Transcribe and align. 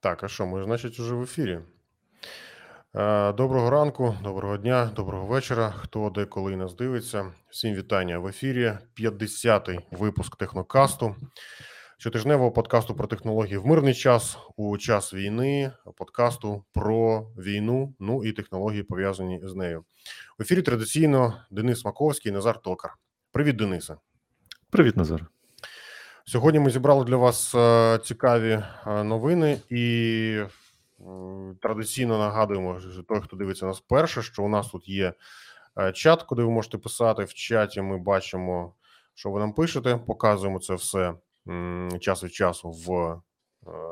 Так, 0.00 0.24
а 0.24 0.28
що, 0.28 0.46
ми, 0.46 0.64
значить, 0.64 1.00
уже 1.00 1.14
в 1.14 1.22
ефірі. 1.22 1.60
Е, 2.94 3.32
Доброго 3.32 3.70
ранку, 3.70 4.14
доброго 4.22 4.56
дня, 4.56 4.90
доброго 4.96 5.26
вечора. 5.26 5.70
Хто 5.70 6.10
де 6.10 6.24
коли 6.24 6.56
нас 6.56 6.74
дивиться. 6.74 7.32
Всім 7.50 7.74
вітання 7.74 8.18
в 8.18 8.26
ефірі. 8.26 8.78
50-й 9.00 9.80
випуск 9.90 10.36
технокасту, 10.36 11.16
щотижневого 11.98 12.52
подкасту 12.52 12.94
про 12.94 13.06
технології 13.06 13.56
в 13.56 13.66
мирний 13.66 13.94
час 13.94 14.38
у 14.56 14.78
час 14.78 15.14
війни, 15.14 15.72
подкасту 15.96 16.64
про 16.72 17.20
війну, 17.38 17.94
ну 17.98 18.24
і 18.24 18.32
технології 18.32 18.82
пов'язані 18.82 19.40
з 19.42 19.54
нею. 19.54 19.84
В 20.38 20.42
ефірі 20.42 20.62
традиційно 20.62 21.34
Денис 21.50 21.84
Маковський, 21.84 22.32
Назар 22.32 22.62
Токар. 22.62 22.94
Привіт, 23.32 23.56
Денисе. 23.56 23.96
Привіт, 24.70 24.96
Назар. 24.96 25.26
Сьогодні 26.30 26.60
ми 26.60 26.70
зібрали 26.70 27.04
для 27.04 27.16
вас 27.16 27.54
е, 27.54 27.98
цікаві 28.04 28.50
е, 28.86 29.04
новини, 29.04 29.60
і 29.70 30.36
е, 30.38 30.48
традиційно 31.62 32.18
нагадуємо, 32.18 32.80
що 32.80 33.02
той, 33.02 33.20
хто 33.20 33.36
дивиться 33.36 33.66
нас 33.66 33.80
перше, 33.80 34.22
що 34.22 34.42
у 34.42 34.48
нас 34.48 34.68
тут 34.68 34.88
є 34.88 35.14
чат, 35.94 36.22
куди 36.22 36.42
ви 36.42 36.50
можете 36.50 36.78
писати. 36.78 37.24
В 37.24 37.34
чаті 37.34 37.82
ми 37.82 37.98
бачимо, 37.98 38.74
що 39.14 39.30
ви 39.30 39.40
нам 39.40 39.52
пишете. 39.52 39.96
Показуємо 39.96 40.58
це 40.58 40.74
все 40.74 41.14
час 42.00 42.24
від 42.24 42.34
часу 42.34 42.70
в 42.70 43.20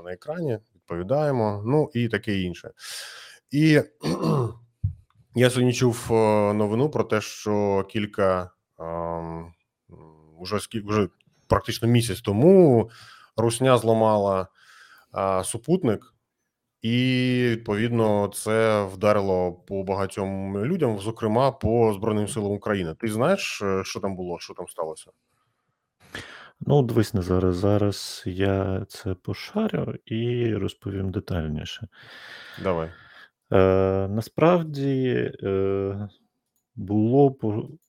на 0.04 0.12
екрані. 0.12 0.58
Відповідаємо, 0.74 1.62
ну 1.66 1.90
і 1.94 2.08
таке 2.08 2.40
інше. 2.40 2.70
І 3.50 3.82
я 5.34 5.50
сьогодні 5.50 5.72
чув 5.72 6.06
новину 6.54 6.90
про 6.90 7.04
те, 7.04 7.20
що 7.20 7.86
кілька. 7.90 8.50
Уже 10.40 10.58
вже 10.84 11.08
практично 11.48 11.88
місяць 11.88 12.20
тому 12.20 12.90
Русня 13.36 13.78
зламала 13.78 14.46
а, 15.12 15.44
супутник, 15.44 16.14
і 16.82 17.48
відповідно 17.50 18.28
це 18.34 18.84
вдарило 18.84 19.52
по 19.52 19.82
багатьом 19.82 20.58
людям, 20.64 20.98
зокрема 20.98 21.50
по 21.50 21.92
Збройним 21.92 22.28
силам 22.28 22.52
України. 22.52 22.94
Ти 22.94 23.08
знаєш, 23.08 23.62
е, 23.62 23.84
що 23.84 24.00
там 24.00 24.16
було, 24.16 24.38
що 24.38 24.54
там 24.54 24.68
сталося? 24.68 25.10
Ну, 26.60 26.82
дивись 26.82 27.14
на 27.14 27.22
зараз. 27.22 27.56
Зараз 27.56 28.22
я 28.26 28.86
це 28.88 29.14
пошарю 29.14 29.94
і 30.04 30.54
розповім 30.54 31.10
детальніше. 31.10 31.88
Давай. 32.62 32.90
Е, 33.52 34.08
Насправді 34.10 35.32
е, 35.42 36.08
було 36.74 37.30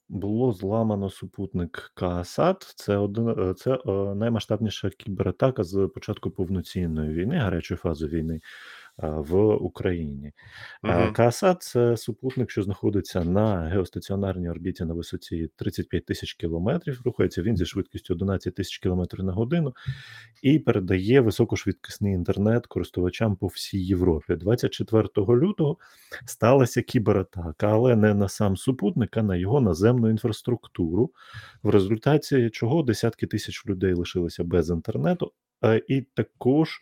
було 0.10 0.52
зламано 0.52 1.10
супутник 1.10 1.92
Каасат. 1.94 2.74
Це 2.76 2.98
один 2.98 3.30
е, 3.30 3.54
це 3.54 3.74
е, 3.74 3.80
наймасштабніша 4.16 4.90
кібератака 4.90 5.64
з 5.64 5.90
початку 5.94 6.32
повноцінної 6.32 7.14
війни, 7.14 7.38
гарячої 7.38 7.78
фази 7.78 8.08
війни 8.08 8.42
в 9.02 9.54
Україні. 9.56 10.32
Угу. 10.84 11.14
Каасат 11.14 11.62
це 11.62 11.98
супутник, 11.98 12.52
що 12.52 12.64
знаходиться 12.64 13.24
на 13.24 13.62
геостаціонарній 13.62 14.50
орбіті 14.50 14.86
на 14.86 14.94
висоті 14.94 15.50
35 15.56 16.06
тисяч 16.06 16.34
кілометрів. 16.34 17.02
Рухається 17.06 17.42
він 17.42 17.58
зі 17.58 17.66
швидкістю 17.66 18.14
11 18.14 18.56
тисяч 18.56 18.78
кілометрів 18.78 19.24
на 19.24 19.34
годину 19.34 19.76
і 20.42 20.60
передає 20.60 21.22
високошвидкісний 21.22 22.14
інтернет 22.14 22.68
користувачам 22.68 23.36
по 23.36 23.48
всій 23.48 23.86
Європі. 23.86 24.36
24 24.36 25.08
лютого 25.18 25.78
сталася 26.26 26.82
кібератака, 26.82 27.68
але 27.68 27.96
не 27.96 28.14
на 28.14 28.30
сам 28.30 28.58
супутник, 28.58 29.18
а 29.18 29.24
на 29.24 29.36
його 29.36 29.62
наземну 29.62 30.10
інфраструктуру, 30.10 31.12
в 31.64 31.70
результаті 31.70 32.50
чого 32.50 32.84
десятки 32.84 33.28
тисяч 33.28 33.66
людей 33.66 33.94
лишилися 33.94 34.44
без 34.44 34.70
інтернету, 34.70 35.32
і 35.88 36.02
також 36.02 36.82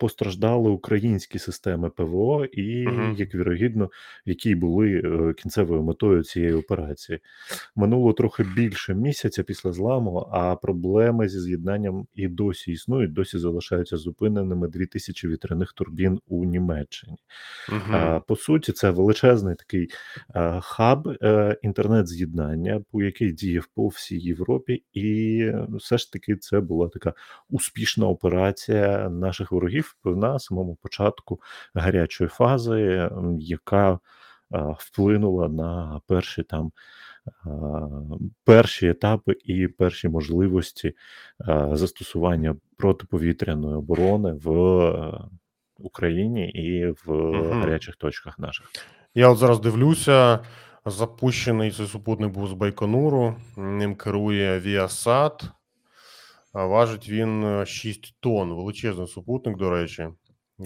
постраждали 0.00 0.70
українські 0.70 1.38
системи 1.38 1.90
ПВО, 1.90 2.44
і 2.44 2.86
угу. 2.86 3.02
як 3.16 3.34
вірогідно, 3.34 3.90
які 4.24 4.54
були 4.54 5.02
е, 5.04 5.34
кінцевою 5.34 5.82
метою 5.82 6.24
цієї 6.24 6.52
операції. 6.52 7.18
Минуло 7.76 8.12
трохи 8.12 8.46
більше 8.56 8.94
місяця 8.94 9.42
після 9.42 9.72
зламу, 9.72 10.28
а 10.32 10.56
проблеми 10.56 11.28
зі 11.28 11.40
з'єднанням 11.40 12.06
і 12.14 12.28
досі 12.28 12.72
існують, 12.72 13.12
досі 13.12 13.38
залишаються 13.38 13.96
зупиненими 13.96 14.68
2000 14.68 15.28
вітряних 15.28 15.72
турбін 15.72 16.20
у 16.28 16.44
Німеччині. 16.44 17.16
Угу. 17.68 18.22
По 18.28 18.36
суті, 18.36 18.72
це 18.72 18.90
величезний 18.90 19.54
такий 19.54 19.88
хаб 20.60 21.08
е, 21.22 21.56
інтернет-з'єднання, 21.62 22.84
який 22.92 23.32
діяв 23.32 23.66
по 23.74 23.88
всій 23.88 24.18
Європі, 24.18 24.82
і 24.92 25.46
все 25.68 25.98
ж 25.98 26.12
таки 26.12 26.36
це 26.36 26.60
була 26.60 26.88
така 26.88 27.14
успішна 27.50 28.06
операція 28.06 29.10
наших 29.10 29.52
ворогів 29.62 29.94
на 30.04 30.38
самому 30.38 30.74
початку 30.82 31.40
гарячої 31.74 32.30
фази, 32.30 33.10
яка 33.38 33.98
вплинула 34.78 35.48
на 35.48 36.00
перші 36.06 36.42
там. 36.42 36.72
Перші 38.44 38.88
етапи 38.88 39.36
і 39.44 39.68
перші 39.68 40.08
можливості 40.08 40.94
застосування 41.72 42.56
протиповітряної 42.76 43.76
оборони 43.76 44.32
в 44.32 44.48
Україні 45.78 46.48
і 46.50 46.86
в 46.86 47.12
угу. 47.12 47.50
гарячих 47.52 47.96
точках 47.96 48.38
наших. 48.38 48.66
Я 49.14 49.28
от 49.28 49.38
зараз 49.38 49.60
дивлюся. 49.60 50.38
Запущений 50.86 51.70
цей 51.70 51.86
супутник 51.86 52.32
був 52.32 52.48
з 52.48 52.52
Байконуру, 52.52 53.34
ним 53.56 53.94
керує 53.94 54.60
Віасат. 54.60 55.44
Важить 56.52 57.08
він 57.08 57.62
6 57.66 58.06
е, 58.06 58.16
тонн. 58.20 58.52
Величезний 58.52 59.06
супутник, 59.06 59.56
до 59.56 59.70
речі. 59.70 60.08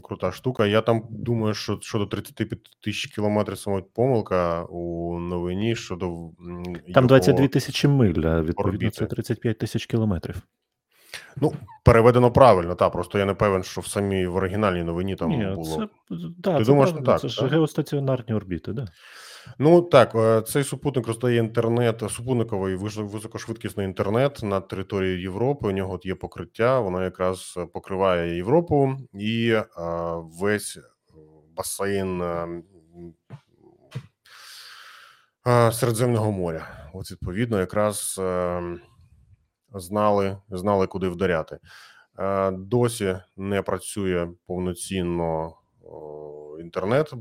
Крута 0.03 0.33
штука. 0.33 0.67
Я 0.67 0.81
там 0.81 1.03
думаю, 1.11 1.55
що 1.55 1.79
щодо 1.83 2.07
35 2.07 2.61
тисяч 2.81 3.07
кілометрів 3.07 3.59
саме 3.59 3.83
помилка 3.95 4.65
у 4.65 5.19
новині 5.19 5.77
щодо. 5.77 6.31
Там 6.95 7.07
22 7.07 7.49
тисячі 7.49 7.89
миль, 7.89 8.23
а 8.25 8.43
відповідно, 8.43 8.73
орбіти. 8.73 8.91
це 8.91 9.07
35 9.07 9.59
тисяч 9.59 9.87
кілометрів. 9.87 10.43
Ну, 11.37 11.53
переведено 11.85 12.31
правильно, 12.31 12.75
так. 12.75 12.93
Просто 12.93 13.19
я 13.19 13.25
не 13.25 13.35
певен, 13.35 13.63
що 13.63 13.81
в 13.81 13.87
самій 13.87 14.27
в 14.27 14.37
оригінальній 14.37 14.83
новині 14.83 15.17
там 15.17 15.31
Ні, 15.31 15.47
було. 15.55 15.77
Це, 15.77 16.17
да, 16.39 16.59
Ти 16.59 16.65
це 16.65 16.71
думаєш, 16.71 16.91
правильно, 16.91 17.13
так? 17.13 17.21
Це 17.21 17.29
ж 17.29 17.47
геостаціонарні 17.47 18.35
орбіти, 18.35 18.75
так. 18.75 18.75
Да. 18.75 18.87
Ну 19.59 19.83
так, 19.83 20.15
е, 20.15 20.43
цей 20.43 20.65
супутник 20.65 21.07
роздає 21.07 21.39
інтернет, 21.39 22.03
супутниковий 22.11 22.77
високошвидкісний 22.77 23.87
інтернет 23.87 24.41
на 24.43 24.61
території 24.61 25.23
Європи. 25.23 25.69
У 25.69 25.73
нього 25.73 26.01
є 26.03 26.15
покриття, 26.15 26.81
воно 26.81 27.03
якраз 27.03 27.59
покриває 27.73 28.37
Європу 28.37 28.97
і 29.12 29.51
е, 29.51 29.65
весь 30.41 30.79
басейн 31.56 32.23
е, 32.23 32.62
Середземного 35.73 36.33
моря. 36.33 36.91
От 36.93 37.11
відповідно, 37.11 37.59
якраз 37.59 38.21
знали, 39.75 40.39
знали, 40.51 40.87
куди 40.87 41.09
вдаряти. 41.09 41.59
Досі 42.53 43.19
не 43.37 43.62
працює 43.62 44.29
повноцінно 44.47 45.55
інтернет 46.61 47.13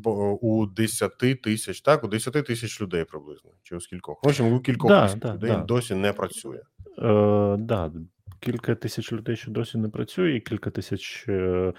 у 0.41 0.65
10 0.65 1.17
тисяч, 1.43 1.81
так, 1.81 2.03
у 2.03 2.07
10 2.07 2.45
тисяч 2.45 2.81
людей 2.81 3.03
приблизно, 3.03 3.51
чи 3.63 3.75
у 3.75 3.81
скількох. 3.81 4.23
В 4.23 4.27
общем, 4.27 4.53
у 4.53 4.59
кількох 4.59 4.89
да, 4.89 5.03
тисяч 5.05 5.19
да, 5.19 5.33
людей 5.33 5.51
да. 5.51 5.57
досі 5.57 5.95
не 5.95 6.13
працює. 6.13 6.61
Е, 6.97 7.55
да, 7.59 7.91
Кілька 8.39 8.75
тисяч 8.75 9.13
людей, 9.13 9.35
що 9.35 9.51
досі 9.51 9.77
не 9.77 9.89
працює, 9.89 10.35
і 10.35 10.41
кілька 10.41 10.69
тисяч 10.69 11.25
е, 11.27 11.73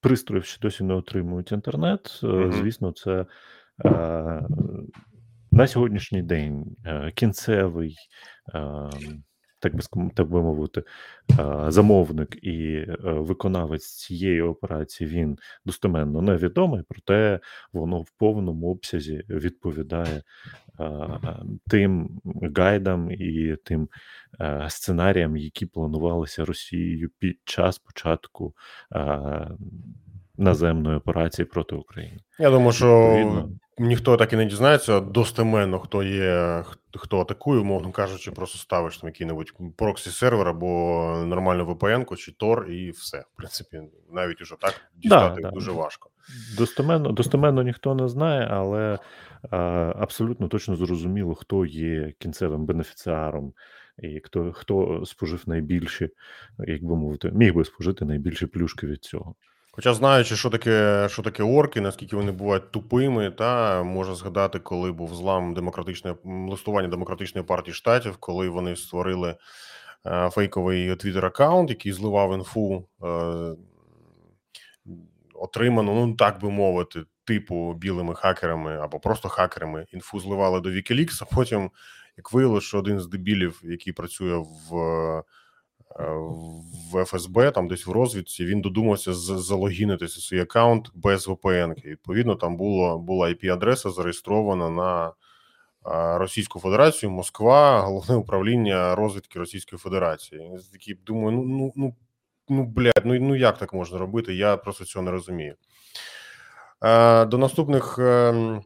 пристроїв, 0.00 0.44
що 0.44 0.58
досі 0.60 0.84
не 0.84 0.94
отримують 0.94 1.52
інтернет. 1.52 2.20
Угу. 2.22 2.52
Звісно, 2.52 2.92
це. 2.92 3.26
Е, 3.84 4.42
на 5.56 5.66
сьогоднішній 5.66 6.22
день 6.22 6.76
е, 6.86 7.12
кінцевий 7.14 7.96
ем, 8.54 9.22
так 9.58 9.76
би 9.76 9.82
так 10.14 10.28
би 10.28 10.42
мовити, 10.42 10.82
замовник 11.68 12.44
і 12.44 12.74
е, 12.74 12.96
виконавець 13.02 13.86
цієї 13.86 14.42
операції 14.42 15.10
він 15.10 15.38
достеменно 15.64 16.22
невідомий, 16.22 16.82
проте 16.88 17.40
воно 17.72 18.00
в 18.00 18.10
повному 18.10 18.70
обсязі 18.70 19.24
відповідає 19.28 20.22
тим 21.68 22.20
гайдам 22.56 23.10
і 23.10 23.56
тим 23.64 23.88
е, 24.40 24.66
сценаріям, 24.70 25.36
які 25.36 25.66
планувалися 25.66 26.44
Росією 26.44 27.10
під 27.18 27.38
час 27.44 27.78
початку 27.78 28.54
наземної 30.38 30.96
операції 30.96 31.46
проти 31.46 31.74
України. 31.74 32.18
Я 32.38 32.50
думаю, 32.50 32.72
що 32.72 33.00
Відповідно, 33.00 33.48
ніхто 33.78 34.16
так 34.16 34.32
і 34.32 34.36
не 34.36 34.44
дізнається 34.44 35.00
достеменно, 35.00 35.78
хто 35.78 36.02
є, 36.02 36.64
хто 36.94 37.20
атакує, 37.20 37.60
умовно 37.60 37.92
кажучи, 37.92 38.30
просто 38.30 38.58
ставиш 38.58 38.98
там 38.98 39.08
який-небудь 39.08 39.52
проксі 39.76 40.10
сервер 40.10 40.48
або 40.48 40.66
нормальну 41.26 41.64
VPN 41.64 42.16
чи 42.16 42.32
Tor, 42.32 42.64
і 42.64 42.90
все. 42.90 43.18
В 43.18 43.36
принципі, 43.36 43.80
навіть 44.12 44.42
уже 44.42 44.54
так 44.60 44.74
дістати 44.94 45.42
да, 45.42 45.50
дуже 45.50 45.72
да. 45.72 45.76
важко. 45.76 46.10
Достеменно 46.56 47.12
достеменно 47.12 47.62
ніхто 47.62 47.94
не 47.94 48.08
знає, 48.08 48.48
але 48.50 48.98
а, 49.50 49.56
абсолютно 49.98 50.48
точно 50.48 50.76
зрозуміло, 50.76 51.34
хто 51.34 51.66
є 51.66 52.12
кінцевим 52.18 52.66
бенефіціаром. 52.66 53.52
І 53.98 54.20
хто 54.24 54.52
хто 54.52 55.06
спожив 55.06 55.42
найбільші, 55.46 56.10
як 56.58 56.84
би 56.84 56.96
мовити, 56.96 57.30
міг 57.30 57.54
би 57.54 57.64
спожити 57.64 58.04
найбільші 58.04 58.46
плюшки 58.46 58.86
від 58.86 59.04
цього. 59.04 59.34
Хоча 59.76 59.94
знаючи, 59.94 60.36
що 60.36 60.50
таке, 60.50 61.08
що 61.10 61.22
таке 61.22 61.42
орки, 61.42 61.80
наскільки 61.80 62.16
вони 62.16 62.32
бувають 62.32 62.70
тупими, 62.70 63.30
та 63.30 63.82
можна 63.82 64.14
згадати, 64.14 64.58
коли 64.58 64.92
був 64.92 65.14
злам 65.14 65.54
демократичної 65.54 66.16
м, 66.26 66.48
листування 66.48 66.88
демократичної 66.88 67.46
партії 67.46 67.74
штатів, 67.74 68.16
коли 68.16 68.48
вони 68.48 68.76
створили 68.76 69.36
е, 70.06 70.30
фейковий 70.30 70.96
твіттер 70.96 71.26
аккаунт, 71.26 71.70
який 71.70 71.92
зливав 71.92 72.34
інфу, 72.34 72.84
е, 73.02 73.06
отриману, 75.34 76.06
ну 76.06 76.14
так 76.14 76.40
би 76.40 76.50
мовити, 76.50 77.02
типу 77.24 77.74
білими 77.74 78.14
хакерами 78.14 78.76
або 78.76 79.00
просто 79.00 79.28
хакерами. 79.28 79.86
Інфу 79.92 80.20
зливали 80.20 80.60
до 80.60 80.68
Wikileaks, 80.68 81.22
а 81.22 81.34
потім, 81.34 81.70
як 82.16 82.32
виявилося, 82.32 82.66
що 82.66 82.78
один 82.78 83.00
з 83.00 83.06
дебілів, 83.06 83.60
який 83.64 83.92
працює 83.92 84.36
в. 84.70 85.22
В 86.92 87.04
ФСБ, 87.04 87.50
там 87.50 87.68
десь 87.68 87.86
в 87.86 87.90
розвідці, 87.90 88.44
він 88.44 88.60
додумався 88.60 89.14
залогінитися 89.14 90.20
свій 90.20 90.40
аккаунт 90.40 90.90
без 90.94 91.28
VPN. 91.28 91.84
Відповідно, 91.84 92.34
там 92.34 92.56
було 92.56 92.98
була 92.98 93.28
IP-адреса 93.28 93.90
зареєстрована 93.90 94.70
на 94.70 95.12
Російську 96.18 96.60
Федерацію, 96.60 97.10
Москва, 97.10 97.80
головне 97.80 98.16
управління 98.16 98.94
розвідки 98.94 99.38
Російської 99.38 99.78
Федерації. 99.78 100.50
Я 100.52 100.58
такий 100.72 100.94
думаю, 100.94 101.36
ну 101.36 101.42
ну 101.44 101.72
ну 101.76 101.94
ну 102.48 102.64
блядь, 102.64 103.02
ну 103.04 103.20
ну 103.20 103.36
як 103.36 103.58
так 103.58 103.72
можна 103.72 103.98
робити? 103.98 104.34
Я 104.34 104.56
просто 104.56 104.84
цього 104.84 105.04
не 105.04 105.10
розумію. 105.10 105.54
Е, 106.84 107.24
До 107.24 107.38
наступних 107.38 107.98
ем, 107.98 108.62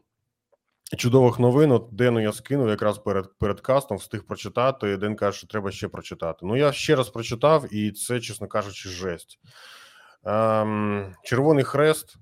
чудових 0.97 1.39
новин. 1.39 1.71
От 1.71 1.87
Дену 1.91 2.19
я 2.19 2.31
скинув 2.33 2.69
якраз 2.69 2.97
перед 2.97 3.37
перед 3.39 3.61
кастом, 3.61 3.97
встиг 3.97 4.25
прочитати. 4.25 4.97
Ден 4.97 5.15
каже, 5.15 5.37
що 5.37 5.47
треба 5.47 5.71
ще 5.71 5.87
прочитати. 5.87 6.39
Ну 6.45 6.55
я 6.55 6.71
ще 6.71 6.95
раз 6.95 7.09
прочитав, 7.09 7.73
і 7.73 7.91
це, 7.91 8.19
чесно 8.19 8.47
кажучи, 8.47 8.89
жесть. 8.89 9.39
Ем, 10.23 11.15
Червоний 11.23 11.63
хрест. 11.63 12.15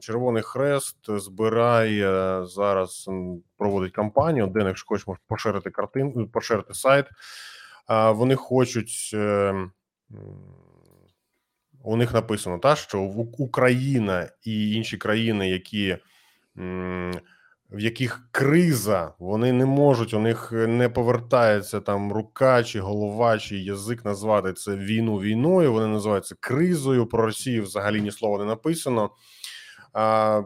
Червоний 0.00 0.42
хрест 0.42 0.96
збирає 1.08 2.40
зараз 2.46 3.10
проводить 3.56 3.92
кампанію. 3.92 4.46
Ден, 4.46 4.66
якщо 4.66 4.86
хочеш, 4.88 5.06
можеш 5.06 5.22
поширити 5.28 5.70
картин, 5.70 6.28
поширити 6.28 6.74
сайт. 6.74 7.06
А, 7.86 8.10
Вони 8.10 8.34
хочуть. 8.36 9.10
е, 9.14 9.54
У 11.84 11.96
них 11.96 12.12
написано, 12.14 12.58
та, 12.58 12.76
що 12.76 13.00
Україна 13.38 14.28
і 14.42 14.72
інші 14.72 14.96
країни, 14.96 15.50
які 15.50 15.96
м, 16.58 17.12
в 17.72 17.80
яких 17.80 18.28
криза, 18.30 19.14
вони 19.18 19.52
не 19.52 19.66
можуть, 19.66 20.14
у 20.14 20.18
них 20.18 20.52
не 20.52 20.88
повертається 20.88 21.80
там 21.80 22.12
рука 22.12 22.64
чи 22.64 22.80
голова, 22.80 23.38
чи 23.38 23.58
язик 23.58 24.04
назвати 24.04 24.52
це 24.52 24.76
війну 24.76 25.16
війною. 25.16 25.72
Вони 25.72 25.86
називають 25.86 26.26
це 26.26 26.34
кризою. 26.40 27.06
Про 27.06 27.26
Росію 27.26 27.62
взагалі 27.62 28.00
ні 28.00 28.12
слова 28.12 28.38
не 28.38 28.44
написано. 28.44 29.10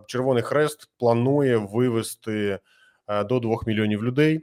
Червоний 0.06 0.42
Хрест 0.42 0.90
планує 0.98 1.56
вивести 1.56 2.58
е, 3.08 3.24
до 3.24 3.40
2 3.40 3.56
мільйонів 3.66 4.04
людей 4.04 4.40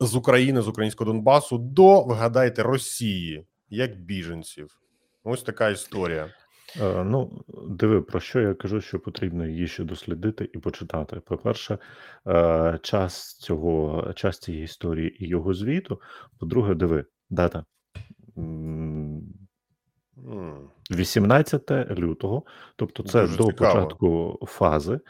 з 0.00 0.14
України, 0.14 0.62
з 0.62 0.68
українського 0.68 1.12
Донбасу 1.12 1.58
до 1.58 2.00
вгадайте 2.00 2.62
Росії 2.62 3.46
як 3.70 4.00
біженців. 4.00 4.80
Ось 5.24 5.42
така 5.42 5.68
історія. 5.68 6.30
Е, 6.80 7.04
Ну, 7.04 7.44
диви, 7.68 8.02
про 8.02 8.20
що 8.20 8.40
я 8.40 8.54
кажу, 8.54 8.80
що 8.80 9.00
потрібно 9.00 9.46
її 9.46 9.66
ще 9.66 9.84
дослідити 9.84 10.50
і 10.54 10.58
почитати. 10.58 11.20
По-перше, 11.20 11.78
е, 12.28 12.78
час 12.82 13.38
цього, 13.38 14.04
час 14.16 14.38
цієї 14.38 14.64
історії 14.64 15.24
і 15.24 15.28
його 15.28 15.54
звіту. 15.54 16.00
По-друге, 16.38 16.74
диви, 16.74 17.04
дата. 17.30 17.64
М, 18.38 19.22
М. 20.18 20.70
18 20.90 21.70
лютого, 21.98 22.42
тобто 22.76 23.02
це 23.02 23.20
Дуже 23.22 23.36
до 23.36 23.44
цікаво. 23.44 23.74
початку 23.74 24.38
фази. 24.46 25.00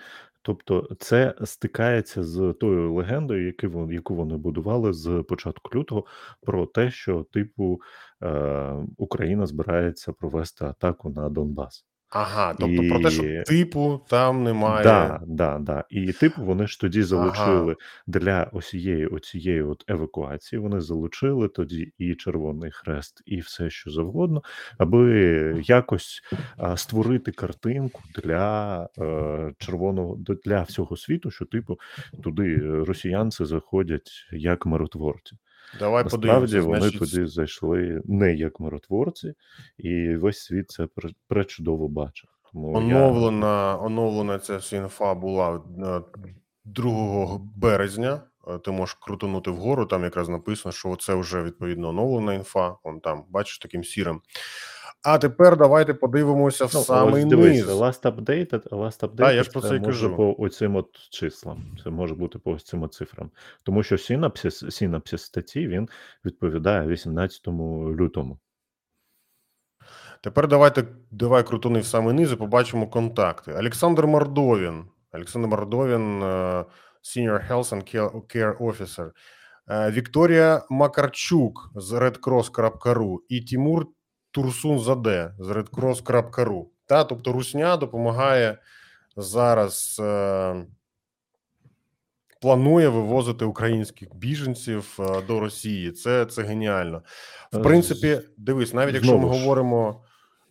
Тобто, 0.43 0.89
це 0.99 1.35
стикається 1.45 2.25
з 2.25 2.55
тою 2.61 2.95
легендою, 2.95 3.47
яку 3.47 3.69
вони, 3.69 3.95
яку 3.95 4.15
вони 4.15 4.37
будували 4.37 4.93
з 4.93 5.25
початку 5.29 5.79
лютого, 5.79 6.05
про 6.43 6.67
те, 6.67 6.91
що 6.91 7.27
типу 7.33 7.81
е, 8.23 8.87
Україна 8.97 9.47
збирається 9.47 10.13
провести 10.13 10.65
атаку 10.65 11.11
на 11.11 11.29
Донбас. 11.29 11.87
Ага, 12.11 12.55
тобто 12.59 12.89
про 12.89 13.01
те, 13.01 13.11
що 13.11 13.43
типу 13.43 14.01
там 14.09 14.45
немає. 14.45 14.85
да, 14.85 15.21
да, 15.27 15.59
да. 15.59 15.85
І 15.91 16.13
типу 16.13 16.43
вони 16.45 16.67
ж 16.67 16.81
тоді 16.81 16.99
Ага. 16.99 17.07
залучили 17.07 17.77
для 18.07 18.43
осієї 18.53 19.07
оцієї 19.07 19.63
от 19.63 19.85
евакуації. 19.89 20.61
Вони 20.61 20.81
залучили 20.81 21.49
тоді 21.49 21.93
і 21.99 22.15
Червоний 22.15 22.71
Хрест, 22.71 23.23
і 23.27 23.41
все 23.41 23.71
що 23.71 23.91
завгодно, 23.91 24.43
аби 24.79 25.63
якось 25.65 26.23
а, 26.57 26.77
створити 26.77 27.33
картинку 27.33 28.03
для 28.15 28.89
е, 28.99 29.53
червоного 29.59 30.19
для 30.45 30.63
всього 30.63 30.97
світу, 30.97 31.31
що 31.31 31.45
типу 31.45 31.79
туди 32.23 32.55
е, 32.55 32.85
росіянці 32.85 33.45
заходять 33.45 34.11
як 34.33 34.67
миротворці. 34.67 35.37
Давай 35.79 36.05
Насправді 36.05 36.61
вони 36.61 36.81
Значить, 36.81 36.99
туди 36.99 37.27
зайшли 37.27 38.03
не 38.05 38.35
як 38.35 38.61
миротворці, 38.61 39.35
і 39.79 40.17
весь 40.17 40.39
світ 40.45 40.71
це 40.71 40.83
пре- 40.83 41.15
пречудово 41.29 41.89
бачив. 41.89 42.31
Тому 42.53 42.73
я 42.73 42.79
оновлена, 42.79 43.79
оновлена 43.83 44.39
ця 44.39 44.77
інфа 44.77 45.15
була 45.15 45.61
е, 45.79 46.01
2 46.65 47.41
березня. 47.57 48.21
Е, 48.49 48.59
Ти 48.59 48.71
можеш 48.71 48.95
крутонути 49.01 49.51
вгору, 49.51 49.87
там 49.87 50.05
якраз 50.05 50.29
написано, 50.29 50.73
що 50.73 50.97
це 50.97 51.15
вже 51.15 51.43
відповідно 51.43 51.89
оновлена 51.89 52.35
інфа. 52.35 52.77
Он 52.83 53.01
там, 53.01 53.25
бачиш, 53.31 53.59
таким 53.59 53.85
сірим. 53.85 54.21
А 55.03 55.19
тепер 55.19 55.57
давайте 55.57 55.95
подивимося 55.95 56.65
в 56.67 56.71
Ну, 56.75 56.81
самий 56.81 57.23
ось 57.25 57.31
дивись, 57.31 57.57
низ. 57.67 57.67
last 57.67 58.03
updated, 58.03 58.69
last 58.69 59.01
updated 59.01 59.17
Так, 59.17 59.35
я 59.35 59.43
ж 59.43 59.51
про 59.51 59.61
це 59.61 59.69
це 59.69 59.79
може 59.79 59.85
кажу. 60.09 60.17
по 60.17 60.35
оцим 60.39 60.77
от 60.77 61.11
числам. 61.11 61.65
Це 61.85 61.91
може 61.91 62.15
бути 62.15 62.39
по 62.39 62.51
ось 62.53 62.65
цим 62.65 62.83
от 62.83 62.95
цифрам. 62.95 63.31
Тому 63.63 63.83
що 63.83 63.99
синапсис, 63.99 64.65
синапсис 64.71 65.23
статті 65.23 65.69
він 65.69 65.89
відповідає 66.25 66.87
18 66.89 67.49
лютому. 68.01 68.39
Тепер 70.23 70.49
давайте 70.49 70.85
давай 71.11 71.47
крутони 71.47 71.81
в 71.81 71.87
самий 71.87 72.15
низ 72.15 72.33
і 72.33 72.37
побачимо 72.37 72.87
контакти. 72.89 73.53
Олександр 73.53 74.07
Мордовін. 74.07 74.85
Олександр 75.13 75.49
Мордовін, 75.49 76.23
е, 76.23 76.65
Senior 77.03 77.51
Health 77.51 77.73
and 77.75 77.95
Care- 77.97 78.37
Care 78.37 78.59
Officer. 78.59 79.11
Е, 79.71 79.91
Вікторія 79.91 80.63
Макарчук 80.71 81.71
з 81.75 81.93
redcross.ru 81.93 83.17
і 83.29 83.41
Тимур 83.41 83.87
Турсун-Заде 84.31 85.35
з 85.39 85.49
redcross.ru. 85.49 86.65
Та, 86.87 87.05
тобто 87.05 87.33
Русня 87.33 87.77
допомагає 87.77 88.59
зараз. 89.17 90.01
Е, 90.05 90.67
Планує 92.41 92.89
вивозити 92.89 93.45
українських 93.45 94.15
біженців 94.15 94.97
е, 95.01 95.23
до 95.23 95.41
Росії. 95.41 95.93
Це, 95.93 96.27
це 96.27 96.43
геніально. 96.43 97.03
В 97.53 97.59
Е, 97.59 97.63
принципі, 97.63 98.21
дивись, 98.37 98.75
навіть 98.75 98.95
якщо 98.95 99.19
ми 99.19 99.29
говоримо, 99.29 100.05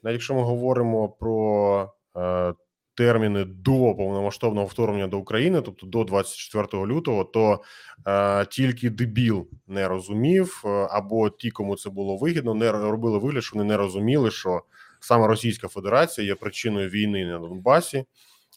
навіть 0.03 0.15
якщо 0.15 0.33
ми 0.35 0.41
говоримо 0.41 1.09
про 1.09 1.93
е, 2.17 2.53
терміни 2.99 3.45
до 3.45 3.95
повномасштабного 3.95 4.67
вторгнення 4.67 5.07
до 5.07 5.17
України, 5.19 5.61
тобто 5.61 5.87
до 5.87 6.03
24 6.03 6.85
лютого, 6.85 7.23
то 7.23 7.61
е, 8.07 8.45
тільки 8.45 8.89
дебіл 8.89 9.47
не 9.67 9.87
розумів, 9.87 10.63
е, 10.65 10.69
або 10.69 11.29
ті, 11.29 11.51
кому 11.51 11.75
це 11.75 11.89
було 11.89 12.17
вигідно, 12.17 12.53
не 12.53 12.71
робили 12.71 13.17
вигляд, 13.17 13.43
що 13.43 13.57
вони 13.57 13.69
не 13.69 13.77
розуміли, 13.77 14.31
що 14.31 14.61
саме 14.99 15.27
Російська 15.27 15.67
Федерація 15.67 16.27
є 16.27 16.35
причиною 16.35 16.89
війни 16.89 17.25
на 17.25 17.39
Донбасі. 17.39 18.05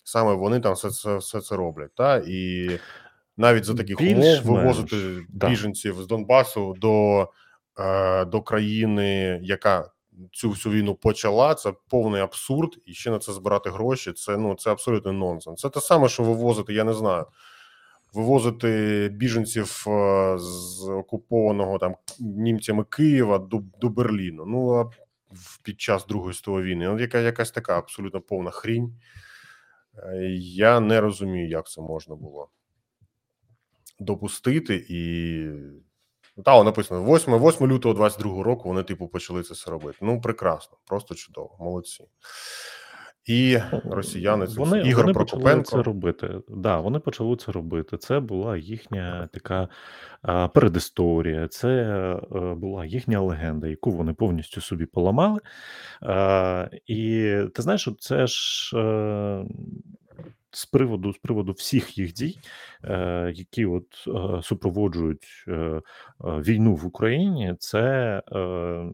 Саме 0.05 0.35
вони 0.35 0.61
там 0.61 0.75
все 0.75 0.91
це 0.91 1.17
все 1.17 1.41
це 1.41 1.57
роблять. 1.57 1.95
Та 1.95 2.23
і 2.27 2.71
навіть 3.37 3.65
за 3.65 3.75
таких 3.75 4.01
умов 4.01 4.15
Більш-менш, 4.15 4.45
вивозити 4.45 4.97
да. 5.29 5.49
біженців 5.49 6.03
з 6.03 6.07
Донбасу 6.07 6.75
до, 6.79 7.29
е, 7.79 8.25
до 8.25 8.43
країни, 8.43 9.41
яка 9.43 9.92
цю 10.33 10.50
всю 10.50 10.75
війну 10.75 10.95
почала. 10.95 11.54
Це 11.54 11.73
повний 11.88 12.23
абсурд, 12.23 12.78
і 12.87 12.95
ще 12.95 13.11
на 13.11 13.19
це 13.19 13.33
збирати 13.33 13.71
гроші. 13.71 14.12
Це 14.12 14.37
ну 14.37 14.54
це 14.54 14.71
абсолютно 14.71 15.12
нонсенс. 15.12 15.61
Це 15.61 15.69
те 15.69 15.81
саме, 15.81 16.09
що 16.09 16.23
вивозити, 16.23 16.75
я 16.75 16.85
не 16.85 16.95
знаю. 16.95 17.26
Вивозити 18.12 19.09
біженців 19.12 19.85
е, 19.88 20.38
з 20.38 20.88
окупованого 20.88 21.78
там 21.78 21.95
німцями 22.21 22.85
Києва 22.85 23.38
до, 23.38 23.62
до 23.81 23.88
Берліну. 23.88 24.45
Ну 24.47 24.75
а 24.75 24.90
під 25.62 25.81
час 25.81 26.07
Другої 26.07 26.35
світової 26.35 26.64
війни. 26.64 26.88
Ну, 26.88 26.99
яка 26.99 27.19
якась 27.19 27.50
така 27.50 27.78
абсолютно 27.78 28.21
повна 28.21 28.50
хрінь. 28.50 29.00
Е, 29.99 30.26
Я 30.38 30.81
не 30.81 31.00
розумію, 31.00 31.49
як 31.49 31.66
це 31.69 31.81
можна 31.81 32.14
було 32.14 32.49
допустити, 33.99 34.87
і 34.88 35.42
та 36.45 36.62
написано 36.62 37.15
8, 37.15 37.35
8 37.35 37.67
лютого 37.67 37.95
22 37.95 38.43
року. 38.43 38.69
Вони, 38.69 38.83
типу, 38.83 39.09
почали 39.09 39.43
це 39.43 39.55
все 39.55 39.71
робити. 39.71 39.99
Ну, 40.01 40.21
прекрасно, 40.21 40.79
просто 40.87 41.15
чудово, 41.15 41.57
молодці. 41.61 42.05
І 43.25 43.59
Ну, 43.85 43.95
росіяни 43.95 44.47
це 44.47 44.55
вони. 44.55 44.79
Ігор 44.79 45.05
вони 45.05 45.15
почали 45.15 45.62
це 45.62 45.83
робити. 45.83 46.41
Да, 46.49 46.81
вони 46.81 46.99
почали 46.99 47.37
це 47.37 47.53
робити. 47.53 47.97
Це 47.97 48.21
була 48.21 48.57
їхня 48.57 49.29
така 49.33 49.69
а, 50.23 50.49
передісторія, 50.49 51.49
це 51.49 51.69
е, 51.69 52.55
була 52.55 52.85
їхня 52.85 53.21
легенда, 53.21 53.69
яку 53.69 53.91
вони 53.91 54.12
повністю 54.12 54.61
собі 54.61 54.87
поламали. 54.87 55.41
А, 56.03 56.69
і 56.87 57.37
ти 57.55 57.62
знаєш, 57.62 57.89
це 57.99 58.27
ж. 58.27 58.77
Е, 60.52 60.56
з 60.56 60.66
приводу 60.66 61.12
з 61.12 61.18
приводу 61.18 61.52
всіх 61.52 61.99
їх 61.99 62.12
дій, 62.12 62.38
е, 62.85 63.32
які 63.37 63.66
от 63.66 63.85
е, 64.09 64.42
супроводжують 64.42 65.44
е, 65.49 65.52
е, 65.52 65.80
війну 66.21 66.75
в 66.75 66.87
Україні, 66.87 67.54
це 67.59 67.80
е, 68.32 68.92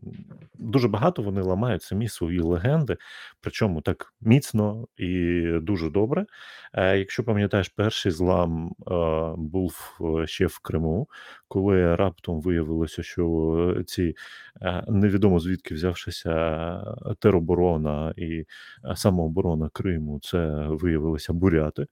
дуже 0.54 0.88
багато 0.88 1.22
вони 1.22 1.40
ламають 1.42 1.82
самі 1.82 2.08
свої 2.08 2.40
легенди, 2.40 2.96
причому 3.40 3.80
так 3.80 4.12
міцно 4.20 4.86
і 4.96 5.42
дуже 5.62 5.90
добре. 5.90 6.26
Е, 6.74 6.98
якщо 6.98 7.24
пам'ятаєш, 7.24 7.68
перший 7.68 8.12
злам 8.12 8.72
е, 8.90 8.94
був 9.36 9.98
е, 10.22 10.26
ще 10.26 10.46
в 10.46 10.58
Криму, 10.58 11.08
коли 11.48 11.96
раптом 11.96 12.40
виявилося, 12.40 13.02
що 13.02 13.82
ці 13.86 14.14
е, 14.62 14.84
невідомо 14.88 15.40
звідки 15.40 15.74
взявшися 15.74 16.80
тероборона 17.18 18.14
і 18.16 18.44
е, 18.84 18.96
самооборона 18.96 19.68
Криму, 19.72 20.20
це 20.22 20.66
виявилися 20.70 21.32
буряти. 21.48 21.86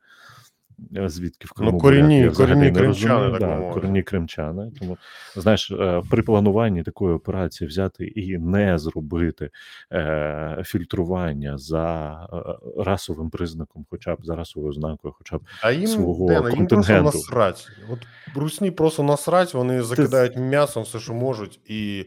Е, 0.97 1.09
Звідки 1.09 1.49
в 1.49 1.53
Криму 1.53 1.73
Ну, 1.73 1.79
корінні- 1.79 2.21
буряти, 2.21 2.37
корінні 2.37 2.73
кримчани, 2.73 3.39
Да, 3.39 3.71
корінні 3.75 4.03
кримчани. 4.03 4.73
Тому 4.81 4.97
знаєш, 5.37 5.71
е, 5.71 6.03
при 6.11 6.23
плануванні 6.23 6.83
такої 6.83 7.15
операції 7.15 7.69
взяти 7.69 8.07
і 8.07 8.39
не 8.39 8.79
зробити 8.79 9.51
е, 9.93 10.63
фільтрування 10.67 11.59
за 11.59 12.13
е, 12.33 12.83
расовим 12.85 13.31
признаком, 13.31 13.87
хоча 13.91 14.15
б 14.15 14.19
за 14.23 14.37
расовою 14.37 14.71
ознакою, 14.71 15.15
хоча 15.19 15.39
б 15.39 15.41
А 15.63 15.71
їм, 15.71 15.87
свого 15.87 16.29
Дена, 16.29 16.51
їм 16.51 16.67
просто 16.67 17.03
насрать. 17.03 17.69
От 17.91 17.99
русні 18.35 18.71
просто 18.71 19.03
насрать, 19.03 19.55
вони 19.55 19.83
закидають 19.83 20.37
м'ясом 20.37 20.83
все, 20.83 20.99
що 20.99 21.15
можуть, 21.15 21.61
і 21.71 22.07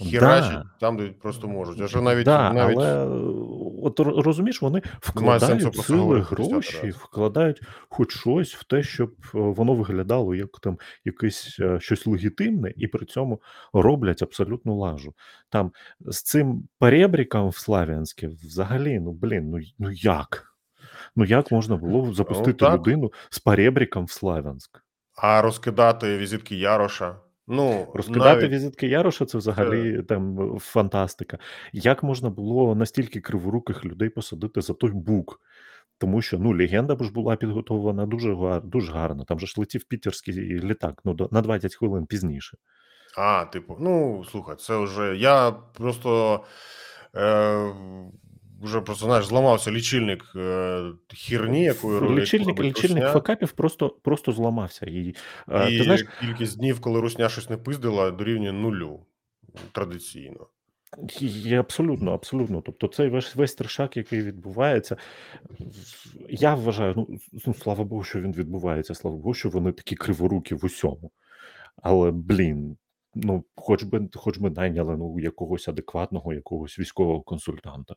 херачать 0.00 0.52
Да. 0.52 0.64
там, 0.80 0.96
де 0.96 1.08
просто 1.08 1.48
можуть. 1.48 1.94
А 1.94 2.00
навіть, 2.00 2.24
да, 2.24 2.52
навіть 2.52 2.76
але 2.78 3.04
е, 3.04 3.08
от 3.82 4.00
розумієш, 4.00 4.62
вони 4.62 4.82
вкладають 5.00 5.76
сили, 5.76 6.20
гроші, 6.20 6.90
вкладають 6.90 7.62
хоч 7.88 8.18
щось 8.18 8.54
в 8.54 8.64
те, 8.64 8.82
щоб 8.82 9.10
е, 9.22 9.28
воно 9.32 9.74
виглядало 9.74 10.34
як 10.34 10.48
там 10.60 10.78
якесь 11.04 11.56
е, 11.60 11.80
щось 11.80 12.06
легітимне, 12.06 12.72
і 12.76 12.86
при 12.86 13.06
цьому 13.06 13.40
роблять 13.72 14.22
абсолютну 14.22 14.76
лажу. 14.76 15.14
Там 15.48 15.72
з 16.00 16.22
цим 16.22 16.68
перебріком 16.78 17.48
в 17.48 17.56
Славянське 17.56 18.28
взагалі, 18.28 19.00
ну 19.00 19.12
блін, 19.12 19.50
ну, 19.50 19.58
ну 19.78 19.90
як? 19.90 20.44
Ну 21.16 21.24
як 21.24 21.52
можна 21.52 21.76
було 21.76 22.12
запустити 22.12 22.52
так. 22.52 22.74
людину 22.74 23.12
з 23.30 23.38
перебріком 23.38 24.04
в 24.04 24.10
Славянськ? 24.10 24.82
а 25.22 25.42
розкидати 25.42 26.18
візитки 26.18 26.56
Яроша. 26.56 27.16
Ну, 27.48 27.86
Розкидати 27.94 28.40
навіть, 28.40 28.52
візитки 28.52 28.88
Яроша 28.88 29.26
це 29.26 29.38
взагалі 29.38 30.02
там 30.02 30.40
е, 30.56 30.58
фантастика. 30.58 31.38
Як 31.72 32.02
можна 32.02 32.30
було 32.30 32.74
настільки 32.74 33.20
криворуких 33.20 33.84
людей 33.84 34.08
посадити 34.08 34.60
за 34.60 34.74
той 34.74 34.90
бук? 34.90 35.40
Тому 35.98 36.22
що 36.22 36.38
ну 36.38 36.56
легенда 36.56 36.96
ж 37.00 37.12
була 37.12 37.36
підготовлена 37.36 38.06
дуже 38.06 38.34
гар, 38.34 38.62
дуже 38.62 38.92
гарно. 38.92 39.24
Там 39.24 39.40
же 39.40 39.46
ж 39.46 39.54
летів 39.56 39.84
пітерський 39.84 40.34
літак, 40.60 41.00
ну 41.04 41.28
на 41.30 41.42
20 41.42 41.74
хвилин 41.74 42.06
пізніше. 42.06 42.56
А, 43.16 43.44
типу, 43.44 43.76
ну 43.80 44.24
слухай, 44.30 44.56
це 44.56 44.76
вже. 44.76 45.16
Я 45.16 45.50
просто 45.50 46.40
е, 47.16 47.72
вже 48.62 48.80
просто 48.80 49.06
знаєш, 49.06 49.26
зламався 49.26 49.70
лічильник 49.70 50.32
е, 50.36 50.82
хірні, 51.14 51.62
якою 51.62 52.00
ро- 52.00 52.02
яку 52.02 52.20
Лічильник, 52.20 52.60
лічильник 52.60 53.02
Русня, 53.02 53.12
факапів 53.12 53.52
просто, 53.52 53.88
просто 53.88 54.32
зламався. 54.32 54.86
І, 54.86 55.14
е, 55.48 55.70
і 55.70 55.78
ти 55.78 55.84
знаєш, 55.84 56.04
кількість 56.20 56.58
днів, 56.58 56.80
коли 56.80 57.00
русня 57.00 57.28
щось 57.28 57.50
не 57.50 57.56
пиздила, 57.56 58.10
дорівнює 58.10 58.52
нулю 58.52 59.00
традиційно. 59.72 60.46
І 61.20 61.54
абсолютно, 61.54 62.12
абсолютно. 62.12 62.60
Тобто, 62.60 62.88
цей 62.88 63.08
весь 63.08 63.36
весь 63.36 63.54
трешак, 63.54 63.96
який 63.96 64.22
відбувається, 64.22 64.96
я 66.28 66.54
вважаю, 66.54 66.94
ну, 66.96 67.08
ну 67.46 67.54
слава 67.54 67.84
Богу, 67.84 68.04
що 68.04 68.20
він 68.20 68.32
відбувається, 68.32 68.94
слава 68.94 69.16
Богу, 69.16 69.34
що 69.34 69.48
вони 69.48 69.72
такі 69.72 69.96
криворукі 69.96 70.54
в 70.54 70.64
усьому. 70.64 71.10
Але 71.82 72.10
блін, 72.10 72.76
ну, 73.22 73.44
хоч 73.56 73.82
би, 73.82 74.08
хоч 74.14 74.38
би 74.38 74.50
найняли 74.50 74.96
ну, 74.96 75.20
якогось 75.20 75.68
адекватного, 75.68 76.34
якогось 76.34 76.78
військового 76.78 77.20
консультанта. 77.20 77.94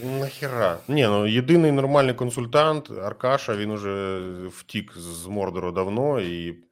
Нахера. 0.00 0.78
Ні, 0.88 1.02
ну 1.02 1.26
єдиний 1.26 1.72
нормальний 1.72 2.14
консультант 2.14 2.90
Аркаша, 2.90 3.56
він 3.56 3.70
уже 3.70 4.20
втік 4.48 4.92
з 4.96 5.26
Мордору 5.26 5.72
давно 5.72 6.20
і 6.20 6.64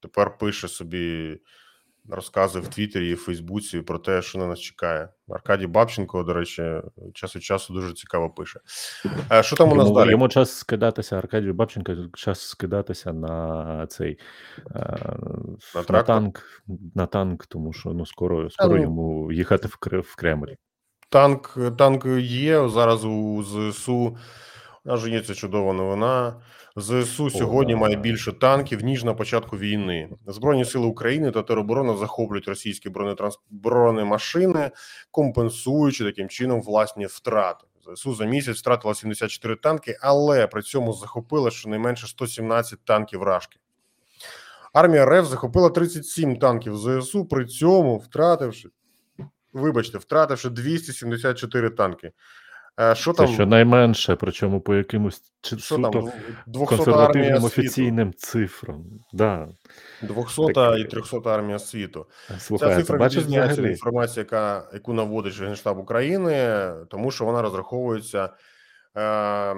тепер 0.00 0.38
пише 0.38 0.68
собі 0.68 1.38
розкази 2.08 2.60
в 2.60 2.68
Твіттері 2.68 3.10
і 3.10 3.14
в 3.14 3.18
Фейсбуці 3.18 3.80
про 3.80 3.98
те, 3.98 4.22
що 4.22 4.38
на 4.38 4.46
нас 4.46 4.60
чекає. 4.60 5.08
Аркадій 5.28 5.66
Бабченко, 5.66 6.22
до 6.22 6.34
речі, 6.34 6.82
час 7.14 7.36
від 7.36 7.42
часу 7.42 7.74
дуже 7.74 7.94
цікаво 7.94 8.30
пише. 8.30 8.60
А 9.28 9.42
що 9.42 9.56
там 9.56 9.72
у 9.72 9.74
нас 9.74 9.86
Йому, 9.86 9.98
далі? 9.98 10.10
йому 10.10 10.28
час 10.28 10.58
скидатися, 10.58 11.18
Аркадію 11.18 11.54
Бабченко, 11.54 11.94
час 12.14 12.40
скидатися 12.40 13.12
на 13.12 13.86
цей 13.86 14.18
е, 14.74 15.16
на, 15.88 16.02
танк, 16.02 16.42
на 16.94 17.06
танк, 17.06 17.46
тому 17.46 17.72
що 17.72 17.90
ну, 17.90 18.06
скоро, 18.06 18.50
скоро 18.50 18.76
ну, 18.76 18.82
йому 18.82 19.32
їхати 19.32 19.68
в, 19.68 20.00
в 20.00 20.16
Кремль. 20.16 20.52
Танк, 21.10 21.58
танк 21.78 22.06
є 22.20 22.68
зараз 22.68 23.04
у 23.04 23.42
ЗСУ. 23.42 24.16
Же 24.86 25.10
є 25.10 25.20
ця 25.20 25.34
чудова 25.34 25.72
новина. 25.72 26.34
ЗСУ 26.80 27.30
сьогодні 27.30 27.74
має 27.74 27.96
більше 27.96 28.32
танків 28.32 28.84
ніж 28.84 29.04
на 29.04 29.14
початку 29.14 29.58
війни. 29.58 30.08
Збройні 30.26 30.64
сили 30.64 30.86
України 30.86 31.30
та 31.30 31.42
тероборона 31.42 31.96
захоплюють 31.96 32.48
російські 32.48 32.90
бронетранс... 32.90 33.38
бронемашини, 33.50 34.70
компенсуючи 35.10 36.04
таким 36.04 36.28
чином 36.28 36.62
власні 36.62 37.06
втрати. 37.06 37.66
ЗСУ 37.94 38.14
за 38.14 38.24
місяць 38.24 38.58
втратила 38.58 38.94
74 38.94 39.56
танки, 39.56 39.98
але 40.00 40.46
при 40.46 40.62
цьому 40.62 40.92
захопила 40.92 41.50
щонайменше 41.50 42.06
117 42.06 42.78
танків 42.84 43.22
рашки. 43.22 43.58
Армія 44.72 45.06
РФ 45.06 45.28
захопила 45.28 45.70
37 45.70 46.36
танків 46.36 46.76
ЗСУ, 46.76 47.24
при 47.24 47.46
цьому 47.46 47.96
втративши, 47.96 48.68
вибачте, 49.52 49.98
втративши 49.98 50.50
274 50.50 51.70
танки. 51.70 52.12
Е, 52.80 52.94
Що 52.94 53.12
Це 53.12 53.16
там? 53.24 53.34
щонайменше, 53.34 54.16
причому 54.16 54.60
по 54.60 54.74
якимось 54.74 55.22
чи 55.40 55.58
Що 55.58 55.78
там? 55.78 55.92
суто 55.92 56.64
консервативним 56.66 57.44
офіційним 57.44 58.12
цифрам. 58.16 58.84
Да. 59.12 59.48
200 60.02 60.52
Так. 60.52 60.78
і 60.78 60.84
300 60.84 61.34
армія 61.34 61.58
світу. 61.58 62.06
Слухай, 62.38 62.68
Ця 62.68 62.76
цифра 62.76 63.06
відрізняється 63.06 63.62
від 63.62 63.70
інформації, 63.70 64.18
яка, 64.18 64.68
яку 64.72 64.92
наводить 64.92 65.40
Генштаб 65.40 65.78
України, 65.78 66.70
тому 66.90 67.10
що 67.10 67.24
вона 67.24 67.42
розраховується 67.42 68.30
е, 68.96 69.56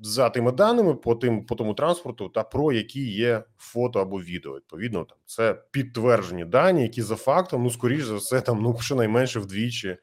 за 0.00 0.30
тими 0.30 0.52
даними 0.52 0.94
по 0.94 1.14
тим 1.14 1.46
по 1.46 1.54
тому 1.54 1.74
транспорту, 1.74 2.28
та 2.28 2.42
про 2.42 2.72
які 2.72 3.10
є 3.12 3.44
фото 3.58 4.00
або 4.00 4.20
відео. 4.20 4.56
Відповідно, 4.56 5.04
там 5.04 5.18
це 5.26 5.54
підтверджені 5.70 6.44
дані, 6.44 6.82
які 6.82 7.02
за 7.02 7.16
фактом, 7.16 7.62
ну 7.62 7.70
скоріш 7.70 8.02
за 8.04 8.14
все, 8.14 8.40
там 8.40 8.62
ну 8.62 8.78
щонайменше 8.80 9.40
вдвічі 9.40 9.96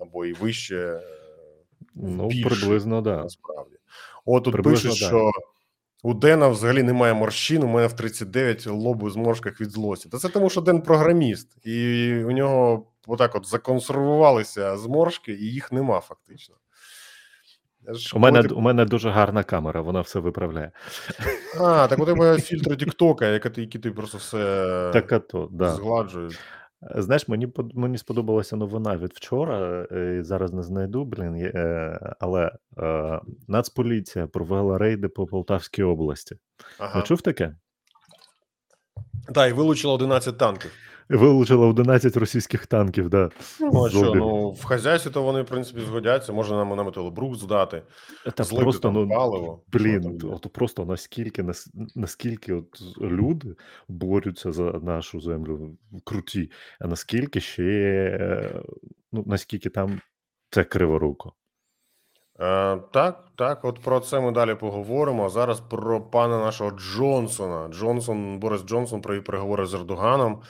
або 0.00 0.26
і 0.26 0.32
вище. 0.32 1.00
Ну, 1.94 2.28
більше, 2.28 2.48
приблизно, 2.48 3.00
да. 3.00 3.16
насправді. 3.16 3.76
От 4.24 4.44
тут 4.44 4.52
Приблизно, 4.52 4.90
пишуть, 4.90 5.02
да. 5.02 5.08
що 5.08 5.30
у 6.02 6.14
Дена 6.14 6.48
взагалі 6.48 6.82
немає 6.82 7.14
морщин, 7.14 7.62
у 7.62 7.66
мене 7.66 7.86
в 7.86 7.92
39 7.92 8.66
лоб 8.66 9.02
у 9.02 9.10
зморшках 9.10 9.60
від 9.60 9.70
злості. 9.70 10.08
Та 10.08 10.18
це 10.18 10.28
тому, 10.28 10.50
що 10.50 10.60
Ден 10.60 10.82
програміст, 10.82 11.66
і 11.66 12.14
у 12.24 12.30
нього 12.30 12.86
отак 13.06 13.34
от 13.34 13.46
законсервувалися 13.46 14.76
зморшки, 14.76 15.32
і 15.32 15.44
їх 15.44 15.72
нема 15.72 16.00
фактично. 16.00 16.54
Ж 17.88 18.16
У 18.16 18.18
мене, 18.18 18.40
у 18.40 18.60
мене 18.60 18.84
дуже 18.84 19.10
гарна 19.10 19.42
камера, 19.42 19.80
вона 19.80 20.00
все 20.00 20.18
виправляє. 20.18 20.70
А, 21.60 21.88
так 21.88 21.98
у 21.98 22.06
тебе 22.06 22.38
фільтри 22.38 22.76
Тіктока, 22.76 23.26
які 23.26 23.78
ти, 23.78 23.90
просто 23.90 24.18
все 24.18 24.90
Так, 24.92 25.12
а 25.12 25.18
то, 25.18 25.48
да. 25.52 25.74
згладжують. 25.74 26.38
Е, 26.96 27.02
Знаєш, 27.02 27.28
мені 27.28 27.46
под- 27.46 27.76
мені 27.76 27.98
сподобалася 27.98 28.56
новина 28.56 28.96
від 28.96 29.12
вчора. 29.12 29.86
е, 29.92 30.24
Зараз 30.24 30.52
не 30.52 30.62
знайду, 30.62 31.04
блін. 31.04 31.36
є, 31.36 31.52
е, 31.54 32.14
Але 32.20 32.52
е, 32.78 33.20
Нацполіція 33.48 34.26
провела 34.26 34.78
рейди 34.78 35.08
по 35.08 35.26
Полтавській 35.26 35.82
області. 35.82 36.36
Ага. 36.78 37.02
Чув 37.02 37.20
таке? 37.22 37.54
Так, 39.34 39.50
і 39.50 39.52
вилучило 39.52 39.94
11 39.94 40.38
танків. 40.38 40.70
Вилучила 41.16 41.66
11 41.66 42.16
російських 42.16 42.66
танків, 42.66 43.08
да. 43.08 43.30
Ну, 43.60 43.84
а 43.84 43.90
що, 43.90 44.14
ну, 44.14 44.50
в 44.50 44.64
хазяйстві 44.64 45.10
то 45.10 45.22
вони, 45.22 45.42
в 45.42 45.46
принципі, 45.46 45.80
згодяться, 45.80 46.32
можна 46.32 46.56
нам 46.56 46.76
на 46.76 46.82
металобрук 46.82 47.34
здати. 47.34 47.82
Та 48.34 48.44
злити 48.44 48.62
просто 48.62 48.80
там 48.80 48.94
ну 48.94 49.08
паливо. 49.08 49.62
Блін, 49.72 50.20
от 50.24 50.52
просто 50.52 50.84
наскільки 50.84 51.42
нас- 51.42 51.70
наскільки 51.94 52.52
от 52.52 52.82
люди 53.00 53.54
борються 53.88 54.52
за 54.52 54.62
нашу 54.62 55.20
землю 55.20 55.76
круті, 56.04 56.50
а 56.80 56.86
наскільки 56.86 57.40
ще 57.40 57.62
е, 58.20 58.62
ну 59.12 59.24
наскільки 59.26 59.70
там 59.70 60.00
це 60.50 60.64
криворуко. 60.64 61.32
Е, 62.40 62.76
так, 62.92 63.24
так, 63.36 63.64
от 63.64 63.78
про 63.78 64.00
це 64.00 64.20
ми 64.20 64.32
далі 64.32 64.54
поговоримо. 64.54 65.24
А 65.24 65.28
зараз 65.28 65.60
про 65.60 66.00
пана 66.00 66.38
нашого 66.38 66.70
Джонсона. 66.70 67.68
Джонсон, 67.68 68.38
Борис 68.38 68.62
Джонсон 68.62 69.00
провів 69.00 69.24
переговори 69.24 69.66
з 69.66 69.74
Ердоганом 69.74 70.42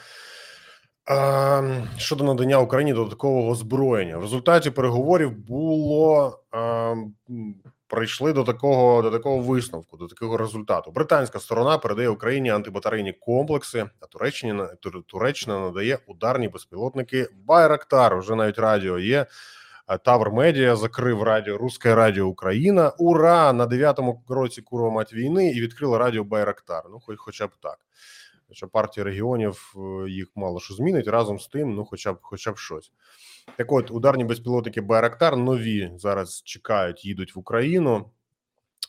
щодо 1.97 2.23
надання 2.23 2.59
Україні 2.59 2.93
додаткового 2.93 3.49
озброєння. 3.49 4.17
В 4.17 4.21
результаті 4.21 4.71
переговорів 4.71 5.31
було 5.31 6.39
е, 6.55 6.95
прийшли 7.87 8.33
до 8.33 8.43
такого 8.43 9.01
до 9.01 9.11
такого 9.11 9.39
висновку, 9.39 9.97
до 9.97 10.07
такого 10.07 10.37
результату. 10.37 10.91
Британська 10.91 11.39
сторона 11.39 11.77
передає 11.77 12.09
Україні 12.09 12.49
антибатарейні 12.49 13.13
комплекси, 13.13 13.85
а 13.99 14.05
Туреччина 14.05 14.69
Туреччина 15.07 15.59
надає 15.59 15.99
ударні 16.07 16.47
безпілотники 16.47 17.27
Байрактар. 17.45 18.17
Вже 18.17 18.35
навіть 18.35 18.59
радіо 18.59 18.99
є. 18.99 19.25
Тавр 20.03 20.31
Медіа 20.31 20.75
закрив 20.75 21.23
радіо 21.23 21.57
Руське 21.57 21.95
Радіо 21.95 22.27
Україна. 22.27 22.91
Ура! 22.97 23.53
На 23.53 23.65
дев'ятому 23.65 24.23
році 24.29 24.61
курва 24.61 24.89
мать 24.89 25.13
війни 25.13 25.51
і 25.51 25.61
відкрила 25.61 25.97
радіо 25.97 26.23
Байрактар. 26.23 26.83
Ну, 26.91 26.99
хоч 26.99 27.17
хоча 27.19 27.47
б 27.47 27.51
так. 27.61 27.77
Хоча 28.53 28.67
партія 28.67 29.03
регіонів 29.03 29.75
е, 29.77 30.09
їх 30.09 30.27
мало 30.35 30.59
що 30.59 30.73
змінить 30.73 31.07
разом 31.07 31.39
з 31.39 31.47
тим, 31.47 31.75
ну 31.75 31.85
хоча 31.85 32.13
б 32.13 32.17
хоча 32.21 32.51
б 32.51 32.57
щось. 32.57 32.91
Так 33.57 33.71
от, 33.71 33.91
ударні 33.91 34.23
безпілотники 34.23 34.81
Байрактар 34.81 35.37
нові 35.37 35.91
зараз 35.95 36.41
чекають, 36.45 37.05
їдуть 37.05 37.35
в 37.35 37.39
Україну. 37.39 38.05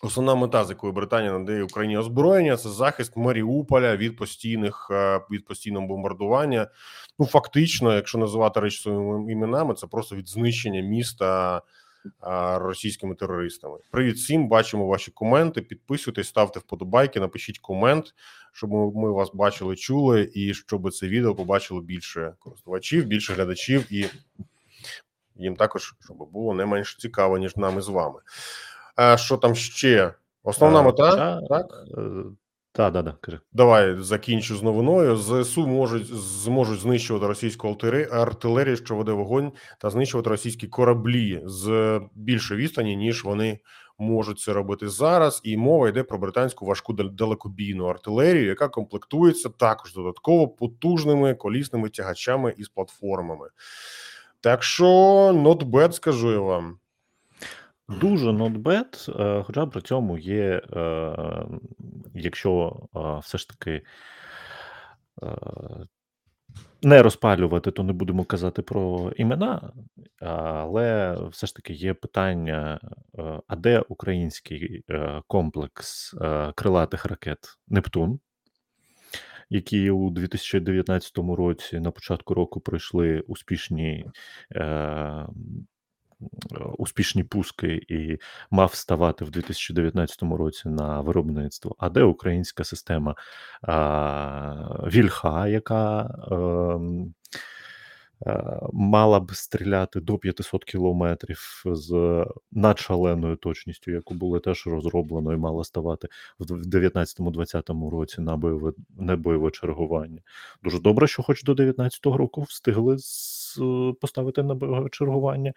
Основна 0.02 0.34
мета, 0.34 0.64
з 0.64 0.70
якою 0.70 0.92
Британія 0.92 1.32
надає 1.32 1.62
Україні 1.62 1.98
озброєння, 1.98 2.56
це 2.56 2.68
захист 2.68 3.16
Маріуполя 3.16 3.96
від 3.96 4.16
постійних 4.16 4.88
е, 4.90 5.20
від 5.30 5.44
постійного 5.44 5.86
бомбардування. 5.86 6.68
Ну 7.18 7.26
фактично, 7.26 7.94
якщо 7.94 8.18
називати 8.18 8.60
речі 8.60 8.82
своїми 8.82 9.32
іменами, 9.32 9.74
це 9.74 9.86
просто 9.86 10.16
від 10.16 10.28
знищення 10.28 10.80
міста 10.80 11.62
російськими 12.54 13.14
терористами. 13.14 13.78
Привіт 13.90 14.16
всім, 14.16 14.48
бачимо 14.48 14.86
ваші 14.86 15.10
коменти. 15.10 15.62
Підписуйтесь, 15.62 16.28
ставте 16.28 16.60
вподобайки, 16.60 17.20
напишіть 17.20 17.58
комент, 17.58 18.14
щоб 18.54 18.70
ми, 18.70 19.12
вас 19.12 19.30
бачили, 19.34 19.76
чули, 19.76 20.30
і 20.34 20.54
щоб 20.54 20.92
це 20.94 21.08
відео 21.08 21.34
побачило 21.34 21.80
більше 21.80 22.32
користувачів, 22.38 23.04
більше 23.04 23.34
глядачів, 23.34 23.92
і 23.92 24.06
їм 25.36 25.56
також 25.56 25.94
щоб 26.04 26.16
було 26.32 26.54
не 26.54 26.66
менш 26.66 26.96
цікаво, 26.96 27.38
ніж 27.38 27.56
нам 27.56 27.78
із 27.78 27.88
вами. 27.88 28.20
А 28.96 29.16
що 29.16 29.36
там 29.36 29.54
ще? 29.54 30.14
Основна 30.42 30.80
Е, 30.80 30.82
мета, 30.82 31.16
та- 31.16 31.40
так? 31.48 31.66
Е, 31.98 32.02
Та, 32.76 32.90
да, 32.90 33.02
да, 33.02 33.14
кажи. 33.20 33.40
Давай 33.52 33.96
закінчу 33.98 34.56
з 34.56 34.62
новиною. 34.62 35.16
ЗСУ 35.16 35.66
можуть 35.66 36.06
зможуть 36.14 36.80
знищувати 36.80 37.26
російську 37.26 37.76
артилерію, 38.12 38.76
що 38.76 38.96
веде 38.96 39.12
вогонь, 39.12 39.52
та 39.78 39.90
знищувати 39.90 40.30
російські 40.30 40.66
кораблі 40.66 41.42
з 41.46 42.00
більшої 42.14 42.60
відстані, 42.60 42.96
ніж 42.96 43.24
вони 43.24 43.58
можуть 43.98 44.40
це 44.40 44.52
робити 44.52 44.88
зараз. 44.88 45.40
І 45.44 45.56
мова 45.56 45.88
йде 45.88 46.02
про 46.02 46.18
британську 46.18 46.66
важку 46.66 46.92
далекобійну 46.92 47.86
артилерію, 47.86 48.46
яка 48.46 48.68
комплектується 48.68 49.48
також 49.48 49.94
додатково 49.94 50.48
потужними 50.48 51.34
колісними 51.34 51.88
тягачами 51.88 52.54
із 52.56 52.68
платформами. 52.68 53.48
Так 54.40 54.62
що 54.62 54.84
not 55.32 55.64
bad, 55.64 55.92
скажу 55.92 56.32
я 56.32 56.38
вам. 56.38 56.78
Дуже 57.88 58.30
bad, 58.30 59.22
е, 59.22 59.42
хоча 59.42 59.66
при 59.66 59.80
цьому 59.80 60.18
є, 60.18 60.62
е, 60.76 61.16
якщо 62.14 62.76
е, 62.96 63.18
все 63.22 63.38
ж 63.38 63.48
таки 63.48 63.82
не 66.84 67.02
розпалювати, 67.02 67.70
то 67.70 67.82
не 67.82 67.92
будемо 67.92 68.24
казати 68.24 68.62
про 68.62 69.12
імена, 69.16 69.72
але 70.20 71.18
все 71.30 71.46
ж 71.46 71.54
таки 71.54 71.72
є 71.72 71.94
питання: 71.94 72.80
е, 73.18 73.40
а 73.46 73.56
де 73.56 73.80
український 73.80 74.84
е, 74.90 75.22
комплекс 75.26 76.14
е, 76.14 76.52
крилатих 76.56 77.06
ракет 77.06 77.38
Нептун? 77.68 78.20
Які 79.50 79.90
у 79.90 80.10
2019 80.10 81.18
році 81.18 81.80
на 81.80 81.90
початку 81.90 82.34
року 82.34 82.60
пройшли 82.60 83.20
успішні 83.20 84.06
успішні 86.78 87.24
пуски 87.24 87.80
і 87.88 88.18
мав 88.50 88.74
ставати 88.74 89.24
в 89.24 89.30
2019 89.30 90.22
році 90.22 90.68
на 90.68 91.00
виробництво. 91.00 91.76
А 91.78 91.88
де 91.88 92.02
українська 92.02 92.64
система 92.64 93.14
а, 93.62 94.88
Вільха, 94.88 95.48
яка 95.48 96.14
ем, 96.30 97.14
е, 98.26 98.60
мала 98.72 99.20
б 99.20 99.34
стріляти 99.34 100.00
до 100.00 100.18
500 100.18 100.64
кілометрів 100.64 101.62
з 101.66 102.24
надшаленою 102.52 103.36
точністю, 103.36 103.90
яку 103.90 104.14
було 104.14 104.40
теж 104.40 104.66
розроблено 104.66 105.32
і 105.32 105.36
мала 105.36 105.64
ставати 105.64 106.08
в 106.38 106.44
19-20 106.44 107.90
році 107.90 108.20
на 108.20 108.36
бойове, 108.36 108.72
на 108.98 109.16
бойове 109.16 109.50
чергування. 109.50 110.20
Дуже 110.62 110.80
добре, 110.80 111.06
що 111.06 111.22
хоч 111.22 111.42
до 111.42 111.52
19-го 111.52 112.16
року 112.16 112.42
встигли 112.42 112.96
поставити 114.00 114.42
на 114.42 114.88
чергування 114.88 115.52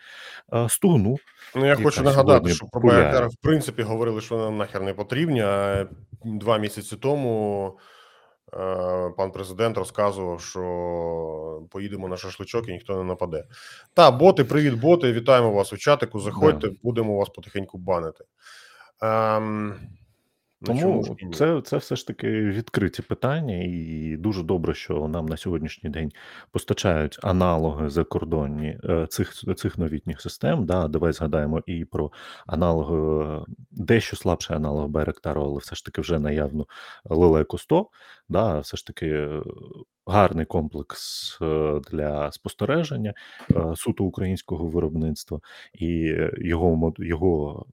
е, 0.54 0.70
стугну. 0.70 1.18
Ну, 1.56 1.66
я 1.66 1.76
хочу 1.76 2.04
нагадати, 2.04 2.50
що 2.50 2.66
про 2.66 2.82
гуляє. 2.82 3.28
В 3.28 3.36
принципі 3.42 3.82
говорили, 3.82 4.22
що 4.22 4.38
нам 4.38 4.58
нахер 4.58 4.82
не 4.82 4.94
потрібні. 4.94 5.42
А 5.42 5.88
два 6.24 6.58
місяці 6.58 6.96
тому 6.96 7.74
е, 8.54 8.58
пан 9.18 9.32
президент 9.32 9.78
розказував, 9.78 10.42
що 10.42 10.62
поїдемо 11.72 12.08
на 12.08 12.18
шашличок 12.18 12.70
і 12.70 12.72
ніхто 12.72 12.98
не 12.98 13.04
нападе. 13.04 13.44
Та, 13.94 14.12
боти, 14.12 14.44
привіт, 14.44 14.74
боти. 14.74 15.14
Вітаємо 15.14 15.52
вас 15.52 15.74
у 15.74 15.78
чатику. 15.78 16.20
Заходьте, 16.20 16.70
будемо 16.84 17.18
вас 17.18 17.30
потихеньку 17.30 17.78
банити. 17.78 18.24
Ем, 19.02 19.76
Тому 20.66 21.18
це, 21.34 21.62
це 21.62 21.78
все 21.78 21.96
ж 21.96 22.08
таки 22.08 22.30
відкриті 22.30 23.00
питання, 23.08 23.56
і 23.64 24.16
дуже 24.20 24.44
добре, 24.44 24.74
що 24.74 25.08
нам 25.08 25.26
на 25.26 25.38
сьогоднішній 25.38 25.90
день 25.90 26.12
постачають 26.52 27.20
аналоги 27.24 27.90
закордонні 27.90 28.80
е, 28.84 29.08
цих, 29.10 29.34
цих 29.56 29.78
новітніх 29.78 30.22
систем. 30.22 30.66
Да, 30.66 30.88
давай 30.88 31.14
згадаємо 31.14 31.62
і 31.66 31.86
про 31.86 32.12
аналоги, 32.48 33.26
е, 33.26 33.46
дещо 33.72 34.16
слабший 34.16 34.56
аналог 34.56 34.88
Байрактару, 34.88 35.42
але 35.42 35.58
все 35.60 35.76
ж 35.76 35.86
таки 35.86 36.02
вже 36.02 36.20
наявно 36.20 36.66
Лелеко 37.06 37.58
100. 37.58 37.90
Да, 38.30 38.60
все 38.60 38.78
ж 38.78 38.88
таки 38.88 39.08
е, 39.08 39.44
гарний 40.06 40.46
комплекс 40.46 41.38
для 41.92 42.32
спостереження 42.32 43.14
суто 43.76 44.04
українського 44.04 44.68
виробництва, 44.68 45.40
і 45.74 46.16
його 46.38 46.94
його. 46.98 47.66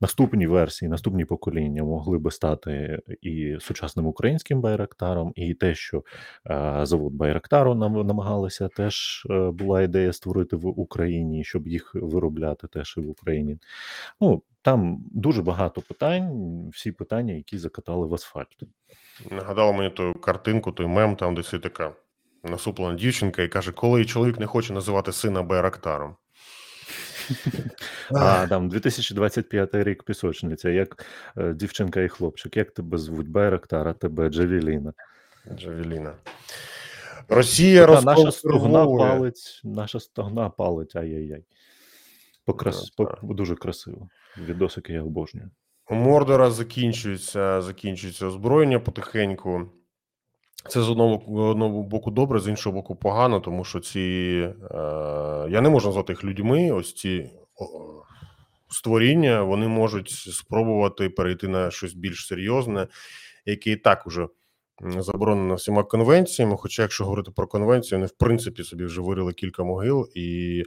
Наступні 0.00 0.46
версії, 0.46 0.88
наступні 0.88 1.24
покоління 1.24 1.84
могли 1.84 2.18
би 2.18 2.30
стати 2.30 3.00
і 3.22 3.56
сучасним 3.60 4.06
українським 4.06 4.60
байрактаром, 4.60 5.32
і 5.36 5.54
те, 5.54 5.74
що 5.74 6.04
е, 6.50 6.80
завод 6.82 7.12
Байрактару 7.12 7.74
нам 7.74 8.06
намагалися, 8.06 8.68
теж 8.68 9.26
е, 9.30 9.50
була 9.50 9.82
ідея 9.82 10.12
створити 10.12 10.56
в 10.56 10.80
Україні, 10.80 11.44
щоб 11.44 11.68
їх 11.68 11.94
виробляти 11.94 12.66
теж 12.66 12.94
і 12.98 13.00
в 13.00 13.10
Україні. 13.10 13.58
Ну 14.20 14.42
там 14.62 15.04
дуже 15.10 15.42
багато 15.42 15.82
питань, 15.82 16.68
всі 16.68 16.92
питання, 16.92 17.34
які 17.34 17.58
закатали 17.58 18.06
в 18.06 18.14
асфальт. 18.14 18.62
Нагадало 19.30 19.72
мені 19.72 19.90
ту 19.90 20.14
картинку, 20.14 20.72
той 20.72 20.86
мем, 20.86 21.16
там, 21.16 21.34
де 21.34 21.42
сидить 21.42 21.62
така 21.62 21.92
насуплена 22.44 22.94
дівчинка 22.94 23.42
і 23.42 23.48
каже, 23.48 23.72
коли 23.72 24.04
чоловік 24.04 24.40
не 24.40 24.46
хоче 24.46 24.72
називати 24.72 25.12
сина 25.12 25.42
Байрактаром. 25.42 26.16
А 28.10 28.46
там 28.46 28.68
2025 28.68 29.74
рік 29.74 30.02
пісочниця, 30.02 30.70
як 30.70 31.06
е, 31.36 31.54
дівчинка 31.54 32.00
і 32.00 32.08
хлопчик. 32.08 32.56
Як 32.56 32.70
тебе 32.70 32.98
звуть? 32.98 33.28
Байрактар, 33.28 33.94
тебе 33.94 34.28
Джавеліна. 34.28 34.92
Джавеліна. 35.56 36.12
Росія 37.28 37.86
Та, 37.86 38.00
наша 38.00 38.32
стогна 38.32 38.86
палить, 38.86 39.60
наша 39.64 40.00
стогна 40.00 40.50
палить, 40.50 40.96
ай-яй-яй. 40.96 41.44
Покрас... 42.44 42.92
Да, 42.98 43.04
по... 43.04 43.34
Дуже 43.34 43.54
красиво. 43.54 44.08
Відосики 44.38 44.92
я 44.92 45.02
обожнюю. 45.02 45.50
У 45.90 45.94
Мордора 45.94 46.50
закінчується, 46.50 47.62
закінчується 47.62 48.26
озброєння 48.26 48.80
потихеньку. 48.80 49.70
Це 50.68 50.82
з 50.82 50.90
одного, 50.90 51.48
одного 51.50 51.82
боку 51.82 52.10
добре, 52.10 52.40
з 52.40 52.48
іншого 52.48 52.74
боку 52.74 52.96
погано, 52.96 53.40
тому 53.40 53.64
що 53.64 53.80
ці. 53.80 54.00
Е, 54.70 54.76
я 55.50 55.60
не 55.60 55.70
можу 55.70 55.88
назвати 55.88 56.12
їх 56.12 56.24
людьми. 56.24 56.70
Ось 56.72 56.94
ці 56.94 57.30
створіння 58.70 59.42
вони 59.42 59.68
можуть 59.68 60.10
спробувати 60.10 61.08
перейти 61.08 61.48
на 61.48 61.70
щось 61.70 61.92
більш 61.92 62.26
серйозне, 62.26 62.86
яке 63.46 63.70
і 63.70 63.76
так 63.76 64.06
уже 64.06 64.28
заборонено 64.98 65.54
всіма 65.54 65.82
конвенціями. 65.82 66.56
Хоча, 66.56 66.82
якщо 66.82 67.04
говорити 67.04 67.30
про 67.30 67.46
конвенцію, 67.46 67.98
вони 67.98 68.06
в 68.06 68.12
принципі 68.12 68.64
собі 68.64 68.84
вже 68.84 69.00
вирили 69.00 69.32
кілька 69.32 69.64
могил 69.64 70.08
і, 70.14 70.62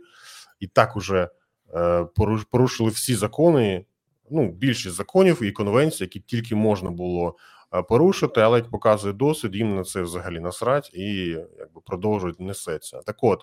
і 0.60 0.68
так 0.68 0.96
уже 0.96 1.30
е, 1.76 2.08
порушили 2.52 2.90
всі 2.90 3.16
закони, 3.16 3.86
ну, 4.32 4.52
більшість 4.52 4.96
законів 4.96 5.44
і 5.44 5.52
конвенцій, 5.52 6.04
які 6.04 6.20
тільки 6.20 6.56
можна 6.56 6.92
було 6.92 7.36
порушити, 7.82 8.42
але 8.42 8.58
як 8.58 8.70
показує 8.70 9.14
досвід, 9.14 9.56
їм 9.56 9.76
на 9.76 9.84
це 9.84 10.02
взагалі 10.02 10.40
насрать 10.40 10.92
і 10.94 11.26
якби 11.60 11.82
продовжують 11.86 12.40
несеться. 12.40 13.00
Так 13.06 13.16
от 13.22 13.42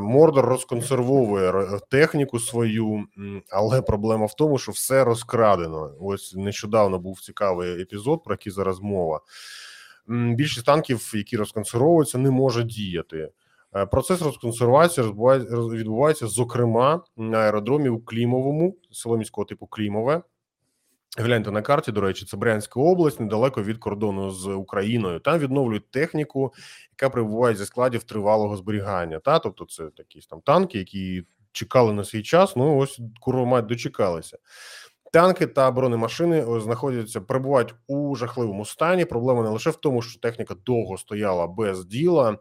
Мордор 0.00 0.44
розконсервовує 0.44 1.52
техніку 1.88 2.38
свою, 2.38 3.04
але 3.50 3.82
проблема 3.82 4.26
в 4.26 4.34
тому, 4.34 4.58
що 4.58 4.72
все 4.72 5.04
розкрадено. 5.04 5.94
Ось 6.00 6.34
нещодавно 6.36 6.98
був 6.98 7.20
цікавий 7.20 7.82
епізод, 7.82 8.24
про 8.24 8.34
який 8.34 8.52
зараз 8.52 8.80
мова. 8.80 9.20
Більшість 10.08 10.66
танків, 10.66 11.12
які 11.14 11.36
розконсервовуються, 11.36 12.18
не 12.18 12.30
може 12.30 12.64
діяти. 12.64 13.30
Е, 13.76 13.86
Процес 13.86 14.22
розконсервації 14.22 15.06
відбувається, 15.50 16.26
зокрема, 16.26 17.00
на 17.16 17.38
аеродромі 17.38 17.88
у 17.88 18.00
Клімовому, 18.00 18.76
село 18.90 19.16
міського 19.16 19.44
типу 19.44 19.66
Клімове. 19.66 20.22
Гляньте 21.18 21.50
на 21.50 21.62
карті, 21.62 21.92
до 21.92 22.00
речі, 22.00 22.24
це 22.24 22.36
Брянська 22.36 22.80
область, 22.80 23.20
недалеко 23.20 23.62
від 23.62 23.78
кордону 23.78 24.30
з 24.30 24.46
Україною. 24.46 25.20
Там 25.20 25.38
відновлюють 25.38 25.90
техніку, 25.90 26.54
яка 26.92 27.10
прибуває 27.10 27.56
зі 27.56 27.66
складів 27.66 28.04
тривалого 28.04 28.56
зберігання. 28.56 29.18
Та 29.18 29.38
тобто, 29.38 29.64
це 29.64 29.88
якісь 29.98 30.26
там 30.26 30.40
танки, 30.40 30.78
які 30.78 31.24
чекали 31.52 31.92
на 31.92 32.04
свій 32.04 32.22
час. 32.22 32.56
Ну 32.56 32.76
ось 32.76 33.00
курва 33.20 33.62
дочекалися. 33.62 34.38
Танки 35.12 35.46
та 35.46 35.70
бронемашини 35.70 36.60
знаходяться, 36.60 37.20
перебувають 37.20 37.74
у 37.86 38.16
жахливому 38.16 38.64
стані. 38.64 39.04
Проблема 39.04 39.42
не 39.42 39.48
лише 39.48 39.70
в 39.70 39.76
тому, 39.76 40.02
що 40.02 40.20
техніка 40.20 40.54
довго 40.66 40.98
стояла 40.98 41.46
без 41.46 41.84
діла, 41.84 42.38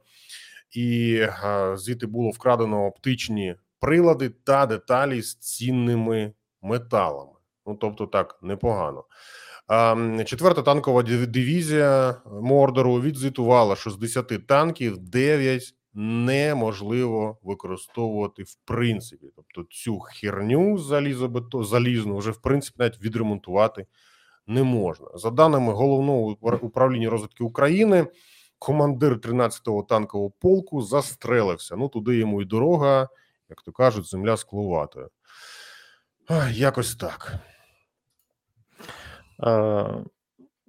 і 0.71 1.15
е, 1.15 1.71
звідти 1.77 2.05
було 2.07 2.29
вкрадено 2.29 2.85
оптичні 2.85 3.55
прилади 3.79 4.29
та 4.29 4.65
деталі 4.65 5.21
з 5.21 5.35
цінними 5.35 6.33
металами. 6.61 7.38
Ну 7.65 7.75
тобто, 7.75 8.05
так 8.05 8.39
непогано. 8.41 9.03
Четверта 10.25 10.61
танкова 10.61 11.03
дивізія 11.03 12.15
Мордору 12.41 13.01
відзвітувала, 13.01 13.75
що 13.75 13.89
з 13.89 13.97
10 13.97 14.47
танків 14.47 14.97
9 14.97 15.75
неможливо 15.93 17.37
використовувати 17.43 18.43
в 18.43 18.55
принципі. 18.65 19.27
Тобто 19.35 19.63
цю 19.71 19.99
херню 19.99 20.77
залізобето, 20.77 21.63
залізну 21.63 22.17
вже 22.17 22.31
в 22.31 22.37
принципі 22.37 22.75
навіть 22.79 23.01
відремонтувати 23.01 23.85
не 24.47 24.63
можна. 24.63 25.07
За 25.15 25.29
даними 25.29 25.73
головного 25.73 26.37
управління 26.61 27.09
розвідки 27.09 27.43
України, 27.43 28.07
командир 28.59 29.13
13-го 29.13 29.83
танкового 29.83 30.31
полку 30.39 30.81
застрелився. 30.81 31.75
Ну 31.75 31.89
туди 31.89 32.17
йому 32.17 32.41
і 32.41 32.45
дорога, 32.45 33.09
як 33.49 33.61
то 33.61 33.71
кажуть, 33.71 34.05
земля 34.09 34.37
скловатою. 34.37 35.09
Якось 36.51 36.95
так. 36.95 37.39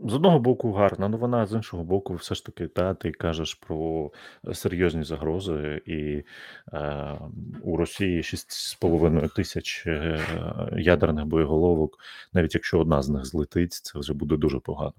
З 0.04 0.14
одного 0.14 0.38
боку 0.38 0.72
гарна 0.72 1.08
новина, 1.08 1.46
з 1.46 1.52
іншого 1.52 1.84
боку, 1.84 2.14
все 2.14 2.34
ж 2.34 2.46
таки, 2.46 2.66
та, 2.66 2.94
ти 2.94 3.12
кажеш 3.12 3.54
про 3.54 4.10
серйозні 4.54 5.04
загрози, 5.04 5.82
і 5.86 6.24
е, 6.72 7.18
у 7.62 7.76
Росії 7.76 8.22
6,5 8.22 9.34
тисяч 9.34 9.84
е, 9.86 10.20
ядерних 10.78 11.26
боєголовок. 11.26 11.98
Навіть 12.32 12.54
якщо 12.54 12.80
одна 12.80 13.02
з 13.02 13.08
них 13.08 13.24
злетить, 13.26 13.72
це 13.72 13.98
вже 13.98 14.14
буде 14.14 14.36
дуже 14.36 14.60
погано. 14.60 14.94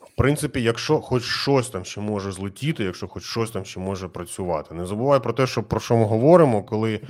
В 0.00 0.16
принципі, 0.16 0.62
якщо 0.62 1.00
хоч 1.00 1.22
щось 1.22 1.70
там 1.70 1.84
ще 1.84 2.00
може 2.00 2.32
злетіти, 2.32 2.84
якщо 2.84 3.08
хоч 3.08 3.22
щось 3.22 3.50
там 3.50 3.64
ще 3.64 3.80
може 3.80 4.08
працювати, 4.08 4.74
не 4.74 4.86
забувай 4.86 5.22
про 5.22 5.32
те, 5.32 5.46
що 5.46 5.62
про 5.62 5.80
що 5.80 5.96
ми 5.96 6.04
говоримо, 6.04 6.62
коли 6.64 7.00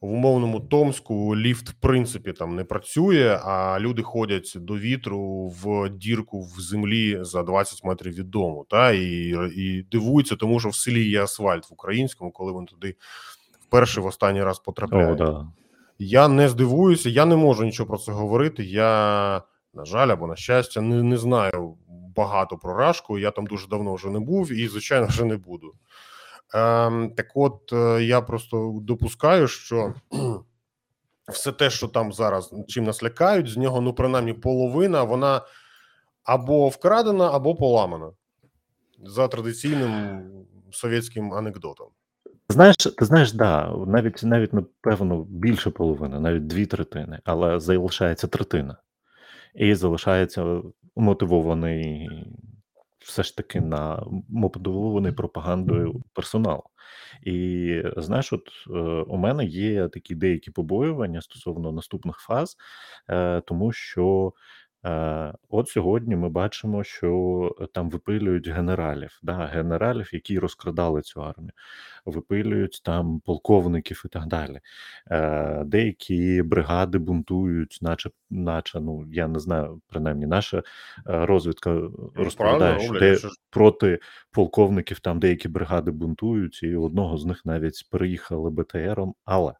в 0.00 0.06
умовному 0.06 0.60
Томську 0.60 1.36
ліфт 1.36 1.68
в 1.68 1.72
принципі 1.72 2.32
там 2.32 2.56
не 2.56 2.64
працює, 2.64 3.40
а 3.44 3.80
люди 3.80 4.02
ходять 4.02 4.52
до 4.56 4.78
вітру 4.78 5.48
в 5.48 5.88
дірку 5.88 6.42
в 6.42 6.60
землі 6.60 7.18
за 7.20 7.42
20 7.42 7.84
метрів 7.84 8.14
від 8.14 8.30
дому, 8.30 8.66
та 8.70 8.92
і, 8.92 9.34
і 9.56 9.86
дивуються, 9.92 10.36
тому 10.36 10.60
що 10.60 10.68
в 10.68 10.74
селі 10.74 11.08
є 11.08 11.22
асфальт 11.22 11.70
в 11.70 11.72
українському, 11.72 12.30
коли 12.30 12.52
вони 12.52 12.66
туди 12.66 12.96
вперше 13.60 14.00
в 14.00 14.06
останній 14.06 14.42
раз 14.42 14.58
О, 15.12 15.14
да. 15.14 15.46
Я 15.98 16.28
не 16.28 16.48
здивуюся, 16.48 17.08
я 17.08 17.24
не 17.24 17.36
можу 17.36 17.64
нічого 17.64 17.88
про 17.88 17.98
це 17.98 18.12
говорити. 18.12 18.64
Я, 18.64 19.42
на 19.74 19.84
жаль, 19.84 20.08
або 20.08 20.26
на 20.26 20.36
щастя, 20.36 20.80
не, 20.80 21.02
не 21.02 21.18
знаю 21.18 21.76
багато 22.16 22.56
про 22.56 22.74
Рашку. 22.74 23.18
Я 23.18 23.30
там 23.30 23.46
дуже 23.46 23.68
давно 23.68 23.94
вже 23.94 24.10
не 24.10 24.20
був 24.20 24.52
і, 24.52 24.68
звичайно, 24.68 25.06
вже 25.06 25.24
не 25.24 25.36
буду. 25.36 25.72
Ем, 26.54 27.10
так 27.16 27.26
от, 27.34 27.72
е, 27.72 28.04
я 28.04 28.20
просто 28.20 28.78
допускаю, 28.82 29.48
що 29.48 29.94
все 31.32 31.52
те, 31.52 31.70
що 31.70 31.88
там 31.88 32.12
зараз 32.12 32.54
чим 32.68 32.84
нас 32.84 33.02
лякають, 33.02 33.48
з 33.48 33.56
нього, 33.56 33.80
ну, 33.80 33.94
принаймні, 33.94 34.32
половина, 34.32 35.02
вона 35.02 35.40
або 36.24 36.68
вкрадена, 36.68 37.30
або 37.32 37.54
поламана 37.54 38.10
за 39.04 39.28
традиційним 39.28 40.22
совєтським 40.72 41.34
анекдотом. 41.34 41.86
Знаєш, 42.48 42.76
ти 42.76 43.04
знаєш, 43.04 43.32
да, 43.32 43.74
навіть 43.86 44.22
навіть 44.22 44.52
напевно 44.52 45.24
більше 45.28 45.70
половини, 45.70 46.20
навіть 46.20 46.46
дві 46.46 46.66
третини, 46.66 47.20
але 47.24 47.60
залишається 47.60 48.26
третина. 48.26 48.76
І 49.54 49.74
залишається 49.74 50.62
мотивований 50.96 52.10
все 53.06 53.22
ж 53.22 53.36
таки 53.36 53.60
на 53.60 54.06
мотивований 54.28 55.12
пропагандою 55.12 56.02
персонал. 56.12 56.62
І 57.22 57.82
знаєш, 57.96 58.32
от 58.32 58.48
е, 58.70 58.78
у 59.08 59.16
мене 59.16 59.44
є 59.44 59.88
такі 59.88 60.14
деякі 60.14 60.50
побоювання 60.50 61.22
стосовно 61.22 61.72
наступних 61.72 62.16
фаз, 62.16 62.56
е, 63.10 63.40
тому 63.40 63.72
що. 63.72 64.32
Е, 64.86 65.32
От 65.48 65.68
сьогодні 65.68 66.16
ми 66.16 66.28
бачимо, 66.28 66.84
що 66.84 67.68
там 67.72 67.90
випилюють 67.90 68.48
генералів, 68.48 69.20
да, 69.22 69.46
генералів, 69.46 70.10
які 70.12 70.38
розкрадали 70.38 71.02
цю 71.02 71.22
армію, 71.22 71.52
випилюють 72.04 72.80
там 72.84 73.20
полковників 73.20 74.02
і 74.04 74.08
так 74.08 74.26
далі. 74.26 74.60
Е, 75.10 75.64
Деякі 75.64 76.42
бригади 76.42 76.98
бунтують, 76.98 77.78
наче, 77.82 78.10
наче 78.30 78.80
ну 78.80 79.06
я 79.12 79.28
не 79.28 79.38
знаю, 79.38 79.80
принаймні 79.88 80.26
наша 80.26 80.58
е, 80.58 80.62
розвідка 81.06 81.80
розповідає, 82.14 82.80
що 82.80 82.98
де 82.98 83.18
проти 83.50 83.98
полковників 84.30 85.00
там 85.00 85.18
деякі 85.18 85.48
бригади 85.48 85.90
бунтують, 85.90 86.62
і 86.62 86.76
одного 86.76 87.18
з 87.18 87.24
них 87.24 87.44
навіть 87.44 87.88
переїхали 87.90 88.50
БТРом. 88.50 89.14
Але 89.24 89.52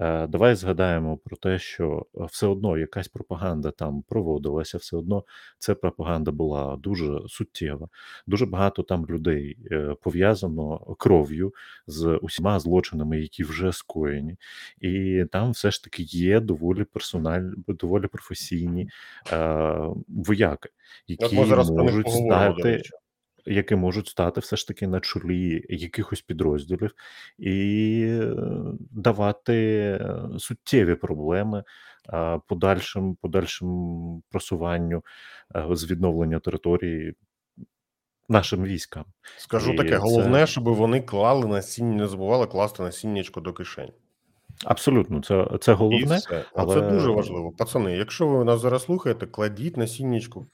Е, 0.00 0.26
Давай 0.26 0.54
згадаємо 0.54 1.16
про 1.16 1.36
те, 1.36 1.58
що 1.58 2.06
е, 2.14 2.24
все 2.24 2.46
одно 2.46 2.78
якась 2.78 3.08
пропаганда 3.08 3.70
там 3.70 4.02
проводилася, 4.02 4.78
все 4.78 4.96
одно 4.96 5.24
ця 5.58 5.74
пропаганда 5.74 6.30
була 6.30 6.76
дуже 6.76 7.20
суттєва. 7.28 7.88
Дуже 8.26 8.46
багато 8.46 8.82
там 8.82 9.06
людей 9.06 9.56
е, 9.70 9.94
пов'язано 10.02 10.78
кров'ю 10.98 11.54
з 11.86 12.18
усіма 12.22 12.60
злочинами, 12.60 13.20
які 13.20 13.44
вже 13.44 13.72
скоєні, 13.72 14.36
і 14.80 15.24
там 15.32 15.50
все 15.50 15.70
ж 15.70 15.84
таки 15.84 16.02
є 16.02 16.40
доволі 16.40 16.84
персональ, 16.84 17.50
доволі 17.68 18.06
професійні 18.06 18.88
е, 19.32 19.78
вояки, 20.08 20.68
які 21.06 21.36
можуть 21.36 22.10
стати. 22.10 22.82
Які 23.48 23.76
можуть 23.76 24.08
стати 24.08 24.40
все 24.40 24.56
ж 24.56 24.68
таки 24.68 24.86
на 24.86 25.00
чолі 25.00 25.66
якихось 25.68 26.22
підрозділів 26.22 26.94
і 27.38 28.02
е, 28.10 28.34
давати 28.90 29.54
е, 30.00 30.20
суттєві 30.38 30.94
проблеми 30.94 31.64
е, 32.12 32.40
подальшим, 32.46 33.14
подальшим 33.14 33.68
просуванню 34.30 35.02
з 35.70 35.90
відновлення 35.90 36.38
території 36.38 37.14
нашим 38.28 38.64
військам. 38.64 39.04
Скажу 39.36 39.72
І 39.72 39.76
таке, 39.76 39.90
це- 39.90 39.96
головне, 39.96 40.46
щоб 40.46 40.64
вони 40.64 41.00
клали 41.00 41.46
насіння, 41.46 41.96
не 41.96 42.08
забували 42.08 42.46
класти 42.46 42.82
насіннячко 42.82 43.40
до 43.40 43.52
кишень. 43.52 43.92
Абсолютно, 44.64 45.22
це, 45.22 45.46
це 45.60 45.72
головне. 45.72 46.18
але- 46.54 46.76
Оце 46.76 46.90
дуже 46.90 47.10
важливо. 47.10 47.52
Пацани, 47.52 47.96
якщо 47.96 48.28
ви 48.28 48.44
нас 48.44 48.60
зараз 48.60 48.82
слухаєте, 48.82 49.26
кладіть 49.26 49.76
насіннячку. 49.76 50.46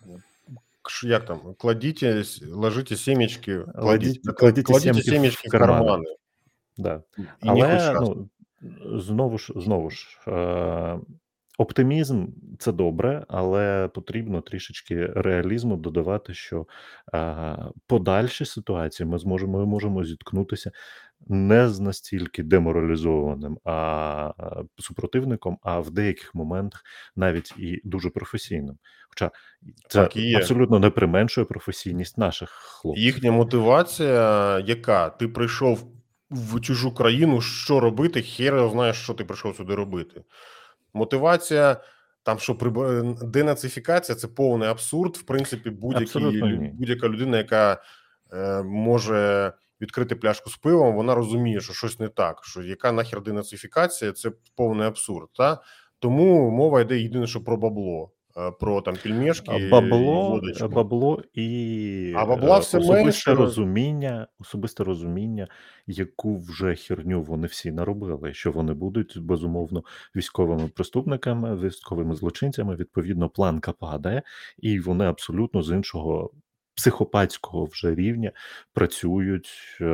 Як 1.05 1.25
там? 1.25 1.55
Кладіть, 1.59 2.03
с- 2.03 2.43
ложите 2.53 2.97
семечки, 2.97 3.59
кладіть, 3.59 4.21
Кладіть- 4.25 4.35
кладіть 4.37 4.67
кладіть 4.67 4.83
сімки 4.95 5.03
семечки 5.03 5.49
в 5.49 5.49
в 5.49 5.53
кармани. 5.53 5.79
кармани. 5.85 6.05
Да. 6.77 7.03
І 7.19 7.23
Але 7.41 7.93
ну, 8.01 8.29
знову 9.01 9.39
ж 9.39 9.53
знову 9.57 9.91
ж 9.91 10.19
е, 10.29 10.99
оптимізм 11.59 12.27
це 12.59 12.73
добре, 12.73 13.25
але 13.29 13.89
потрібно 13.95 14.41
трішечки 14.41 15.07
реалізму 15.07 15.77
додавати, 15.77 16.35
що 16.35 16.67
е, 17.15 17.57
подальші 17.87 18.45
ситуації 18.45 19.07
ми 19.07 19.19
зможемо 19.19 19.59
ми 19.59 19.67
можемо 19.67 20.05
зіткнутися 20.05 20.71
не 21.27 21.69
з 21.69 21.81
настільки 21.81 22.43
деморалізованим 22.43 23.59
а, 23.65 24.33
е, 24.41 24.65
супротивником, 24.79 25.59
а 25.63 25.81
в 25.81 25.91
деяких 25.91 26.35
моментах 26.35 26.83
навіть 27.17 27.55
і 27.59 27.81
дуже 27.85 28.11
професійним. 28.11 28.79
Хоча 29.09 29.31
це 29.89 30.03
Так 30.03 30.17
і 30.17 30.35
абсолютно 30.35 30.79
не 30.79 30.91
применшує 30.91 31.45
професійність 31.45 32.19
наших 32.19 32.51
хлопців. 32.51 33.05
Їхня 33.05 33.33
мотивація, 33.33 34.59
яка? 34.59 35.11
Ти 35.11 35.29
прийшов 35.29 35.85
в 36.31 36.61
чужу 36.61 36.95
країну, 36.95 37.41
що 37.41 37.81
робити? 37.81 38.23
Хер 38.23 38.69
знаєш, 38.69 38.97
що 38.97 39.15
ти 39.15 39.25
прийшов 39.25 39.57
сюди 39.57 39.75
робити. 39.75 40.23
Мотивація, 40.95 41.77
там 42.23 42.39
що 42.39 42.55
приб... 42.55 42.79
денацифікація 43.23 44.17
це 44.17 44.29
повний 44.29 44.69
абсурд. 44.69 45.17
В 45.17 45.23
принципі, 45.23 45.71
будь-яка 45.71 47.09
людина, 47.09 47.37
яка 47.37 47.83
е, 48.33 48.63
може 48.63 49.53
відкрити 49.81 50.17
пляшку 50.17 50.51
з 50.51 50.57
пивом, 50.57 50.95
вона 50.97 51.15
розуміє, 51.15 51.61
що 51.61 51.73
щось 51.73 52.01
не 52.01 52.09
так. 52.09 52.45
Що 52.45 52.63
яка 52.63 52.93
нахер 52.93 53.23
денацифікація, 53.23 54.13
це 54.13 54.31
повний 54.57 54.87
абсурд. 54.89 55.29
Та 55.33 55.61
тому 55.99 56.51
мова 56.51 56.81
йде 56.81 56.99
єдине, 57.01 57.27
що 57.27 57.45
про 57.45 57.57
бабло, 57.57 58.11
е, 58.37 58.51
про 58.61 58.81
там 58.81 58.97
пельмешки, 59.03 59.57
і 59.57 59.69
Бабло, 59.69 60.31
водочку. 60.31 60.69
бабло 60.69 61.23
і 61.35 62.13
А 62.17 62.27
бабла 62.27 62.57
е, 62.57 62.61
все 62.61 62.79
особисте 62.79 63.03
менше. 63.05 63.35
розуміння, 63.35 64.27
особисте 64.41 64.85
розуміння, 64.85 65.49
яку 65.87 66.39
вже 66.39 66.75
херню 66.75 67.23
вони 67.23 67.47
всі 67.47 67.73
наробили, 67.73 68.35
що 68.35 68.53
вони 68.53 68.75
будуть 68.75 69.19
безумовно 69.19 69.85
військовими 70.17 70.69
преступниками, 70.69 71.57
військовими 71.57 72.15
злочинцями. 72.15 72.77
Відповідно, 72.77 73.29
планка 73.29 73.73
падає, 73.73 74.23
і 74.59 74.81
вони 74.81 75.05
абсолютно 75.05 75.63
з 75.63 75.71
іншого 75.71 76.31
психопатського 76.75 77.65
вже 77.65 77.95
рівня 77.95 78.33
працюють 78.73 79.51
е, 79.81 79.85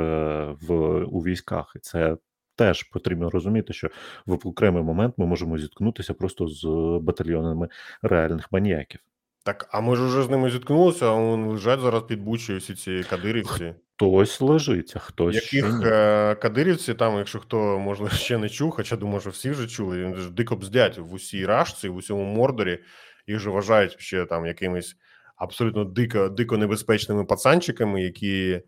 в 0.61 0.75
у 1.05 1.21
військах, 1.21 1.73
і 1.77 1.79
це. 1.79 2.17
Теж 2.57 2.83
потрібно 2.83 3.31
розуміти, 3.31 3.73
що 3.73 3.89
в 4.27 4.49
окремий 4.49 4.83
момент 4.83 5.15
ми 5.17 5.27
можемо 5.27 5.59
зіткнутися 5.59 6.15
просто 6.15 6.47
з 6.49 6.65
батальйонами 7.03 7.69
реальних 8.03 8.53
маніяків. 8.53 9.01
Так, 9.45 9.69
а 9.73 9.81
ми 9.81 9.97
ж 9.97 10.03
уже 10.03 10.23
з 10.23 10.31
ними 10.31 10.51
зіткнулися, 10.51 11.07
а 11.07 11.13
вони 11.15 11.49
лежать 11.49 11.81
зараз 11.81 12.03
під 12.03 12.23
Бучею 12.23 12.59
всі 12.59 12.75
ці 12.75 13.05
кадирівці. 13.11 13.75
Хтось 13.97 14.41
лежить, 14.41 14.93
а 14.97 14.99
хтось 14.99 15.37
ще 15.43 15.57
Яких 15.57 15.79
ні. 15.79 15.85
е, 15.87 16.35
кадирівці, 16.35 16.95
там, 16.95 17.19
якщо 17.19 17.39
хто 17.39 17.79
можливо 17.79 18.11
ще 18.15 18.39
не 18.39 18.49
чув, 18.49 18.71
хоча 18.71 18.97
думаю, 18.97 19.21
що 19.21 19.31
всі 19.31 19.51
вже 19.51 19.67
чули, 19.69 19.99
він 19.99 20.17
ж 20.17 20.31
дико 20.31 20.57
бздять 20.57 20.99
в 20.99 21.13
усій 21.13 21.47
рашці, 21.47 21.89
в 21.89 21.97
усьому 21.97 22.25
мордорі. 22.25 22.79
Їх 23.27 23.39
же 23.39 23.51
вважають 23.51 24.01
ще 24.01 24.25
там 24.27 24.47
якимись 24.47 24.97
абсолютно 25.41 25.85
дико, 25.85 26.29
дико 26.29 26.57
небезпечними 26.57 27.25
пацанчиками, 27.25 28.03
які 28.03 28.63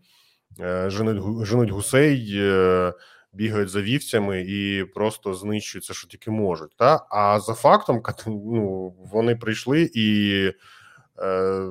е, 0.59 0.89
женуть, 0.89 1.45
женуть 1.45 1.69
гусей, 1.69 2.31
е, 2.35 2.93
бігають 3.33 3.69
за 3.69 3.81
вівцями 3.81 4.41
і 4.47 4.83
просто 4.83 5.33
знищують 5.33 5.85
це, 5.85 5.93
що 5.93 6.07
тільки 6.07 6.31
можуть. 6.31 6.75
Та? 6.77 7.05
А 7.09 7.39
за 7.39 7.53
фактом, 7.53 8.01
ну, 8.27 8.95
вони 9.11 9.35
прийшли 9.35 9.91
і. 9.93 10.51
Е, 11.19 11.67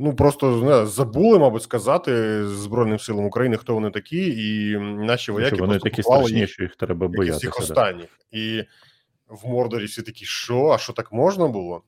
Ну 0.00 0.14
просто 0.14 0.56
не 0.56 0.86
забули, 0.86 1.38
мабуть, 1.38 1.62
сказати 1.62 2.44
Збройним 2.48 2.98
силам 2.98 3.24
України, 3.24 3.56
хто 3.56 3.74
вони 3.74 3.90
такі, 3.90 4.26
і 4.26 4.78
наші 4.78 5.22
Що 5.22 5.32
вояки 5.32 5.56
вони 5.56 5.66
просто 5.66 5.90
такі 5.90 6.02
страшні, 6.02 6.38
їх 6.38 6.50
що 6.50 6.62
їх 6.62 6.76
треба 6.76 7.24
із 7.24 7.36
всіх 7.36 7.58
останніх. 7.58 8.08
І 8.30 8.64
в 9.28 9.48
Мордорі 9.48 9.84
всі 9.84 10.02
такі, 10.02 10.24
що? 10.24 10.66
А 10.66 10.78
що 10.78 10.92
так 10.92 11.12
можна 11.12 11.48
було? 11.48 11.82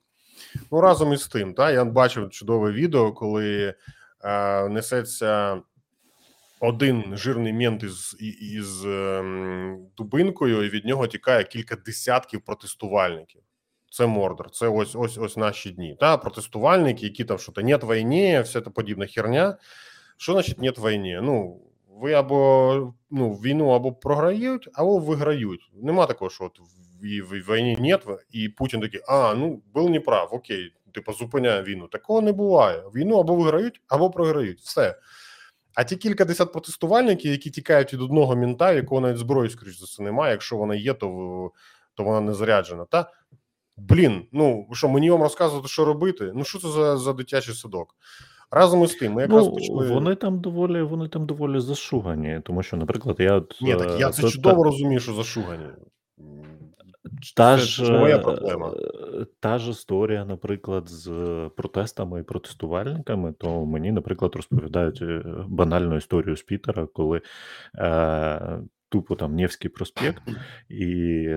Ну, 0.71 0.81
разом 0.81 1.13
із 1.13 1.27
тим, 1.27 1.53
та 1.53 1.71
я 1.71 1.85
бачив 1.85 2.29
чудове 2.29 2.71
відео, 2.71 3.11
коли 3.11 3.75
е, 4.23 4.69
несеться 4.69 5.61
один 6.59 7.03
жирний 7.13 7.53
мент 7.53 7.83
із, 7.83 8.17
із 8.41 8.85
ем, 8.85 9.85
дубинкою, 9.97 10.63
і 10.63 10.69
від 10.69 10.85
нього 10.85 11.07
тікає 11.07 11.43
кілька 11.43 11.75
десятків 11.75 12.41
протестувальників. 12.41 13.41
Це 13.91 14.07
Мордор, 14.07 14.51
це 14.51 14.67
ось 14.67 14.95
ось 14.95 15.17
ось 15.17 15.37
наші 15.37 15.69
дні. 15.69 15.97
Та 15.99 16.17
протестувальники, 16.17 17.05
які 17.05 17.23
там 17.23 17.37
що 17.37 17.51
то 17.51 17.61
нет 17.61 17.83
війни, 17.83 18.41
вся 18.41 18.61
та 18.61 18.69
подібна 18.69 19.07
херня. 19.07 19.57
Що 20.17 20.33
значить 20.33 20.61
нет 20.61 20.79
війни? 20.79 21.19
Ну 21.23 21.61
ви 22.01 22.13
або 22.13 22.93
ну 23.11 23.33
війну 23.33 23.69
або 23.69 23.91
програють, 23.91 24.69
або 24.73 24.99
виграють. 24.99 25.71
Нема 25.73 26.05
такого, 26.05 26.31
що 26.31 26.43
от 26.43 26.59
в, 26.59 27.21
в, 27.21 27.55
війні 27.55 27.77
нет, 27.79 28.05
і 28.31 28.49
Путін 28.49 28.81
такий, 28.81 29.01
а 29.07 29.33
ну 29.33 29.61
був 29.73 29.89
неправ, 29.89 30.29
окей, 30.31 30.73
типу 30.93 31.13
зупиняє 31.13 31.63
війну. 31.63 31.87
Такого 31.87 32.21
не 32.21 32.31
буває. 32.31 32.83
Війну 32.95 33.19
або 33.19 33.35
виграють, 33.35 33.81
або 33.87 34.09
програють. 34.09 34.59
Все. 34.59 34.95
А 35.75 35.83
ті 35.83 35.95
кілька 35.95 36.25
десят 36.25 36.51
протестувальників, 36.51 37.31
які 37.31 37.49
тікають 37.49 37.93
від 37.93 38.01
одного 38.01 38.35
мінта, 38.35 38.71
якого 38.71 39.01
навіть 39.01 39.17
зброї, 39.17 39.49
скоріш 39.49 39.79
за 39.79 39.85
все, 39.85 40.03
немає. 40.03 40.31
Якщо 40.31 40.57
вона 40.57 40.75
є, 40.75 40.93
то, 40.93 41.07
то 41.93 42.03
вона 42.03 42.21
не 42.21 42.33
заряджена. 42.33 42.85
Та 42.85 43.11
блін, 43.77 44.27
ну 44.31 44.67
що 44.73 44.89
мені 44.89 45.11
вам 45.11 45.21
розказувати, 45.21 45.67
що 45.67 45.85
робити? 45.85 46.31
Ну 46.35 46.43
що 46.43 46.59
це 46.59 46.67
за, 46.67 46.97
за 46.97 47.13
дитячий 47.13 47.55
садок? 47.55 47.95
Разом 48.51 48.83
із 48.83 48.95
тим, 48.95 49.13
ми 49.13 49.21
якраз 49.21 49.45
Ну, 49.47 49.53
почали. 49.53 49.87
вони 49.93 50.15
там 50.15 50.39
доволі, 50.39 50.81
вони 50.81 51.07
там 51.07 51.25
доволі 51.25 51.59
зашугані, 51.59 52.41
тому 52.43 52.63
що, 52.63 52.77
наприклад, 52.77 53.15
я 53.19 53.43
Ні, 53.61 53.75
так 53.75 53.99
я 53.99 54.09
е, 54.09 54.11
це 54.11 54.21
та- 54.21 54.29
чудово 54.29 54.63
розумію, 54.63 54.99
що 54.99 55.13
зашугані. 55.13 55.65
Та 57.35 57.57
Це- 57.57 57.63
ж, 57.63 57.85
це 57.85 57.91
моя 57.91 58.15
е, 58.15 58.19
проблема. 58.19 58.73
Та 59.39 59.57
ж 59.59 59.69
історія, 59.71 60.25
наприклад, 60.25 60.89
з 60.89 61.09
протестами 61.57 62.19
і 62.19 62.23
протестувальниками, 62.23 63.33
то 63.33 63.65
мені, 63.65 63.91
наприклад, 63.91 64.35
розповідають 64.35 65.01
е, 65.01 65.23
банальну 65.47 65.95
історію 65.95 66.35
з 66.37 66.43
Пітера, 66.43 66.87
коли 66.93 67.21
е, 67.77 68.59
тупо 68.89 69.15
там 69.15 69.35
Невський 69.35 69.69
проспект, 69.71 70.23
і 70.69 70.85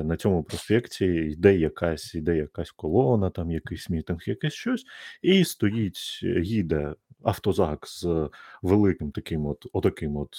на 0.04 0.16
цьому 0.16 0.42
проспекті 0.42 1.04
йде 1.06 1.56
якась, 1.56 2.14
йде 2.14 2.36
якась 2.36 2.70
колона, 2.70 3.30
там 3.30 3.50
якийсь 3.50 3.90
мітинг, 3.90 4.20
якесь 4.26 4.52
щось, 4.52 4.84
і 5.22 5.44
стоїть, 5.44 6.20
їде 6.42 6.94
автозак 7.24 7.86
з 7.88 8.30
великим 8.62 9.10
таким 9.10 9.46
от, 9.46 9.66
отаким 9.72 10.16
от 10.16 10.36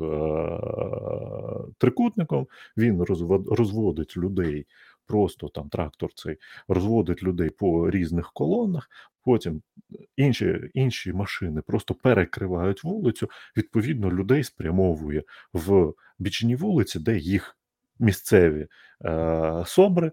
е, 0.00 0.04
трикутником, 1.78 2.46
він 2.76 3.02
розво- 3.02 3.54
розводить 3.54 4.16
людей 4.16 4.66
просто 5.06 5.48
там 5.48 5.68
трактор 5.68 6.10
цей 6.14 6.36
розводить 6.68 7.22
людей 7.22 7.50
по 7.50 7.90
різних 7.90 8.32
колонах. 8.32 8.88
Потім 9.24 9.62
інші, 10.16 10.70
інші 10.74 11.12
машини 11.12 11.62
просто 11.62 11.94
перекривають 11.94 12.84
вулицю. 12.84 13.28
Відповідно, 13.56 14.12
людей 14.12 14.44
спрямовує 14.44 15.22
в 15.52 15.92
бічні 16.18 16.56
вулиці, 16.56 16.98
де 16.98 17.18
їх 17.18 17.56
місцеві 17.98 18.66
е, 19.04 19.62
собри 19.66 20.12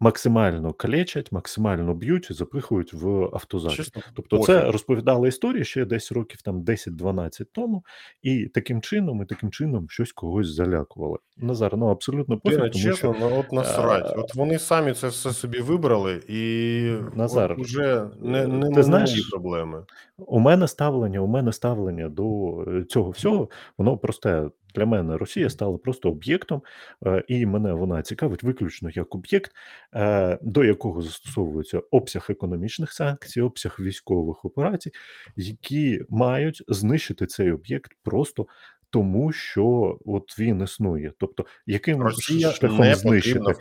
максимально 0.00 0.72
калечать, 0.72 1.32
максимально 1.32 1.94
б'ють 1.94 2.30
і 2.30 2.34
запихують 2.34 2.94
в. 2.94 3.30
Чесно, 3.70 4.02
Тобто, 4.14 4.38
це 4.38 4.70
розповідали 4.70 5.28
історії 5.28 5.64
ще 5.64 5.84
десь 5.84 6.12
років 6.12 6.42
там 6.42 6.62
10-12 6.62 7.46
тому, 7.52 7.84
і 8.22 8.46
таким 8.46 8.80
чином, 8.82 9.22
і 9.22 9.26
таким 9.26 9.50
чином 9.50 9.86
щось 9.90 10.12
когось 10.12 10.48
залякували. 10.48 11.18
Назар, 11.36 11.76
ну 11.76 11.86
абсолютно 11.86 12.38
пофіг, 12.38 12.58
тому 12.58 12.70
чесно, 12.70 12.96
що 12.96 13.14
ну 13.20 13.38
от 13.38 13.52
насрать. 13.52 14.10
е, 14.10 14.14
От 14.16 14.34
вони 14.34 14.58
самі 14.58 14.92
це 14.92 15.08
все 15.08 15.32
собі 15.32 15.60
вибрали, 15.60 16.22
і 16.28 16.82
Назар, 17.14 17.52
от 17.52 17.58
уже 17.58 18.06
не, 18.20 18.46
не, 18.46 18.68
ти 18.68 18.74
не 18.74 18.82
знаєш, 18.82 19.10
мої 19.10 19.22
проблеми. 19.30 19.84
у 20.18 20.38
мене 20.40 20.68
ставлення, 20.68 21.20
у 21.20 21.26
мене 21.26 21.52
ставлення 21.52 22.08
до 22.08 22.60
е, 22.68 22.84
цього 22.84 23.10
всього, 23.10 23.48
воно 23.78 23.96
просте. 23.98 24.48
Для 24.76 24.86
мене 24.86 25.16
Росія 25.16 25.50
стала 25.50 25.78
просто 25.78 26.10
об'єктом, 26.10 26.62
е, 27.06 27.24
і 27.28 27.46
мене 27.46 27.72
вона 27.72 28.02
цікавить 28.02 28.42
виключно 28.42 28.90
як 28.90 29.14
об'єкт, 29.14 29.52
е, 29.94 30.38
до 30.42 30.64
якого 30.64 31.02
застосовується 31.02 31.82
обсяг 31.90 32.26
економічних 32.28 32.92
санкцій, 32.92 33.40
обсяг 33.40 33.76
військових 33.80 34.44
операцій, 34.44 34.90
які 35.36 36.02
мають 36.08 36.62
знищити 36.68 37.26
цей 37.26 37.52
об'єкт 37.52 37.92
просто 38.02 38.46
тому, 38.90 39.32
що 39.32 39.98
от 40.04 40.38
він 40.38 40.62
існує. 40.62 41.12
Тобто, 41.18 41.46
яким 41.66 42.02
Росія 42.02 42.52
шляхом 42.52 42.94
знищити 42.94 43.54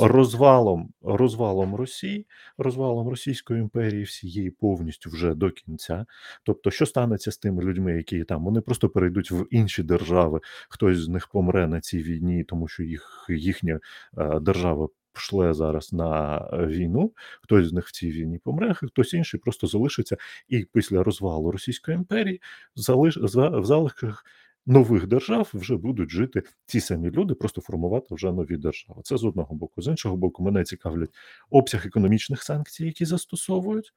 розвалом, 0.00 0.92
розвалом 1.02 1.74
Росії, 1.74 2.26
розвалом 2.58 3.08
Російської 3.08 3.60
імперії 3.60 4.02
всієї 4.02 4.50
повністю 4.50 5.10
вже 5.10 5.34
до 5.34 5.50
кінця. 5.50 6.06
Тобто, 6.42 6.70
що 6.70 6.86
станеться 6.86 7.32
з 7.32 7.38
тими 7.38 7.62
людьми, 7.62 7.92
які 7.92 8.24
там 8.24 8.44
вони 8.44 8.60
просто 8.60 8.88
перейдуть 8.88 9.30
в 9.30 9.46
інші 9.50 9.82
держави, 9.82 10.40
хтось 10.68 10.98
з 10.98 11.08
них 11.08 11.28
помре 11.28 11.68
на 11.68 11.80
цій 11.80 12.02
війні, 12.02 12.44
тому 12.44 12.68
що 12.68 12.82
їх 12.82 13.26
їхня 13.28 13.80
е, 14.18 14.40
держава. 14.40 14.88
Шле 15.14 15.54
зараз 15.54 15.92
на 15.92 16.36
е, 16.52 16.66
війну, 16.66 17.12
хтось 17.42 17.66
з 17.66 17.72
них 17.72 17.86
в 17.86 17.92
цій 17.92 18.10
війні 18.10 18.38
помре, 18.38 18.70
а 18.70 18.74
хтось 18.86 19.14
інший 19.14 19.40
просто 19.40 19.66
залишиться, 19.66 20.16
і 20.48 20.66
після 20.72 21.02
розвалу 21.02 21.50
Російської 21.50 21.96
імперії 21.96 22.40
залиш 22.76 23.18
за 23.22 23.48
в 23.48 23.64
залишках 23.64 24.24
нових 24.66 25.06
держав 25.06 25.50
вже 25.54 25.76
будуть 25.76 26.10
жити 26.10 26.42
ті 26.66 26.80
самі 26.80 27.10
люди, 27.10 27.34
просто 27.34 27.60
формувати 27.60 28.14
вже 28.14 28.32
нові 28.32 28.56
держави. 28.56 29.00
Це 29.04 29.16
з 29.16 29.24
одного 29.24 29.54
боку. 29.54 29.82
З 29.82 29.86
іншого 29.86 30.16
боку, 30.16 30.42
мене 30.42 30.64
цікавлять 30.64 31.10
обсяг 31.50 31.86
економічних 31.86 32.42
санкцій, 32.42 32.86
які 32.86 33.04
застосовують. 33.04 33.92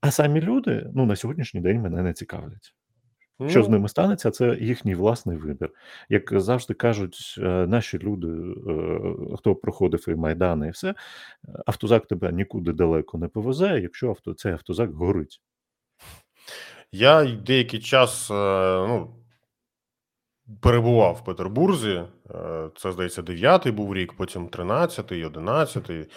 А 0.00 0.10
самі 0.10 0.40
люди 0.40 0.90
ну 0.94 1.06
на 1.06 1.16
сьогоднішній 1.16 1.60
день 1.60 1.80
мене 1.80 2.02
не 2.02 2.12
цікавлять. 2.12 2.74
Що 3.48 3.62
з 3.62 3.68
Ну, 3.68 3.72
ними 3.72 3.88
станеться, 3.88 4.30
це 4.30 4.56
їхній 4.60 4.94
власний 4.94 5.36
вибір. 5.36 5.70
Як 6.08 6.40
завжди 6.40 6.74
кажуть, 6.74 7.34
е, 7.38 7.66
наші 7.66 7.98
люди, 7.98 8.28
е, 8.28 9.36
хто 9.36 9.54
проходив 9.54 10.04
і 10.08 10.14
майдани, 10.14 10.66
і 10.66 10.70
все, 10.70 10.94
автозак 11.66 12.06
тебе 12.06 12.32
нікуди 12.32 12.72
далеко 12.72 13.18
не 13.18 13.28
повезе, 13.28 13.80
якщо 13.80 14.08
авто, 14.08 14.34
цей 14.34 14.52
автозак 14.52 14.90
горить. 14.90 15.40
я 16.92 17.24
деякий 17.24 17.80
час 17.80 18.30
е, 18.30 18.34
ну, 18.88 19.14
перебував 20.60 21.14
в 21.14 21.24
Петербурзі. 21.24 22.02
Е, 22.30 22.70
Це, 22.76 22.92
здається, 22.92 23.22
9-й 23.22 23.70
був 23.70 23.94
рік, 23.94 24.12
потім 24.12 24.48
13-й, 24.48 25.24
11-й. 25.24 26.08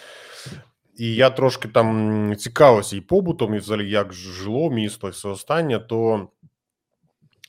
І 0.97 1.15
я 1.15 1.29
трошки 1.29 1.67
там 1.67 2.35
цікавився 2.37 2.95
і 2.97 3.01
побутом, 3.01 3.55
і 3.55 3.57
взагалі 3.57 3.89
як 3.89 4.13
жило 4.13 4.69
місто, 4.69 5.07
і 5.07 5.11
все 5.11 5.29
останнє, 5.29 5.79
то 5.79 6.27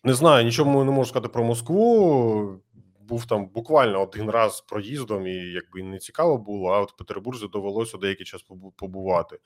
Не 0.04 0.14
знаю, 0.14 0.44
нічого 0.44 0.84
не 0.84 0.90
можу 0.90 1.08
сказати 1.10 1.28
про 1.32 1.44
Москву. 1.44 2.60
Був 3.00 3.26
там 3.26 3.46
буквально 3.46 4.02
один 4.02 4.30
раз 4.30 4.60
проїздом, 4.60 5.26
і 5.26 5.34
якби 5.34 5.82
не 5.82 5.98
цікаво 5.98 6.38
було, 6.38 6.68
а 6.70 6.80
от 6.80 6.92
в 6.92 6.96
Петербурзі 6.96 7.48
довелося 7.52 7.98
деякий 7.98 8.26
час 8.26 8.44
побувати. 8.76 9.38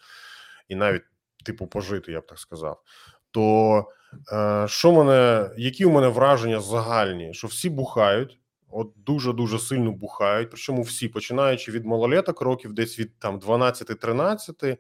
І 0.69 0.75
навіть, 0.75 1.03
типу, 1.45 1.67
пожити, 1.67 2.13
я 2.13 2.21
б 2.21 2.27
так 2.27 2.39
сказав. 2.39 2.83
То 3.31 3.85
е, 4.33 4.67
що 4.69 4.93
мене, 4.93 5.51
які 5.57 5.85
у 5.85 5.91
мене 5.91 6.09
враження 6.09 6.61
загальні? 6.61 7.35
Що 7.35 7.47
всі 7.47 7.71
бухають, 7.71 8.39
от 8.71 8.93
дуже 8.97 9.33
дуже 9.33 9.59
сильно 9.59 9.93
бухають. 9.93 10.51
Причому 10.51 10.83
всі, 10.83 11.09
починаючи 11.09 11.73
від 11.73 11.87
малолеток, 11.87 12.41
років 12.41 12.73
десь 12.73 12.99
від 12.99 13.19
там 13.19 13.39
12-13, 13.41 14.77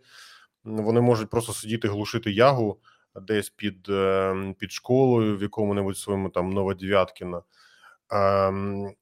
вони 0.64 1.00
можуть 1.00 1.30
просто 1.30 1.52
сидіти, 1.52 1.88
глушити 1.88 2.32
ягу 2.32 2.78
десь 3.14 3.50
під, 3.50 3.88
е, 3.88 4.54
під 4.58 4.72
школою, 4.72 5.36
в 5.36 5.42
якому-небудь 5.42 5.98
своєму 5.98 6.28
там 6.28 6.50
Новодев'яткіна. 6.50 7.42
Ем, 8.10 8.92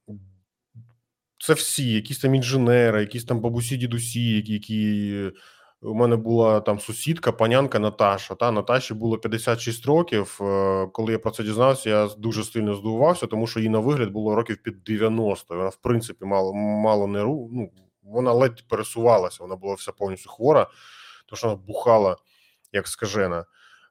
Це 1.40 1.52
всі, 1.52 1.92
якісь 1.92 2.18
там 2.18 2.34
інженери, 2.34 3.00
якісь 3.00 3.24
там 3.24 3.40
бабусі, 3.40 3.76
дідусі, 3.76 4.42
які 4.46 5.30
у 5.82 5.94
мене 5.94 6.16
була 6.16 6.60
там 6.60 6.80
сусідка, 6.80 7.32
панянка 7.32 7.78
Наташа. 7.78 8.34
Та 8.34 8.52
Наташі 8.52 8.94
було 8.94 9.18
56 9.18 9.86
років. 9.86 10.38
Е, 10.40 10.86
Коли 10.92 11.12
я 11.12 11.18
про 11.18 11.30
це 11.30 11.42
дізнався, 11.42 11.90
я 11.90 12.08
дуже 12.18 12.44
сильно 12.44 12.74
здивувався, 12.74 13.26
тому 13.26 13.46
що 13.46 13.60
їй 13.60 13.68
на 13.68 13.78
вигляд 13.78 14.10
було 14.10 14.34
років 14.34 14.62
під 14.62 14.84
90. 14.84 15.56
Вона, 15.56 15.68
в 15.68 15.76
принципі, 15.76 16.24
мало 16.24 16.54
мало 16.54 17.06
не 17.06 17.22
ру. 17.22 17.50
Ну 17.52 17.70
вона 18.02 18.32
ледь 18.32 18.68
пересувалася. 18.68 19.38
Вона 19.40 19.56
була 19.56 19.74
вся 19.74 19.92
повністю 19.92 20.30
хвора, 20.30 20.66
тому 21.26 21.36
що 21.36 21.46
вона 21.48 21.60
бухала 21.66 22.16
як 22.72 22.88
скажена. 22.88 23.44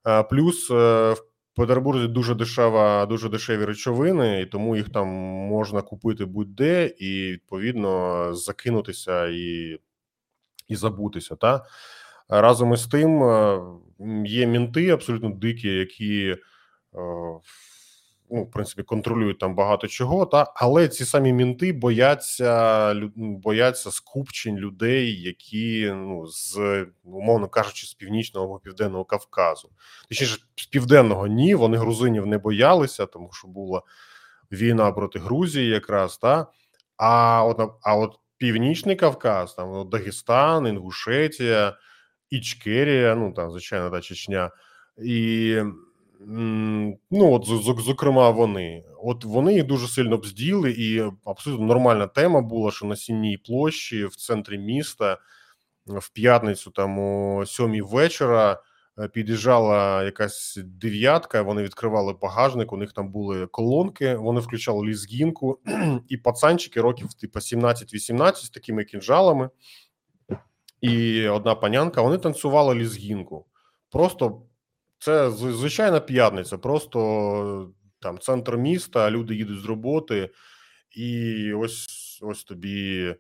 Е, 0.08 0.24
Плюс 0.24 0.72
е, 0.72 0.74
в 1.12 1.24
Петербурзі 1.56 2.08
дуже 2.08 2.36
дешева, 2.36 3.06
дуже 3.06 3.30
дешеві 3.30 3.66
речовини, 3.66 4.42
і 4.42 4.46
тому 4.46 4.76
їх 4.76 4.90
там 4.90 5.08
можна 5.48 5.82
купити 5.82 6.26
будь-де 6.26 6.94
і 6.98 7.32
відповідно 7.32 8.34
закинутися 8.36 9.28
і 9.28 9.80
і 10.68 10.76
забутися. 10.76 11.36
Та 11.36 11.66
разом 12.30 12.74
із 12.74 12.88
тим 12.88 13.24
е, 13.24 13.62
є 14.26 14.48
мінти 14.48 14.90
абсолютно 14.90 15.30
дикі, 15.30 15.68
які 15.68 16.28
е, 16.30 16.38
ну, 18.30 18.44
в 18.44 18.52
принципі 18.52 18.84
контролюють 18.84 19.40
там 19.40 19.56
багато 19.56 19.88
чого. 19.88 20.26
Та 20.26 20.54
але 20.56 20.88
ці 20.88 21.06
самі 21.06 21.34
мінти 21.34 21.74
бояться 21.74 22.94
бояться 23.16 23.92
скупчень 23.92 24.58
людей, 24.58 25.22
які 25.22 25.92
ну 25.96 26.28
з 26.28 26.86
умовно 27.04 27.48
кажучи, 27.48 27.88
з 27.88 27.94
північного 27.94 28.46
або 28.46 28.60
південного 28.60 29.06
Кавказу. 29.06 29.70
Точніше, 30.10 30.38
з 30.56 30.66
південного 30.66 31.28
ні, 31.28 31.56
вони 31.56 31.78
грузинів 31.78 32.26
не 32.26 32.38
боялися, 32.38 33.06
тому 33.06 33.30
що 33.32 33.48
була 33.48 33.82
війна 34.52 34.92
проти 34.92 35.20
Грузії, 35.20 35.70
якраз 35.70 36.18
та 36.18 36.48
а 36.98 37.44
от 37.46 37.72
а 37.82 37.96
от 37.96 38.20
Північний 38.38 38.96
Кавказ, 38.96 39.54
там 39.54 39.90
Дагестан, 39.90 40.68
Інгушетія, 40.68 41.78
Ічкерія, 42.30 43.16
ну 43.16 43.34
там, 43.34 43.52
звичайно, 43.52 43.90
та 43.90 44.02
Чечня, 44.02 44.52
і 45.04 45.56
ну, 46.20 46.98
от, 47.12 47.46
зокрема, 47.82 48.30
вони. 48.30 48.84
От 49.04 49.26
вони 49.26 49.54
їх 49.54 49.64
дуже 49.64 49.88
сильно 49.88 50.18
бзділи, 50.18 50.72
і 50.72 51.04
абсолютно 51.26 51.66
нормальна 51.66 52.08
тема 52.08 52.42
була, 52.42 52.72
що 52.72 52.86
на 52.86 52.96
Сінній 52.96 53.38
площі 53.38 54.06
в 54.06 54.16
центрі 54.16 54.58
міста 54.58 55.18
в 55.86 56.10
п'ятницю, 56.10 56.72
там 56.72 57.00
о 57.00 57.46
сьомій 57.46 57.82
вечора, 57.82 58.62
під'їжджала 59.14 60.04
якась 60.04 60.60
дев'ятка. 60.66 61.42
Вони 61.42 61.64
відкривали 61.64 62.14
багажник. 62.14 62.74
У 62.74 62.78
них 62.78 62.94
там 62.94 63.10
були 63.10 63.48
колонки. 63.48 64.16
Вони 64.16 64.40
включали 64.40 64.88
лізгінку, 64.88 65.60
і 66.10 66.18
пацанчики 66.18 66.82
років 66.82 67.14
типу 67.14 67.40
17-18 67.40 68.36
з 68.36 68.50
такими 68.50 68.84
кінжалами. 68.84 69.50
І 70.82 71.28
одна 71.28 71.56
панянка. 71.56 72.02
Вони 72.02 72.18
танцювали 72.18 72.76
лізгінку. 72.76 73.46
Просто 73.90 74.42
це 75.00 75.32
звичайна 75.32 76.00
п'ятниця. 76.00 76.58
Просто 76.58 77.72
там 78.00 78.20
центр 78.20 78.58
міста, 78.58 79.12
люди 79.12 79.36
їдуть 79.36 79.62
з 79.62 79.66
роботи, 79.66 80.30
і 80.92 81.54
ось 81.54 82.20
ось 82.24 82.44
тобі. 82.44 83.16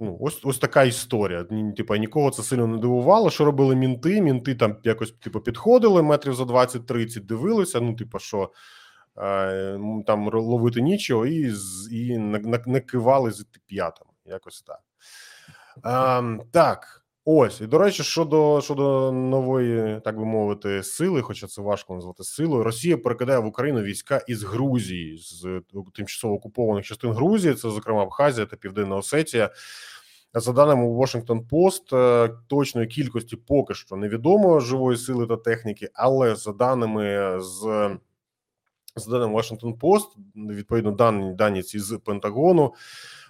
Ну, 0.00 0.16
ось 0.20 0.40
ось 0.44 0.58
така 0.58 0.84
історія. 0.84 1.44
Типа 1.76 1.98
нікого 1.98 2.30
це 2.30 2.42
сильно 2.42 2.66
не 2.66 2.78
дивувало. 2.78 3.30
Що 3.30 3.44
робили 3.44 3.76
мінти? 3.76 4.20
Мінти 4.22 4.54
там 4.54 4.76
якось 4.84 5.12
типу, 5.12 5.40
підходили 5.40 6.02
метрів 6.02 6.34
за 6.34 6.44
20-30, 6.44 7.20
дивилися. 7.24 7.80
Ну, 7.80 7.94
типу, 7.94 8.18
що 8.18 8.52
е, 9.18 9.78
там 10.06 10.28
ловити 10.28 10.80
нічого, 10.82 11.26
і, 11.26 11.52
і 11.90 12.18
на- 12.18 12.38
на- 12.38 12.62
накивали 12.66 13.30
з 13.30 13.46
п'ятами. 13.66 14.10
Якось 14.26 14.62
так. 14.62 14.80
Е, 15.86 16.44
так, 16.52 17.03
ось. 17.24 17.60
І 17.60 17.66
до 17.66 17.78
речі, 17.78 18.02
щодо, 18.02 18.60
щодо 18.60 19.12
нової, 19.12 20.00
так 20.04 20.18
би 20.18 20.24
мовити, 20.24 20.82
сили, 20.82 21.22
хоча 21.22 21.46
це 21.46 21.62
важко 21.62 21.94
назвати 21.94 22.24
силою, 22.24 22.64
Росія 22.64 22.96
перекидає 22.96 23.38
в 23.38 23.46
Україну 23.46 23.82
війська 23.82 24.20
із 24.28 24.42
Грузії, 24.42 25.16
з 25.18 25.44
е, 25.44 25.60
тимчасово 25.94 26.34
окупованих 26.34 26.84
частин 26.84 27.12
Грузії, 27.12 27.54
це, 27.54 27.70
зокрема, 27.70 28.02
Абхазія 28.02 28.46
та 28.46 28.56
Південна 28.56 28.96
Осетія. 28.96 29.50
За 30.36 30.52
даними 30.52 30.84
Washington 30.84 31.48
Post, 31.48 31.96
е, 31.96 32.30
точної 32.48 32.86
кількості 32.86 33.36
поки 33.36 33.74
що 33.74 33.96
невідомо 33.96 34.60
живої 34.60 34.98
сили 34.98 35.26
та 35.26 35.36
техніки, 35.36 35.88
але 35.94 36.34
за 36.34 36.52
даними 36.52 37.36
з 37.40 37.90
за 38.96 39.10
даними 39.10 39.34
Washington 39.34 39.78
Post, 39.78 40.06
відповідно 40.36 40.90
дані 40.90 41.34
дані 41.34 41.62
ці 41.62 41.78
з 41.78 41.98
Пентагону 42.04 42.74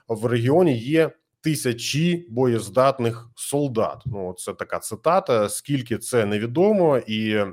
в 0.08 0.26
регіоні 0.26 0.78
є 0.78 1.10
тисячі 1.44 2.26
боєздатних 2.30 3.28
солдат. 3.34 4.02
Ну 4.06 4.34
це 4.38 4.52
така 4.52 4.78
цитата. 4.78 5.48
Скільки 5.48 5.98
це 5.98 6.26
невідомо, 6.26 6.98
і 6.98 7.44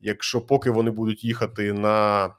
якщо 0.00 0.40
поки 0.40 0.70
вони 0.70 0.90
будуть 0.90 1.24
їхати 1.24 1.72
на, 1.72 2.30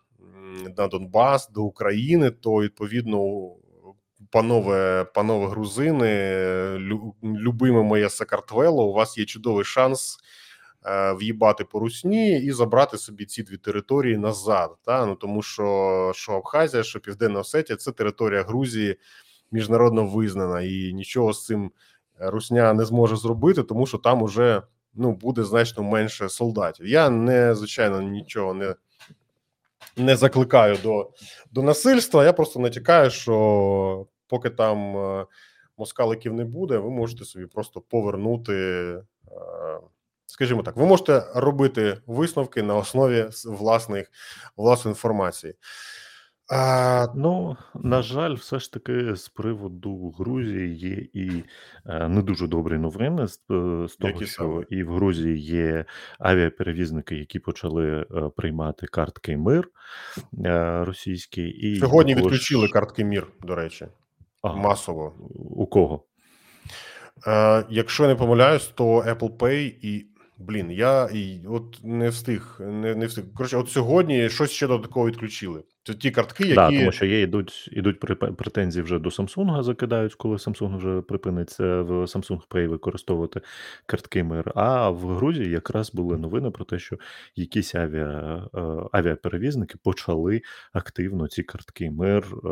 на 0.77 0.87
Донбас 0.87 1.49
до 1.49 1.63
України, 1.63 2.31
то 2.31 2.61
відповідно. 2.61 3.49
Панове, 4.29 5.05
панове 5.13 5.47
грузини, 5.47 6.35
лю, 6.77 7.15
любиме 7.23 7.83
моє 7.83 8.09
Сакартвело, 8.09 8.85
у 8.85 8.93
вас 8.93 9.17
є 9.17 9.25
чудовий 9.25 9.65
шанс 9.65 10.17
е, 10.85 11.13
в'їбати 11.13 11.63
по 11.63 11.79
русні 11.79 12.39
і 12.39 12.51
забрати 12.51 12.97
собі 12.97 13.25
ці 13.25 13.43
дві 13.43 13.57
території 13.57 14.17
назад. 14.17 14.75
Та 14.85 15.05
ну 15.05 15.15
тому, 15.15 15.41
що 15.41 16.11
що 16.15 16.31
Абхазія, 16.31 16.83
що 16.83 16.99
Південна 16.99 17.39
Осетія 17.39 17.77
це 17.77 17.91
територія 17.91 18.43
Грузії 18.43 18.97
міжнародно 19.51 20.05
визнана, 20.05 20.61
і 20.61 20.93
нічого 20.93 21.33
з 21.33 21.45
цим 21.45 21.71
Русня 22.19 22.73
не 22.73 22.85
зможе 22.85 23.15
зробити, 23.15 23.63
тому 23.63 23.87
що 23.87 23.97
там 23.97 24.21
уже 24.21 24.61
ну 24.93 25.11
буде 25.11 25.43
значно 25.43 25.83
менше 25.83 26.29
солдатів. 26.29 26.87
Я 26.87 27.09
не 27.09 27.55
звичайно 27.55 28.01
нічого 28.01 28.53
не. 28.53 28.75
Не 29.97 30.15
закликаю 30.15 30.77
до 30.83 31.11
до 31.51 31.63
насильства. 31.63 32.25
Я 32.25 32.33
просто 32.33 32.59
натякаю, 32.59 33.09
що 33.09 34.07
поки 34.27 34.49
там 34.49 34.97
е, 34.97 35.25
москаликів 35.77 36.33
не 36.33 36.45
буде, 36.45 36.77
ви 36.77 36.89
можете 36.89 37.25
собі 37.25 37.45
просто 37.45 37.81
повернути, 37.81 38.53
е, 38.53 39.79
скажімо 40.25 40.63
так, 40.63 40.75
ви 40.75 40.85
можете 40.85 41.23
робити 41.35 41.97
висновки 42.07 42.63
на 42.63 42.75
основі 42.75 43.29
власних 43.45 44.11
власної 44.57 44.91
інформації. 44.91 45.55
А, 46.53 47.07
Ну, 47.15 47.57
на 47.75 48.01
жаль, 48.01 48.33
все 48.33 48.59
ж 48.59 48.73
таки 48.73 49.15
з 49.15 49.29
приводу 49.29 50.09
Грузії 50.09 50.75
є 50.75 51.23
і 51.23 51.43
е, 51.85 52.07
не 52.07 52.21
дуже 52.21 52.47
добрі 52.47 52.77
новини 52.77 53.27
з, 53.27 53.31
е, 53.51 53.87
з 53.87 53.95
того, 53.95 54.13
Які 54.13 54.25
що 54.25 54.43
саме? 54.43 54.63
і 54.69 54.83
в 54.83 54.93
Грузії 54.93 55.39
є 55.39 55.85
авіаперевізники, 56.19 57.15
які 57.15 57.39
почали 57.39 58.01
е, 58.01 58.05
приймати 58.37 58.87
картки 58.87 59.37
мир 59.37 59.69
е, 60.45 60.83
російські, 60.85 61.47
і 61.47 61.75
сьогодні 61.79 62.15
також 62.15 62.31
відключили 62.31 62.67
картки 62.67 63.03
МІР, 63.03 63.27
до 63.41 63.55
речі, 63.55 63.87
Ага. 64.41 64.55
масово. 64.55 65.13
у 65.39 65.65
кого? 65.65 66.03
Е, 67.27 67.63
якщо 67.69 68.03
я 68.03 68.09
не 68.09 68.15
помиляюсь, 68.15 68.67
то 68.67 68.84
Apple 69.01 69.38
Pay 69.38 69.76
і. 69.82 70.07
Блін, 70.47 70.71
я 70.71 71.09
і 71.13 71.41
от 71.47 71.79
не 71.83 72.09
встиг, 72.09 72.57
не, 72.59 72.95
не 72.95 73.05
встиг. 73.05 73.23
Коротше, 73.33 73.57
от 73.57 73.69
сьогодні 73.69 74.29
щось 74.29 74.51
ще 74.51 74.67
додатково 74.67 75.07
відключили. 75.07 75.63
Це 75.83 75.93
ті 75.93 76.11
картки, 76.11 76.43
які. 76.43 76.55
Да, 76.55 76.69
тому 76.69 76.91
що 76.91 77.05
є 77.05 77.21
ідуть, 77.21 77.69
ідуть 77.71 77.99
претензії 78.37 78.83
вже 78.83 78.99
до 78.99 79.09
Samsung, 79.09 79.63
закидають, 79.63 80.15
коли 80.15 80.35
Samsung 80.35 80.77
вже 80.77 81.01
припиниться 81.01 81.81
в 81.81 81.91
Samsung 81.91 82.47
Pay 82.49 82.67
використовувати 82.67 83.41
картки 83.85 84.23
мир. 84.23 84.51
А 84.55 84.89
в 84.89 85.15
Грузії 85.15 85.49
якраз 85.49 85.93
були 85.93 86.17
новини 86.17 86.51
про 86.51 86.65
те, 86.65 86.79
що 86.79 86.97
якісь 87.35 87.75
авіа, 87.75 88.47
е, 88.55 88.59
авіаперевізники 88.91 89.77
почали 89.83 90.41
активно 90.73 91.27
ці 91.27 91.43
картки 91.43 91.91
мир 91.91 92.25
е, 92.33 92.47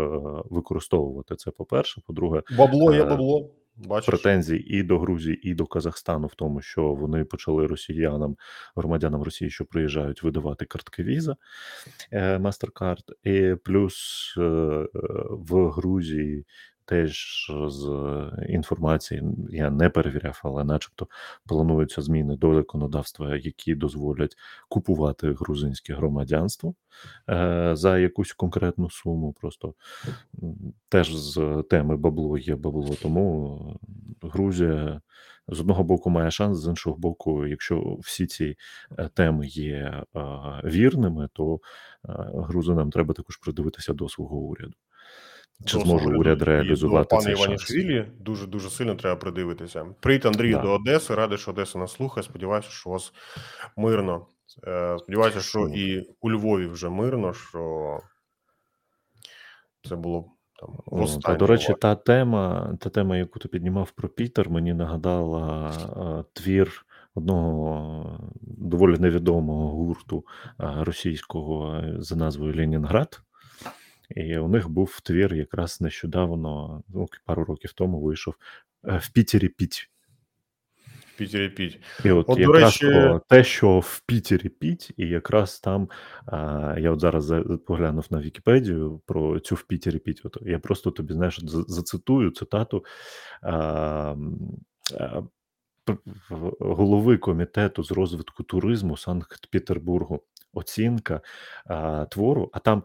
використовувати. 0.49 1.35
Це 1.35 1.51
по-перше. 1.51 2.01
По-друге, 2.07 2.41
Бабло 2.57 2.93
є 2.93 3.01
Е, 3.01 3.05
бабло. 3.05 3.49
Бачиш? 3.87 4.05
претензій 4.05 4.57
і 4.57 4.83
до 4.83 4.99
Грузії, 4.99 5.49
і 5.49 5.53
до 5.53 5.65
Казахстану 5.65 6.27
в 6.27 6.35
тому, 6.35 6.61
що 6.61 6.93
вони 6.93 7.25
почали 7.25 7.67
росіянам, 7.67 8.35
громадянам 8.75 9.23
Росії, 9.23 9.51
що 9.51 9.65
приїжджають, 9.65 10.23
видавати 10.23 10.65
картки 10.65 11.03
віза 11.03 11.35
е, 12.11 12.37
MasterCard. 12.37 13.03
І 13.23 13.55
плюс 13.55 13.95
е, 14.37 14.41
е, 14.41 14.87
в 15.29 15.69
Грузії 15.69 16.45
теж 16.89 17.47
з 17.67 17.87
інформації 18.49 19.23
я 19.49 19.69
не 19.69 19.89
перевіряв, 19.89 20.41
але 20.43 20.63
начебто 20.63 21.07
плануються 21.45 22.01
зміни 22.01 22.35
до 22.35 22.55
законодавства, 22.55 23.35
які 23.35 23.75
дозволять 23.75 24.35
купувати 24.69 25.33
грузинське 25.33 25.93
громадянство 25.93 26.73
е, 27.29 27.71
за 27.73 27.97
якусь 27.99 28.33
конкретну 28.33 28.89
суму. 28.89 29.33
Просто 29.33 29.73
теж 30.89 31.15
з 31.15 31.63
теми 31.69 31.97
бабло 31.97 32.37
є 32.37 32.55
бабло. 32.55 32.95
Тому 33.01 33.79
Грузія 34.21 35.01
з 35.47 35.59
одного 35.59 35.83
боку 35.83 36.09
має 36.09 36.31
шанс, 36.31 36.59
з 36.59 36.67
іншого 36.67 36.97
боку, 36.97 37.47
якщо 37.47 37.97
всі 37.99 38.27
ці 38.27 38.55
е, 38.97 39.09
теми 39.13 39.47
є 39.47 39.75
е, 39.75 40.03
вірними, 40.65 41.29
то 41.33 41.55
е, 41.55 41.59
грузинам 42.33 42.91
треба 42.91 43.13
також 43.13 43.37
придивитися 43.37 43.93
до 43.93 44.09
свого 44.09 44.37
уряду. 44.37 44.73
Чи 45.65 45.79
зможе 45.79 46.09
уряд 46.09 46.41
реалізувати 46.41 47.15
до 47.15 47.21
цей 47.21 47.33
пана? 47.33 47.45
Іванішвілі 47.45 48.05
дуже 48.19 48.47
дуже 48.47 48.69
сильно 48.69 48.95
треба 48.95 49.15
придивитися. 49.15 49.85
Привіт, 49.99 50.25
Андрію, 50.25 50.55
Да. 50.55 50.61
до 50.61 50.71
Одеси. 50.71 51.15
Радий, 51.15 51.37
що 51.37 51.51
Одеса 51.51 51.79
нас 51.79 51.91
слухає. 51.91 52.23
Сподіваюся, 52.23 52.69
що 52.69 52.89
у 52.89 52.93
вас 52.93 53.13
мирно. 53.77 54.25
Е, 54.67 54.97
Сподіваюся, 54.99 55.39
що 55.39 55.59
і 55.59 56.07
у 56.21 56.31
Львові 56.31 56.67
вже 56.67 56.89
мирно, 56.89 57.33
що 57.33 57.99
це 59.89 59.95
було 59.95 60.31
там 60.59 61.07
Та, 61.21 61.35
до 61.35 61.47
речі, 61.47 61.75
та 61.81 61.95
тема, 61.95 62.75
та 62.79 62.89
тема, 62.89 63.17
яку 63.17 63.39
ти 63.39 63.47
піднімав 63.47 63.91
про 63.91 64.09
Пітер, 64.09 64.49
мені 64.49 64.73
нагадала 64.73 65.71
е, 65.71 66.23
твір 66.33 66.85
одного 67.15 68.19
доволі 68.41 68.97
невідомого 68.97 69.69
гурту 69.69 70.25
е, 70.59 70.73
російського 70.79 71.75
е, 71.75 71.95
за 71.97 72.15
назвою 72.15 72.55
Ленінград. 72.55 73.21
І 74.09 74.37
у 74.37 74.47
них 74.47 74.69
був 74.69 75.01
твір 75.01 75.33
якраз 75.33 75.81
нещодавно, 75.81 76.83
ну, 76.89 77.07
пару 77.25 77.43
років 77.43 77.73
тому 77.73 78.01
вийшов 78.01 78.35
е, 78.87 78.97
в 79.03 79.09
Пітері 79.09 79.47
піть. 79.47 79.89
в 81.15 81.17
Пітері 81.17 81.49
піть. 81.49 81.79
І 82.05 82.11
от, 82.11 82.25
От, 82.29 82.39
якраз 82.39 82.63
речі- 82.63 82.85
про 82.85 83.21
те, 83.29 83.43
що 83.43 83.79
в 83.79 84.01
Пітері 84.05 84.49
піть, 84.49 84.91
і 84.97 85.07
якраз 85.07 85.59
там 85.59 85.89
а, 86.25 86.75
я 86.79 86.91
от 86.91 86.99
зараз 86.99 87.33
поглянув 87.65 88.07
на 88.09 88.21
Вікіпедію 88.21 89.01
про 89.05 89.39
цю 89.39 89.55
в 89.55 89.63
Пітері 89.63 89.99
піть. 89.99 90.21
От 90.23 90.37
я 90.41 90.59
просто 90.59 90.91
тобі 90.91 91.13
знаєш, 91.13 91.39
зацитую 91.43 92.31
цитату 92.31 92.85
а, 93.41 94.15
голови 96.59 97.17
комітету 97.17 97.83
з 97.83 97.91
розвитку 97.91 98.43
туризму 98.43 98.97
Санкт-Петербургу. 98.97 100.23
Оцінка 100.53 101.21
а, 101.65 102.05
твору, 102.05 102.49
а 102.53 102.59
там. 102.59 102.83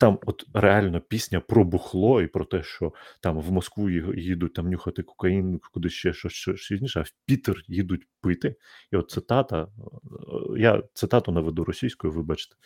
Там, 0.00 0.18
от 0.26 0.44
реально 0.54 1.00
пісня 1.00 1.40
про 1.40 1.64
бухло 1.64 2.22
і 2.22 2.26
про 2.26 2.44
те, 2.44 2.62
що 2.62 2.92
там 3.20 3.40
в 3.40 3.52
Москву 3.52 3.90
їдуть 4.14 4.54
там 4.54 4.70
нюхати 4.70 5.02
кокаїн, 5.02 5.60
куди 5.72 5.90
ще 5.90 6.12
щось, 6.12 6.32
щось 6.32 6.70
інше, 6.70 7.00
а 7.00 7.02
в 7.02 7.10
Пітер 7.26 7.62
їдуть 7.68 8.06
пити. 8.20 8.54
І 8.92 8.96
от 8.96 9.10
цитата, 9.10 9.68
э, 9.68 10.58
я 10.58 10.82
цитату 10.94 11.32
наведу 11.32 11.64
російською, 11.64 12.12
вибачте. 12.12 12.56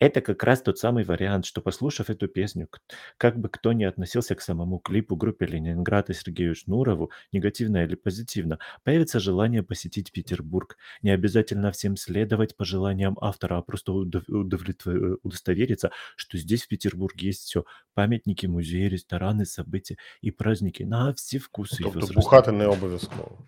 Это 0.00 0.20
как 0.20 0.44
раз 0.44 0.62
тот 0.62 0.78
самый 0.78 1.04
вариант, 1.04 1.46
что, 1.46 1.60
послушав 1.62 2.10
эту 2.10 2.28
песню, 2.28 2.66
к- 2.68 2.80
как 3.18 3.38
бы 3.38 3.48
кто 3.48 3.72
ни 3.72 3.84
относился 3.84 4.34
к 4.34 4.40
самому 4.42 4.78
клипу 4.78 5.16
группе 5.16 5.46
«Ленинград» 5.46 6.10
и 6.10 6.14
Сергею 6.14 6.54
Шнурову, 6.54 7.10
негативно 7.32 7.84
или 7.84 7.94
позитивно, 7.94 8.58
появится 8.84 9.20
желание 9.20 9.62
посетить 9.62 10.12
Петербург. 10.12 10.76
Не 11.02 11.10
обязательно 11.10 11.70
всем 11.70 11.96
следовать 11.96 12.56
пожеланиям 12.56 13.16
автора, 13.20 13.58
а 13.58 13.62
просто 13.62 13.92
удов- 13.92 14.28
удовлетво- 14.28 15.16
удостовериться, 15.22 15.90
что 16.16 16.38
здесь, 16.38 16.64
в 16.64 16.68
Петербурге, 16.68 17.26
есть 17.28 17.42
все. 17.44 17.64
Памятники, 17.94 18.46
музеи, 18.46 18.88
рестораны, 18.88 19.46
события 19.46 19.96
и 20.20 20.30
праздники 20.30 20.82
на 20.84 21.12
все 21.14 21.38
вкусы 21.38 21.80
и 21.80 21.84
Тобто 21.84 22.00
возраста. 22.00 22.14
бухати 22.20 22.52
не 22.52 22.64
обов'язково. 22.64 23.38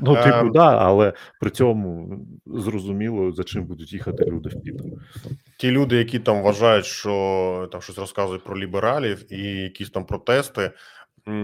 Ну, 0.00 0.14
типу, 0.16 0.28
Ем. 0.28 0.52
да, 0.52 0.78
але 0.78 1.12
при 1.40 1.50
цьому 1.50 2.18
зрозуміло, 2.46 3.32
за 3.32 3.44
чим 3.44 3.64
будуть 3.66 3.92
їхати 3.92 4.24
люди 4.24 4.48
в 4.48 4.62
Пітер. 4.62 4.86
Люди, 5.71 5.95
які 5.95 6.19
там 6.19 6.41
вважають, 6.41 6.85
що 6.85 7.69
там 7.71 7.81
щось 7.81 7.97
розказують 7.97 8.43
про 8.43 8.57
лібералів 8.57 9.33
і 9.33 9.43
якісь 9.43 9.89
там 9.89 10.05
протести. 10.05 10.71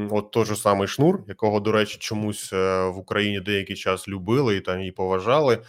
От 0.10 0.32
той 0.32 0.46
же 0.46 0.56
самий 0.56 0.88
шнур, 0.88 1.20
якого, 1.28 1.60
до 1.60 1.72
речі, 1.72 1.98
чомусь 2.00 2.54
е, 2.54 2.88
в 2.88 2.98
Україні 2.98 3.40
деякий 3.40 3.76
час 3.76 4.08
любили 4.08 4.56
і 4.56 4.62
там 4.62 4.82
і 4.82 4.92
поважали. 4.92 5.60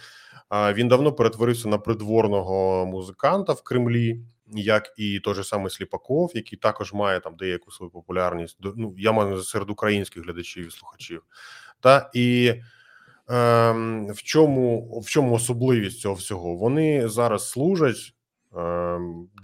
Він 0.51 0.87
давно 0.87 1.11
перетворився 1.11 1.67
на 1.69 1.77
придворного 1.77 2.85
музиканта 2.85 3.53
в 3.53 3.61
Кремлі, 3.61 4.19
як 4.47 4.93
і 4.97 5.19
той 5.19 5.33
же 5.33 5.43
самий 5.43 5.69
Сліпаков, 5.69 6.31
який 6.35 6.59
також 6.59 6.93
має 6.93 7.19
там 7.19 7.35
деяку 7.35 7.71
свою 7.71 7.91
популярність. 7.91 8.57
Ну, 8.75 8.95
я 8.97 9.11
маю 9.11 9.41
серед 9.41 9.69
українських 9.69 10.23
глядачів 10.23 10.67
і 10.67 10.71
слухачів. 10.71 11.21
Та 11.79 12.09
і 12.13 12.53
ем, 13.27 14.07
в 14.13 14.21
чому 14.23 14.99
в 14.99 15.09
чому 15.09 15.35
особливість 15.35 15.99
цього 15.99 16.15
всього? 16.15 16.55
Вони 16.55 17.07
зараз 17.07 17.49
служать 17.49 18.13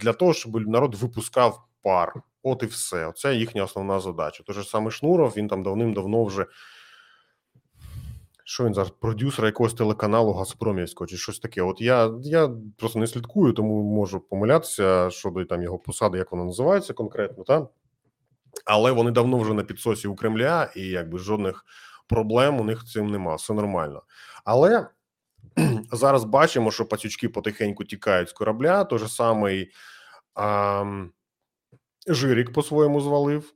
для 0.00 0.12
того, 0.18 0.34
щоб 0.34 0.68
народ 0.68 0.94
випускав 0.94 1.64
пар. 1.82 2.14
От 2.42 2.62
і 2.62 2.66
все. 2.66 3.06
Оце 3.06 3.34
їхня 3.34 3.64
основна 3.64 4.00
задача. 4.00 4.42
Той 4.42 4.54
же 4.54 4.64
саме 4.64 4.90
Шнуров, 4.90 5.32
він 5.36 5.48
там 5.48 5.62
давним-давно 5.62 6.24
вже. 6.24 6.46
Що 8.44 8.64
він 8.64 8.74
зараз? 8.74 8.90
Продюсер 8.90 9.44
якогось 9.44 9.74
телеканалу 9.74 10.32
Газпромівського 10.32 11.08
чи 11.08 11.16
щось 11.16 11.38
таке. 11.38 11.62
От 11.62 11.80
я, 11.80 12.10
я 12.22 12.50
просто 12.78 12.98
не 12.98 13.06
слідкую, 13.06 13.52
тому 13.52 13.82
можу 13.82 14.20
помилятися 14.20 15.10
щодо 15.10 15.44
там 15.44 15.62
його 15.62 15.78
посади, 15.78 16.18
як 16.18 16.32
вона 16.32 16.44
називається 16.44 16.92
конкретно, 16.92 17.44
та? 17.44 17.68
але 18.64 18.92
вони 18.92 19.10
давно 19.10 19.38
вже 19.38 19.54
на 19.54 19.62
підсосі 19.62 20.08
у 20.08 20.14
Кремля, 20.14 20.72
і 20.76 20.80
якби 20.80 21.18
жодних 21.18 21.64
проблем 22.06 22.60
у 22.60 22.64
них 22.64 22.84
цим 22.84 23.10
нема, 23.10 23.34
все 23.34 23.54
нормально. 23.54 24.02
Але 24.44 24.86
зараз 25.92 26.24
бачимо, 26.24 26.70
що 26.70 26.86
пацючки 26.86 27.28
потихеньку 27.28 27.84
тікають 27.84 28.28
з 28.28 28.32
корабля. 28.32 28.84
Той 28.84 28.98
же 28.98 29.08
самий 29.08 29.70
ам, 30.34 31.10
Жирік 32.08 32.52
по-своєму 32.52 33.00
звалив 33.00 33.52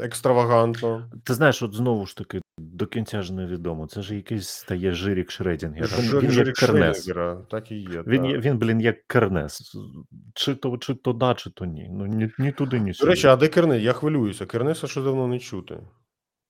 екстравагантно. 0.00 1.10
Ти 1.24 1.34
знаєш, 1.34 1.62
от 1.62 1.74
знову 1.74 2.06
ж 2.06 2.16
таки, 2.16 2.40
до 2.58 2.86
кінця 2.86 3.22
ж 3.22 3.32
невідомо. 3.32 3.86
Це 3.86 4.02
ж 4.02 4.14
якийсь 4.14 4.48
стає 4.48 4.92
Жирік 4.94 5.30
Шредінгер. 5.30 5.86
Жир- 5.88 6.20
Він 6.20 6.46
як 6.46 6.56
Кернес. 6.56 7.10
Так 7.50 7.70
і 7.70 7.74
є. 7.76 8.02
Він, 8.06 8.22
так. 8.22 8.40
він, 8.40 8.58
блін, 8.58 8.80
як 8.80 9.06
Кернес. 9.06 9.76
Чи 10.34 10.54
то, 10.54 10.78
чи 10.78 10.94
то 10.94 11.12
да, 11.12 11.34
чи 11.34 11.50
то 11.50 11.64
ні. 11.64 11.88
Ну, 11.92 12.06
ні, 12.06 12.30
ні 12.38 12.52
туди, 12.52 12.80
ні 12.80 12.92
До 12.92 13.06
речі, 13.06 13.26
а 13.26 13.36
де 13.36 13.48
Кернес? 13.48 13.82
Я 13.82 13.92
хвилююся. 13.92 14.46
Кернеса 14.46 14.86
що 14.86 15.02
давно 15.02 15.26
не 15.26 15.38
чути. 15.38 15.80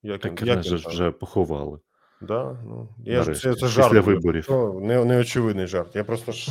Як 0.03 0.21
Так 0.21 0.35
Кернес 0.35 0.67
як 0.67 0.79
же 0.79 0.85
там? 0.85 0.93
вже 0.93 1.11
поховали. 1.11 1.79
Да? 2.21 2.57
Ну, 2.65 2.89
я 3.05 3.23
ж, 3.23 3.35
це, 3.35 3.55
це 3.55 3.67
жарт. 3.67 3.89
буде. 3.89 4.01
виборів. 4.01 4.49
Не, 4.83 5.05
неочевидний 5.05 5.67
жарт. 5.67 5.97
Я 5.97 6.05
просто 6.05 6.33
ж, 6.33 6.51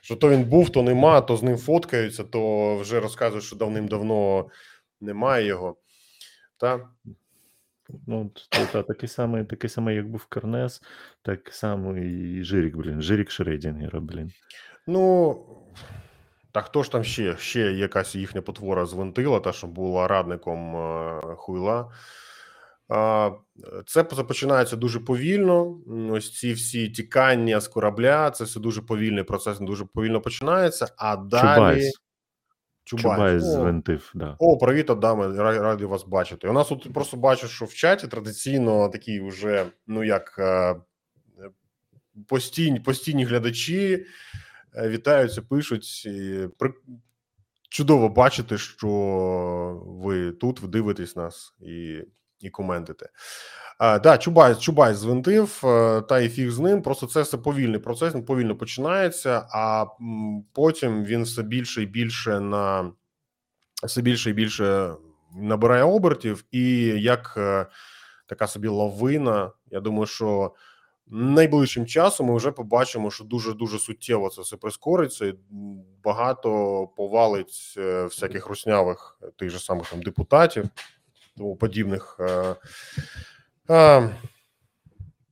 що 0.00 0.16
то 0.16 0.30
він 0.30 0.44
був, 0.44 0.70
то 0.70 0.82
нема, 0.82 1.20
то 1.20 1.36
з 1.36 1.42
ним 1.42 1.56
фоткаються, 1.56 2.24
то 2.24 2.76
вже 2.76 3.00
розказують, 3.00 3.44
що 3.44 3.56
давним-давно 3.56 4.46
немає 5.00 5.46
його. 5.46 5.76
Та? 6.56 6.88
Ну, 8.06 8.30
та, 8.48 8.66
та, 8.66 8.82
такий 8.82 9.08
самий, 9.08 9.44
такий 9.44 9.70
самий, 9.70 9.96
як 9.96 10.08
був 10.08 10.24
Кернес, 10.24 10.82
так 11.22 11.54
само 11.54 11.96
і 11.96 12.42
Жирік, 12.44 12.76
блін. 12.76 13.02
Жирік 13.02 13.30
Шредінгера, 13.30 14.00
блін. 14.00 14.32
Ну, 14.86 15.36
та 16.52 16.62
хто 16.62 16.82
ж 16.82 16.92
там 16.92 17.04
ще? 17.04 17.36
Ще 17.36 17.60
якась 17.60 18.14
їхня 18.14 18.42
потвора 18.42 18.86
звинтила, 18.86 19.40
та, 19.40 19.52
що 19.52 19.66
була 19.66 20.08
радником 20.08 20.76
е, 20.76 21.20
Хуйла. 21.36 21.92
А, 22.88 23.30
Це 23.86 24.04
починається 24.04 24.76
дуже 24.76 25.00
повільно. 25.00 25.78
Ось 26.10 26.38
ці 26.38 26.52
всі 26.52 26.88
тікання 26.88 27.60
з 27.60 27.68
корабля, 27.68 28.30
це 28.30 28.44
все 28.44 28.60
дуже 28.60 28.82
повільний 28.82 29.24
процес, 29.24 29.58
дуже 29.58 29.84
повільно 29.84 30.20
починається. 30.20 30.88
А 30.96 31.16
далі 31.16 31.82
Чубайс. 32.84 33.42
Звинтив, 33.44 34.12
да. 34.14 34.36
О, 34.38 34.58
привіт, 34.58 34.90
Адаме. 34.90 35.26
ра- 35.26 35.60
Радий 35.60 35.86
вас 35.86 36.04
бачити. 36.04 36.48
У 36.48 36.52
нас 36.52 36.68
тут 36.68 36.92
просто 36.92 37.16
бачу, 37.16 37.48
що 37.48 37.64
в 37.64 37.74
чаті 37.74 38.08
традиційно 38.08 38.88
такі 38.88 39.20
вже, 39.20 39.66
ну 39.86 40.04
як 40.04 40.36
е, 40.38 40.76
постійні, 42.28 42.80
постійні 42.80 43.24
глядачі 43.24 44.06
е, 44.76 44.88
вітаються, 44.88 45.42
пишуть. 45.42 46.08
При... 46.58 46.72
Чудово 47.68 48.08
бачити, 48.08 48.58
що 48.58 48.88
ви 49.86 50.32
тут, 50.32 50.60
ви 50.60 50.68
дивитесь 50.68 51.16
нас 51.16 51.54
і, 51.60 52.02
і 52.40 52.50
коментите. 52.50 53.08
А, 53.78 53.98
да, 53.98 54.18
Чубайс, 54.18 54.58
Чубайс 54.58 54.96
звинтив, 54.96 55.60
е, 55.64 56.00
та 56.00 56.20
і 56.20 56.28
фіг 56.28 56.50
з 56.50 56.58
ним. 56.58 56.82
Просто 56.82 57.06
це 57.06 57.22
все 57.22 57.36
повільний 57.36 57.80
процес, 57.80 58.14
він 58.14 58.24
повільно 58.24 58.56
починається, 58.56 59.48
а 59.52 59.86
потім 60.52 61.04
він 61.04 61.22
все 61.22 61.42
більше 61.42 61.82
і 61.82 61.86
більше 61.86 62.40
на 62.40 62.92
все 63.84 64.02
більше 64.02 64.30
і 64.30 64.32
більше 64.32 64.94
набирає 65.36 65.82
обертів, 65.82 66.44
і 66.50 66.78
як 67.02 67.34
е, 67.36 67.66
така 68.26 68.46
собі 68.46 68.68
лавина. 68.68 69.50
Я 69.70 69.80
думаю, 69.80 70.06
що 70.06 70.52
найближчим 71.06 71.86
часом 71.86 72.26
ми 72.26 72.36
вже 72.36 72.52
побачимо, 72.52 73.10
що 73.10 73.24
дуже 73.24 73.52
дуже 73.52 73.78
суттєво 73.78 74.28
це 74.28 74.42
все 74.42 74.56
прискориться. 74.56 75.26
і 75.26 75.34
Багато 76.04 76.48
повалить 76.96 77.74
е, 77.76 78.04
всяких 78.04 78.46
руснявих 78.46 79.18
тих 79.36 79.50
же 79.50 79.58
самих 79.58 79.90
там 79.90 80.02
депутатів, 80.02 80.64
тому 81.36 81.56
подібних. 81.56 82.16
Е, 82.20 82.54
е, 83.70 84.10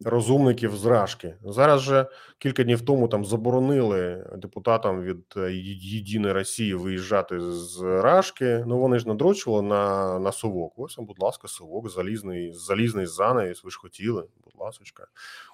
розумників 0.05 0.77
зражки. 0.77 1.35
Зараз 1.45 1.81
же 1.81 2.07
кілька 2.39 2.65
днів 2.65 2.81
тому 2.81 3.09
там 3.09 3.25
заборонили 3.25 4.31
депутатам 4.37 5.03
від 5.03 5.25
е, 5.37 5.53
Єдиної 5.81 6.35
Росії 6.35 6.75
виїжджати 6.75 7.41
з 7.41 7.81
Рашки. 7.83 8.65
Ну 8.67 8.79
вони 8.79 8.99
ж 8.99 9.09
надрочували 9.09 9.63
на 9.63 10.19
на 10.19 10.33
совок. 10.33 10.73
Ось, 10.77 10.97
будь 10.99 11.23
ласка, 11.23 11.49
совок, 11.49 11.91
залізний, 11.91 12.53
залізний 12.53 13.07
занавіс. 13.07 13.65
Ви 13.65 13.71
ж 13.71 13.79
хотіли, 13.79 14.25
будь 14.45 14.55
ласка. 14.59 15.07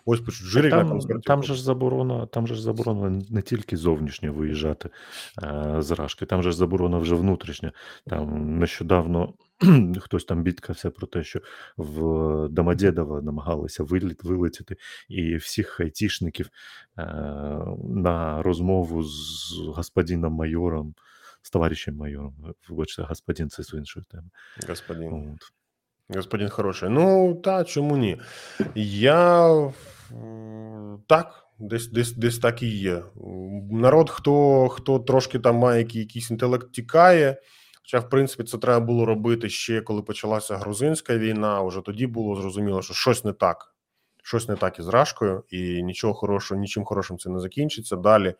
Ось 0.04 0.20
пишуть 0.20 0.46
жирик 0.46 0.72
на 0.72 0.78
Там, 0.78 0.88
концерті. 0.88 1.22
там 1.26 1.42
же 1.42 1.54
ж 1.54 1.62
заборона, 1.64 2.26
там 2.26 2.46
же 2.46 2.54
ж 2.54 2.62
заборона 2.62 3.22
не 3.30 3.42
тільки 3.42 3.76
зовнішньо 3.76 4.32
виїжджати 4.32 4.90
е, 5.42 5.76
з 5.78 5.90
Рашки, 5.90 6.26
там 6.26 6.42
же 6.42 6.50
ж 6.50 6.56
заборона 6.56 6.98
вже 6.98 7.14
внутрішня. 7.14 7.72
Там 8.06 8.58
нещодавно 8.58 9.34
хтось 10.00 10.24
там 10.24 10.42
бідкався 10.42 10.90
про 10.90 11.06
те, 11.06 11.24
що 11.24 11.40
в 11.76 12.48
Домодєдово 12.48 13.22
намагалися 13.22 13.84
вилетіти, 14.22 14.76
і 15.08 15.36
всіх 15.36 15.80
айтішників 15.80 16.46
е, 16.46 16.50
на 17.84 18.42
розмову 18.42 19.02
з 19.02 19.52
господином 19.66 20.32
майором, 20.32 20.94
з 21.42 21.50
товаришем 21.50 21.96
майором, 21.96 22.34
вибачте, 22.68 23.02
господин 23.02 23.50
це 23.50 23.62
з 23.62 23.74
іншої 23.74 24.04
теми. 24.10 24.30
Господин. 24.68 25.34
От. 25.34 25.52
Господин 26.16 26.48
хороший. 26.48 26.88
Ну 26.88 27.34
та 27.34 27.64
чому 27.64 27.96
ні? 27.96 28.20
Я 28.74 29.48
так, 31.06 31.46
десь 31.58 31.88
десь 31.88 32.12
десь 32.12 32.38
так 32.38 32.62
і 32.62 32.68
є. 32.68 33.02
Народ, 33.70 34.10
хто 34.10 34.68
хто 34.68 34.98
трошки 34.98 35.38
там 35.38 35.56
має 35.56 35.86
якийсь 35.92 36.30
інтелект, 36.30 36.72
тікає. 36.72 37.36
Хоча, 37.82 37.98
в 37.98 38.08
принципі, 38.10 38.44
це 38.44 38.58
треба 38.58 38.86
було 38.86 39.06
робити 39.06 39.48
ще 39.48 39.80
коли 39.80 40.02
почалася 40.02 40.56
грузинська 40.56 41.18
війна. 41.18 41.62
Уже 41.62 41.80
тоді 41.80 42.06
було 42.06 42.36
зрозуміло, 42.40 42.82
що 42.82 42.94
щось 42.94 43.24
не 43.24 43.32
так, 43.32 43.69
щось 44.30 44.48
не 44.48 44.56
так 44.56 44.78
із 44.78 44.88
Рашкою, 44.88 45.44
і 45.48 45.82
нічого 45.82 46.14
хорошого, 46.14 46.60
нічим 46.60 46.84
хорошим 46.84 47.18
це 47.18 47.30
не 47.30 47.40
закінчиться. 47.40 47.96
Далі 47.96 48.34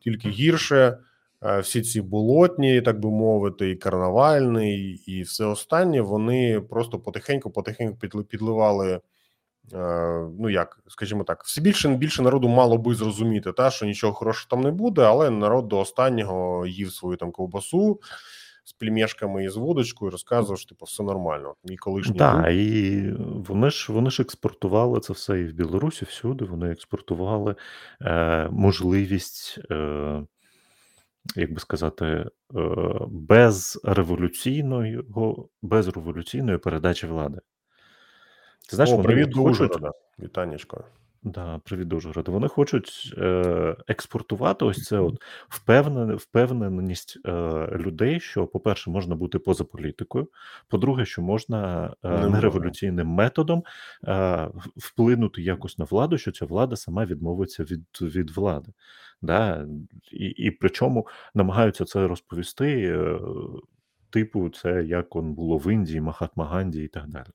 тільки 0.00 0.28
гірше. 0.28 0.98
Е, 1.44 1.60
всі 1.60 1.82
ці 1.82 2.00
болотні, 2.00 2.80
так 2.80 3.00
би 3.00 3.10
мовити, 3.10 3.70
і 3.70 3.76
карнавальний, 3.76 5.02
і 5.06 5.22
все 5.22 5.44
останнє 5.44 6.00
вони 6.00 6.60
просто 6.60 6.98
потихеньку-потихеньку 6.98 8.22
підливали. 8.22 9.00
Е, 9.74 10.28
ну 10.38 10.50
як 10.50 10.80
скажімо 10.88 11.24
так, 11.24 11.44
все 11.44 11.60
більше 11.60 11.88
більше 11.88 12.22
народу 12.22 12.48
мало 12.48 12.78
би 12.78 12.94
зрозуміти, 12.94 13.52
та 13.52 13.70
що 13.70 13.86
нічого 13.86 14.12
хорошого 14.12 14.46
там 14.50 14.60
не 14.60 14.70
буде, 14.70 15.02
але 15.02 15.30
народ 15.30 15.68
до 15.68 15.78
останнього 15.78 16.66
їв 16.66 16.92
свою 16.92 17.16
там 17.16 17.30
ковбасу 17.32 18.00
з 18.68 18.72
плімешками 18.72 19.44
і 19.44 19.48
з 19.48 19.56
водочкою, 19.56 20.10
розказував, 20.10 20.58
що 20.58 20.68
типу 20.68 20.84
все 20.84 21.02
нормально. 21.02 21.54
Мій 21.64 21.76
колишній 21.76 22.18
Так, 22.18 22.52
і 22.52 23.02
вони 23.18 23.70
ж 23.70 23.92
вони 23.92 24.10
ж 24.10 24.22
експортували 24.22 25.00
це 25.00 25.12
все 25.12 25.40
і 25.40 25.44
в 25.44 25.52
Білорусі, 25.52 26.04
всюди 26.04 26.44
вони 26.44 26.70
експортували 26.70 27.54
е, 28.02 28.48
можливість. 28.50 29.58
Е, 29.70 30.22
як 31.36 31.52
би 31.52 31.60
сказати, 31.60 32.04
е, 32.06 32.26
без 33.08 33.80
революційної 33.84 35.02
без 35.62 35.88
революційної 35.88 36.58
передачі 36.58 37.06
влади. 37.06 37.40
Ти 38.70 38.76
знаєш, 38.76 38.90
О, 38.90 38.96
вони 38.96 39.08
привіт 39.08 39.28
до 39.28 39.42
Ужгорода. 39.42 39.92
Да, 41.22 41.60
привіт 41.64 41.92
Ужгород. 41.92 42.28
Вони 42.28 42.48
хочуть 42.48 43.14
е, 43.18 43.76
експортувати 43.88 44.64
ось 44.64 44.84
це 44.84 44.98
от 44.98 45.22
впевненість 46.16 47.18
е, 47.26 47.32
людей, 47.76 48.20
що, 48.20 48.46
по-перше, 48.46 48.90
можна 48.90 49.14
бути 49.14 49.38
поза 49.38 49.64
політикою. 49.64 50.28
По-друге, 50.68 51.04
що 51.04 51.22
можна 51.22 51.90
е, 52.02 52.28
нереволюційним 52.28 53.08
методом 53.08 53.64
е, 54.08 54.48
вплинути 54.76 55.42
якось 55.42 55.78
на 55.78 55.84
владу, 55.84 56.18
що 56.18 56.32
ця 56.32 56.46
влада 56.46 56.76
сама 56.76 57.04
відмовиться 57.04 57.64
від 57.64 57.84
від 58.00 58.30
влади. 58.30 58.72
Да? 59.22 59.66
І 60.12 60.26
і 60.26 60.50
причому 60.50 61.06
намагаються 61.34 61.84
це 61.84 62.08
розповісти, 62.08 62.82
е, 62.82 63.18
типу, 64.10 64.50
це 64.50 64.84
як 64.84 65.16
он 65.16 65.34
було 65.34 65.58
в 65.58 65.72
Індії, 65.72 66.00
Махатма 66.00 66.44
Ганді 66.46 66.82
і 66.82 66.88
так 66.88 67.08
далі. 67.08 67.28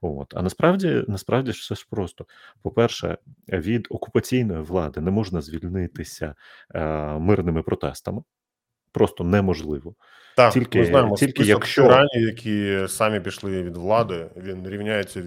От. 0.00 0.34
А 0.36 0.42
насправді 0.42 1.04
насправді 1.08 1.52
ж 1.52 1.60
все 1.60 1.74
ж 1.74 1.86
просто. 1.90 2.26
По-перше, 2.62 3.18
від 3.48 3.86
окупаційної 3.90 4.62
влади 4.62 5.00
не 5.00 5.10
можна 5.10 5.40
звільнитися 5.40 6.34
е, 6.74 7.18
мирними 7.18 7.62
протестами. 7.62 8.22
Просто 8.92 9.24
неможливо. 9.24 9.94
Так, 10.40 10.52
тільки, 10.52 10.78
ми 10.78 10.84
знаємо 10.84 11.16
тільки 11.16 11.42
якщо 11.42 11.88
ранні, 11.88 12.22
які 12.22 12.78
самі 12.88 13.20
пішли 13.20 13.62
від 13.62 13.76
влади, 13.76 14.26
він 14.36 14.68
рівняється 14.68 15.22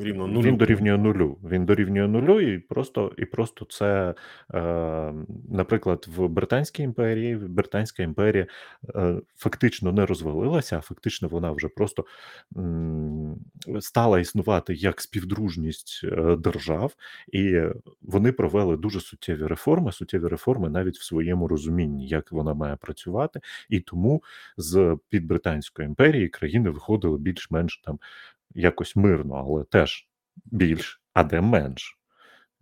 рівно 0.00 0.26
нулю. 0.26 0.46
Він 0.46 0.56
дорівнює 0.56 0.98
нулю. 0.98 1.38
Він 1.44 1.66
дорівнює 1.66 2.08
нулю, 2.08 2.40
і 2.40 2.58
просто 2.58 3.12
і 3.18 3.24
просто 3.24 3.64
це, 3.64 4.14
е, 4.54 5.12
наприклад, 5.50 6.06
в 6.16 6.28
Британській 6.28 6.82
імперії 6.82 7.36
Британська 7.36 8.02
імперія 8.02 8.46
е, 8.94 9.16
фактично 9.36 9.92
не 9.92 10.06
розвалилася, 10.06 10.78
а 10.78 10.80
фактично 10.80 11.28
вона 11.28 11.52
вже 11.52 11.68
просто 11.68 12.04
м, 12.56 13.36
стала 13.80 14.20
існувати 14.20 14.74
як 14.74 15.00
співдружність 15.00 16.00
е, 16.04 16.36
держав, 16.36 16.92
і 17.32 17.60
вони 18.02 18.32
провели 18.32 18.76
дуже 18.76 19.00
суттєві 19.00 19.46
реформи. 19.46 19.92
Суттєві 19.92 20.28
реформи 20.28 20.68
навіть 20.68 20.98
в 20.98 21.04
своєму 21.04 21.48
розумінні, 21.48 22.08
як 22.08 22.32
вона 22.32 22.54
має 22.54 22.76
працювати, 22.76 23.40
і 23.68 23.80
тому 23.80 24.22
з 24.56 24.98
під 25.08 25.26
Британської 25.26 25.86
імперії 25.86 26.28
країни 26.28 26.70
виходили 26.70 27.18
більш-менш 27.18 27.78
там 27.84 27.98
якось 28.54 28.96
мирно, 28.96 29.34
але 29.34 29.64
теж 29.64 30.08
більш, 30.44 31.02
а 31.14 31.24
де 31.24 31.40
менш. 31.40 31.98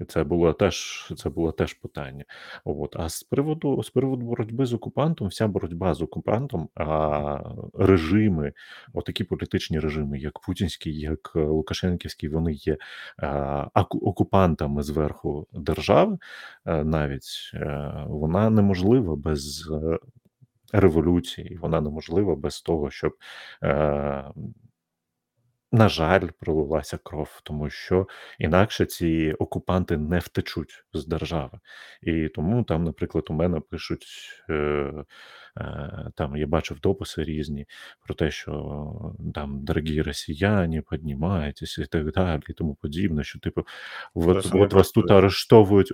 Це 0.08 0.24
було 0.24 0.52
теж 0.52 1.08
це 1.16 1.30
було 1.30 1.52
теж 1.52 1.74
питання. 1.74 2.24
От. 2.64 2.96
А 2.96 3.08
з 3.08 3.22
приводу 3.22 3.82
з 3.82 3.90
приводу 3.90 4.26
боротьби 4.26 4.66
з 4.66 4.72
окупантом, 4.72 5.28
вся 5.28 5.48
боротьба 5.48 5.94
з 5.94 6.02
окупантом, 6.02 6.68
а 6.74 7.38
режими, 7.74 8.52
отакі 8.92 9.24
політичні 9.24 9.78
режими, 9.78 10.18
як 10.18 10.40
Путінський, 10.40 11.00
як 11.00 11.32
Лукашенківський, 11.34 12.28
вони 12.28 12.52
є 12.52 12.76
а, 13.18 13.84
окупантами 13.90 14.82
зверху 14.82 15.46
держави, 15.52 16.18
навіть 16.64 17.50
а, 17.54 18.04
вона 18.08 18.50
неможлива 18.50 19.16
без 19.16 19.70
революції, 20.80 21.52
і 21.52 21.56
вона 21.56 21.80
неможлива 21.80 22.36
без 22.36 22.60
того, 22.60 22.90
щоб. 22.90 23.12
Е, 23.62 24.24
на 25.72 25.88
жаль, 25.88 26.28
пролилася 26.40 26.98
кров, 27.02 27.40
тому 27.42 27.70
що 27.70 28.06
інакше 28.38 28.86
ці 28.86 29.34
окупанти 29.38 29.96
не 29.96 30.18
втечуть 30.18 30.84
з 30.92 31.06
держави. 31.06 31.58
І 32.02 32.28
тому 32.28 32.64
там, 32.64 32.84
наприклад, 32.84 33.26
у 33.30 33.32
мене 33.32 33.60
пишуть 33.60 34.06
е, 34.50 35.04
там, 36.14 36.36
я 36.36 36.46
бачив 36.46 36.80
дописи 36.80 37.24
різні 37.24 37.66
про 38.04 38.14
те, 38.14 38.30
що 38.30 39.14
там 39.34 39.64
дорогі 39.64 40.02
росіяни, 40.02 40.82
піднімайтеся 40.90 41.82
і 41.82 41.86
так 41.86 42.12
далі, 42.12 42.42
і 42.48 42.52
тому 42.52 42.74
подібне. 42.74 43.24
Що, 43.24 43.38
типу, 43.38 43.62
от, 44.14 44.50
от 44.54 44.72
вас 44.72 44.90
тут 44.90 45.10
арештовують, 45.10 45.92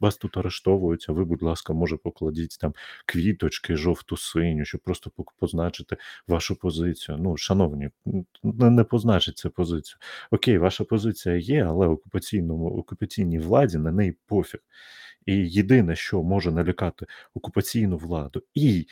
вас 0.00 0.16
тут 0.16 0.36
арештовують, 0.36 1.06
а 1.08 1.12
ви, 1.12 1.24
будь 1.24 1.42
ласка, 1.42 1.72
може, 1.72 1.96
покладіть 1.96 2.58
там 2.60 2.74
квіточки, 3.06 3.76
жовту 3.76 4.16
синю, 4.16 4.64
щоб 4.64 4.80
просто 4.80 5.10
позначити 5.38 5.96
вашу 6.28 6.56
позицію. 6.56 7.18
Ну, 7.20 7.36
шановні, 7.36 7.90
не 8.42 8.84
позначити 8.84 9.22
значить 9.22 9.38
цю 9.38 9.50
позицію. 9.50 9.98
Окей, 10.30 10.58
ваша 10.58 10.84
позиція 10.84 11.36
є, 11.36 11.64
але 11.64 11.86
окупаційному 11.86 12.78
окупаційній 12.78 13.38
владі 13.38 13.78
на 13.78 13.92
неї 13.92 14.16
пофіг. 14.26 14.60
І 15.26 15.34
єдине, 15.34 15.96
що 15.96 16.22
може 16.22 16.50
налякати 16.50 17.06
окупаційну 17.34 17.96
владу, 17.96 18.42
і 18.54 18.86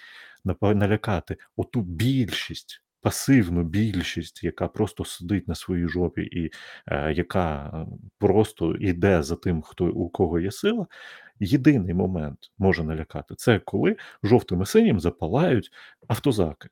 налякати 0.45 1.37
оту 1.57 1.81
більшість. 1.83 2.83
Пасивну 3.03 3.63
більшість, 3.63 4.45
яка 4.45 4.69
просто 4.69 5.05
сидить 5.05 5.49
на 5.49 5.55
своїй 5.55 5.89
жопі, 5.89 6.23
і 6.23 6.51
е, 6.87 7.13
яка 7.13 7.73
просто 8.19 8.75
йде 8.75 9.23
за 9.23 9.37
тим, 9.37 9.63
хто 9.63 9.85
у 9.85 10.09
кого 10.09 10.41
є 10.41 10.51
сила. 10.51 10.87
Єдиний 11.41 11.95
момент 11.95 12.39
може 12.59 12.85
налякати 12.85 13.35
це 13.35 13.59
коли 13.59 13.97
жовтим 14.23 14.63
і 14.63 14.67
синім 14.67 15.01
запалають 15.01 15.71
автозаки. 16.09 16.69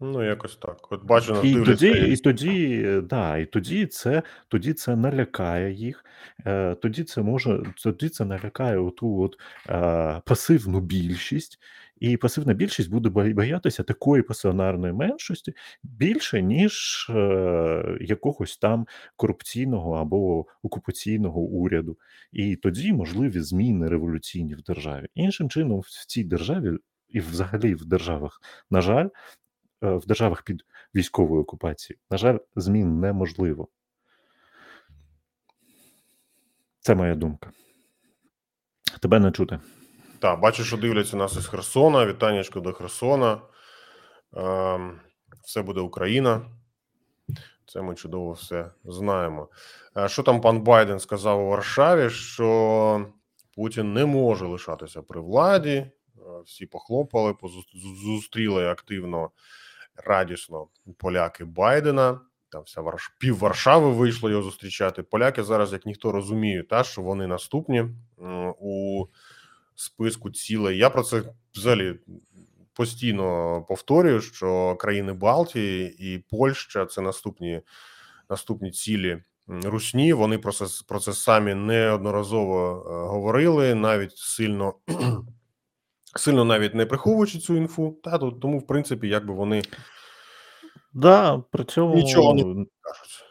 Ну, 0.00 0.24
якось 0.24 0.56
так. 0.56 0.92
От 0.92 1.04
бачу, 1.04 1.40
І 1.42 1.64
тоді, 1.64 1.88
і 1.88 2.16
тоді, 2.16 2.82
е, 2.86 3.00
да, 3.00 3.36
і 3.36 3.46
тоді 3.46 3.86
це, 3.86 4.22
тоді 4.48 4.72
це 4.72 4.96
налякає 4.96 5.72
їх. 5.72 6.04
Е, 6.46 6.74
тоді 6.74 7.04
це 7.04 7.22
може, 7.22 7.62
тоді 7.82 8.08
це 8.08 8.24
налякає 8.24 8.78
оту 8.78 9.20
от 9.20 9.36
е, 9.68 10.22
пасивну 10.26 10.80
більшість, 10.80 11.58
і 12.00 12.16
пасивна 12.16 12.54
більшість 12.54 12.90
буде 12.90 13.08
боятися 13.08 13.82
такої 13.82 14.22
пасіонарної 14.22 14.92
меншості 14.92 15.52
більше, 15.82 16.42
ніж 16.42 17.06
е, 17.10 17.98
якогось 18.00 18.56
там 18.56 18.86
корупційного 19.16 19.92
або 19.92 20.46
окупаційного 20.62 21.40
уряду. 21.40 21.96
І 22.32 22.56
тоді 22.56 22.92
можливі 22.92 23.40
зміни 23.40 23.88
революційні 23.88 24.54
в 24.54 24.62
державі. 24.62 25.06
Іншим 25.14 25.50
чином, 25.50 25.80
в 25.80 26.06
цій 26.06 26.24
державі 26.24 26.70
і 27.08 27.20
взагалі 27.20 27.74
в 27.74 27.84
державах, 27.84 28.40
на 28.70 28.80
жаль, 28.80 29.08
в 29.82 30.06
державах 30.06 30.42
під 30.42 30.64
військовою 30.94 31.42
окупацією, 31.42 32.00
на 32.10 32.16
жаль, 32.18 32.38
змін 32.56 33.00
неможливо. 33.00 33.68
Це 36.80 36.94
моя 36.94 37.14
думка. 37.14 37.50
Тебе 39.02 39.18
не 39.20 39.30
чути. 39.32 39.60
Так, 40.18 40.40
бачу, 40.40 40.64
що 40.64 40.76
дивляться 40.76 41.16
нас 41.16 41.36
із 41.36 41.46
Херсона. 41.46 42.06
Вітаннячко 42.06 42.60
до 42.60 42.72
Херсона. 42.72 43.40
Ем, 44.36 45.00
Все 45.44 45.62
буде 45.62 45.80
Україна. 45.80 46.42
Це 47.66 47.82
ми 47.82 47.94
чудово 47.94 48.32
все 48.32 48.70
знаємо. 48.84 49.48
Е, 49.96 50.08
Що 50.08 50.22
там 50.22 50.40
пан 50.40 50.60
Байден 50.62 50.98
сказав 50.98 51.40
у 51.46 51.48
Варшаві? 51.48 52.10
Що 52.10 53.06
Путін 53.56 53.92
не 53.92 54.06
може 54.06 54.46
лишатися 54.46 55.02
при 55.02 55.20
владі. 55.20 55.70
Е, 55.76 55.90
Всі 56.46 56.66
похлопали, 56.66 57.34
зустріли 58.04 58.68
активно, 58.68 59.30
радісно 60.04 60.66
поляки 60.96 61.44
Байдена. 61.44 62.20
Там 62.50 62.62
вся 62.62 62.80
Варш... 62.80 63.16
пів 63.18 63.38
Варшави 63.38 63.90
вийшло 63.90 64.30
його 64.30 64.42
зустрічати. 64.42 65.02
Поляки 65.02 65.42
зараз, 65.42 65.72
як 65.72 65.86
ніхто 65.86 66.12
розуміють, 66.12 66.68
та 66.68 66.84
що 66.84 67.02
вони 67.02 67.26
наступні 67.26 67.84
у 68.60 69.06
списку 69.74 70.30
цілей. 70.30 70.78
Я 70.78 70.90
про 70.90 71.02
це 71.02 71.22
взагалі 71.54 71.94
постійно 72.72 73.62
повторюю, 73.68 74.20
що 74.20 74.76
країни 74.76 75.12
Балтії 75.12 75.96
і 75.98 76.18
Польща 76.18 76.86
це 76.86 77.00
наступні, 77.00 77.60
наступні 78.30 78.70
цілі 78.70 79.22
Русні. 79.48 80.12
Вони 80.12 80.38
про 80.38 80.52
це 80.52 80.64
про 80.88 81.00
це 81.00 81.12
самі 81.12 81.54
неодноразово 81.54 82.86
е, 82.86 83.08
говорили, 83.08 83.74
навіть 83.74 84.16
сильно. 84.16 84.74
Сильно 86.16 86.44
навіть 86.44 86.74
не 86.74 86.86
приховуючи 86.86 87.38
цю 87.38 87.56
інфу, 87.56 87.98
та 88.04 88.18
то- 88.18 88.30
тому, 88.30 88.58
в 88.58 88.66
принципі, 88.66 89.08
якби 89.08 89.34
вони 89.34 89.62
Да, 90.92 91.38
при 91.50 91.64
цьому, 91.64 91.94
Нічого 91.94 92.32
кажуть. 92.34 93.24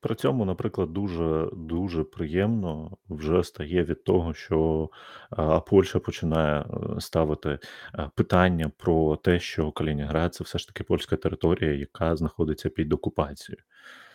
при 0.00 0.14
цьому, 0.14 0.44
наприклад, 0.44 0.92
дуже 0.92 1.48
дуже 1.52 2.04
приємно 2.04 2.96
вже 3.08 3.44
стає 3.44 3.84
від 3.84 4.04
того, 4.04 4.34
що 4.34 4.90
а, 5.30 5.60
Польща 5.60 5.98
починає 5.98 6.60
е, 6.60 7.00
ставити 7.00 7.58
е, 7.94 8.10
питання 8.14 8.70
про 8.76 9.16
те, 9.16 9.40
що 9.40 9.72
Калінінград 9.72 10.34
це 10.34 10.44
все 10.44 10.58
ж 10.58 10.66
таки 10.66 10.84
польська 10.84 11.16
територія, 11.16 11.72
яка 11.72 12.16
знаходиться 12.16 12.68
під 12.68 12.92
окупацією. 12.92 13.62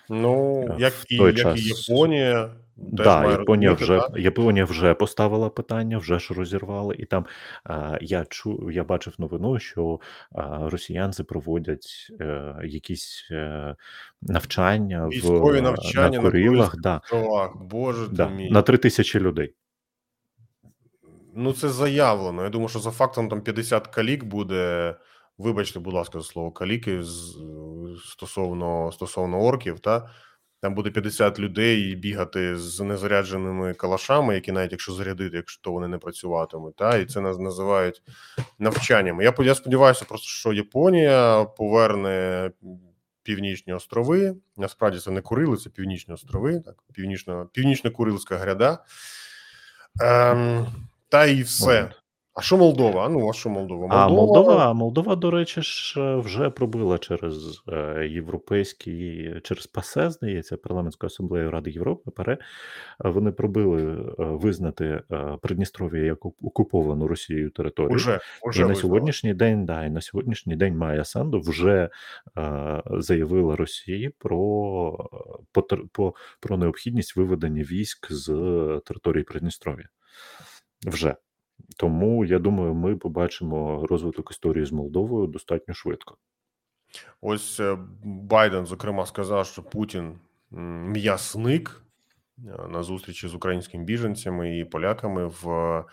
Ну, 0.09 0.61
Е, 0.69 0.75
як 0.79 0.93
і, 1.09 1.15
як 1.15 1.35
час- 1.37 1.59
і 1.59 1.91
Японія, 1.91 2.55
теж 2.77 3.05
Да, 3.05 3.31
Японія 3.31 3.69
розуміти, 3.69 3.97
вже 3.99 4.07
та? 4.13 4.19
Японія 4.19 4.65
вже 4.65 4.93
поставила 4.93 5.49
питання, 5.49 5.97
вже 5.97 6.19
ж 6.19 6.33
розірвали, 6.33 6.95
і 6.99 7.05
там 7.05 7.25
а, 7.63 7.97
я 8.01 8.25
чу, 8.29 8.71
я 8.71 8.83
бачив 8.83 9.13
новину, 9.17 9.59
що 9.59 9.99
а, 10.31 10.69
росіянці 10.69 11.23
проводять 11.23 12.07
е, 12.21 12.55
якісь 12.63 13.27
е, 13.31 13.75
навчання 14.21 15.07
Військові 15.07 15.59
в 15.59 15.61
навчання 15.61 16.09
на 16.09 16.17
на 16.17 16.21
Курилах, 16.21 16.75
да, 16.77 17.01
боже 17.55 18.07
да, 18.11 18.27
мій. 18.27 18.49
на 18.49 18.61
три 18.61 18.77
тисячі 18.77 19.19
людей. 19.19 19.53
Ну, 21.37 21.53
це 21.53 21.69
заявлено. 21.69 22.43
Я 22.43 22.49
думаю, 22.49 22.69
що 22.69 22.79
за 22.79 22.91
фактом 22.91 23.29
там 23.29 23.41
50 23.41 23.87
калік 23.87 24.23
буде. 24.23 24.95
Вибачте, 25.37 25.79
будь 25.79 25.93
ласка, 25.93 26.19
за 26.19 26.25
слово 26.25 26.51
каліки 26.51 27.01
стосовно, 28.05 28.91
стосовно 28.91 29.41
орків, 29.41 29.79
та 29.79 30.09
там 30.61 30.75
буде 30.75 30.89
50 30.89 31.39
людей 31.39 31.95
бігати 31.95 32.57
з 32.57 32.79
незарядженими 32.79 33.73
калашами, 33.73 34.35
які 34.35 34.51
навіть 34.51 34.71
якщо 34.71 34.93
зарядити, 34.93 35.35
якщо 35.37 35.61
то 35.61 35.71
вони 35.71 35.87
не 35.87 35.97
працюватимуть, 35.97 36.75
та 36.75 36.97
і 36.97 37.05
це 37.05 37.19
наз- 37.19 37.39
називають 37.39 38.01
навчаннями. 38.59 39.23
Я, 39.23 39.33
я 39.39 39.55
сподіваюся, 39.55 40.05
просто 40.05 40.27
що 40.27 40.53
Японія 40.53 41.43
поверне 41.43 42.51
північні 43.23 43.73
острови. 43.73 44.35
Насправді 44.57 44.99
це 44.99 45.11
не 45.11 45.21
Курили, 45.21 45.57
це 45.57 45.69
північні 45.69 46.13
острови, 46.13 46.59
так, 46.59 46.75
північно, 46.93 47.45
північно-Курилська 47.53 48.37
гряда. 48.37 48.79
Ем, 50.01 50.67
та 51.09 51.25
і 51.25 51.41
все. 51.41 51.91
А 52.35 52.41
що 52.41 52.57
Молдова? 52.57 53.05
А 53.05 53.09
ну, 53.09 53.29
а 53.29 53.33
що 53.33 53.49
Молдова? 53.49 53.87
А 53.91 54.07
Молдова, 54.07 54.73
Молдова, 54.73 55.15
до 55.15 55.31
речі, 55.31 55.61
ж 55.61 56.01
е, 56.01 56.15
вже 56.15 56.49
пробила 56.49 56.97
через 56.97 57.63
е, 57.67 58.07
європейський, 58.11 59.33
через 59.43 59.67
ПАСЕ, 59.67 60.09
здається, 60.09 60.57
парламентську 60.57 61.05
асамблею 61.05 61.51
Ради 61.51 61.71
Європи. 61.71 62.11
ПАРЕ, 62.11 62.37
вони 62.99 63.31
пробили 63.31 63.81
е, 63.83 64.13
визнати 64.17 65.01
Придністров'я 65.41 66.03
як 66.03 66.25
окуповану 66.25 67.07
Росією 67.07 67.49
територію. 67.49 67.95
Уже, 67.95 68.19
уже 68.43 68.61
і 68.61 68.65
на 68.65 68.75
сьогоднішній 68.75 69.33
день, 69.33 69.65
да, 69.65 69.85
і 69.85 69.89
на 69.89 70.01
сьогоднішній 70.01 70.55
день 70.55 70.77
Майя 70.77 71.03
Санду 71.03 71.39
вже 71.39 71.89
е, 72.37 72.81
заявила 72.85 73.55
Росії 73.55 74.11
про, 74.17 75.09
по, 75.91 76.13
про 76.39 76.57
необхідність 76.57 77.15
виведення 77.15 77.63
військ 77.63 78.07
з 78.11 78.25
території 78.85 79.23
Придністров'я. 79.23 79.85
Вже. 80.85 81.15
Тому 81.77 82.25
я 82.25 82.39
думаю, 82.39 82.73
ми 82.73 82.95
побачимо 82.95 83.87
розвиток 83.89 84.31
історії 84.31 84.65
з 84.65 84.71
Молдовою 84.71 85.27
достатньо 85.27 85.73
швидко. 85.73 86.17
Ось 87.21 87.59
е, 87.59 87.77
Байден, 88.03 88.65
зокрема, 88.65 89.05
сказав, 89.05 89.45
що 89.45 89.63
Путін 89.63 90.19
м'ясник 90.51 91.83
е, 92.37 92.67
на 92.69 92.83
зустрічі 92.83 93.27
з 93.27 93.35
українськими 93.35 93.83
біженцями 93.83 94.59
і 94.59 94.65
поляками 94.65 95.25
в, 95.25 95.49
е, 95.49 95.83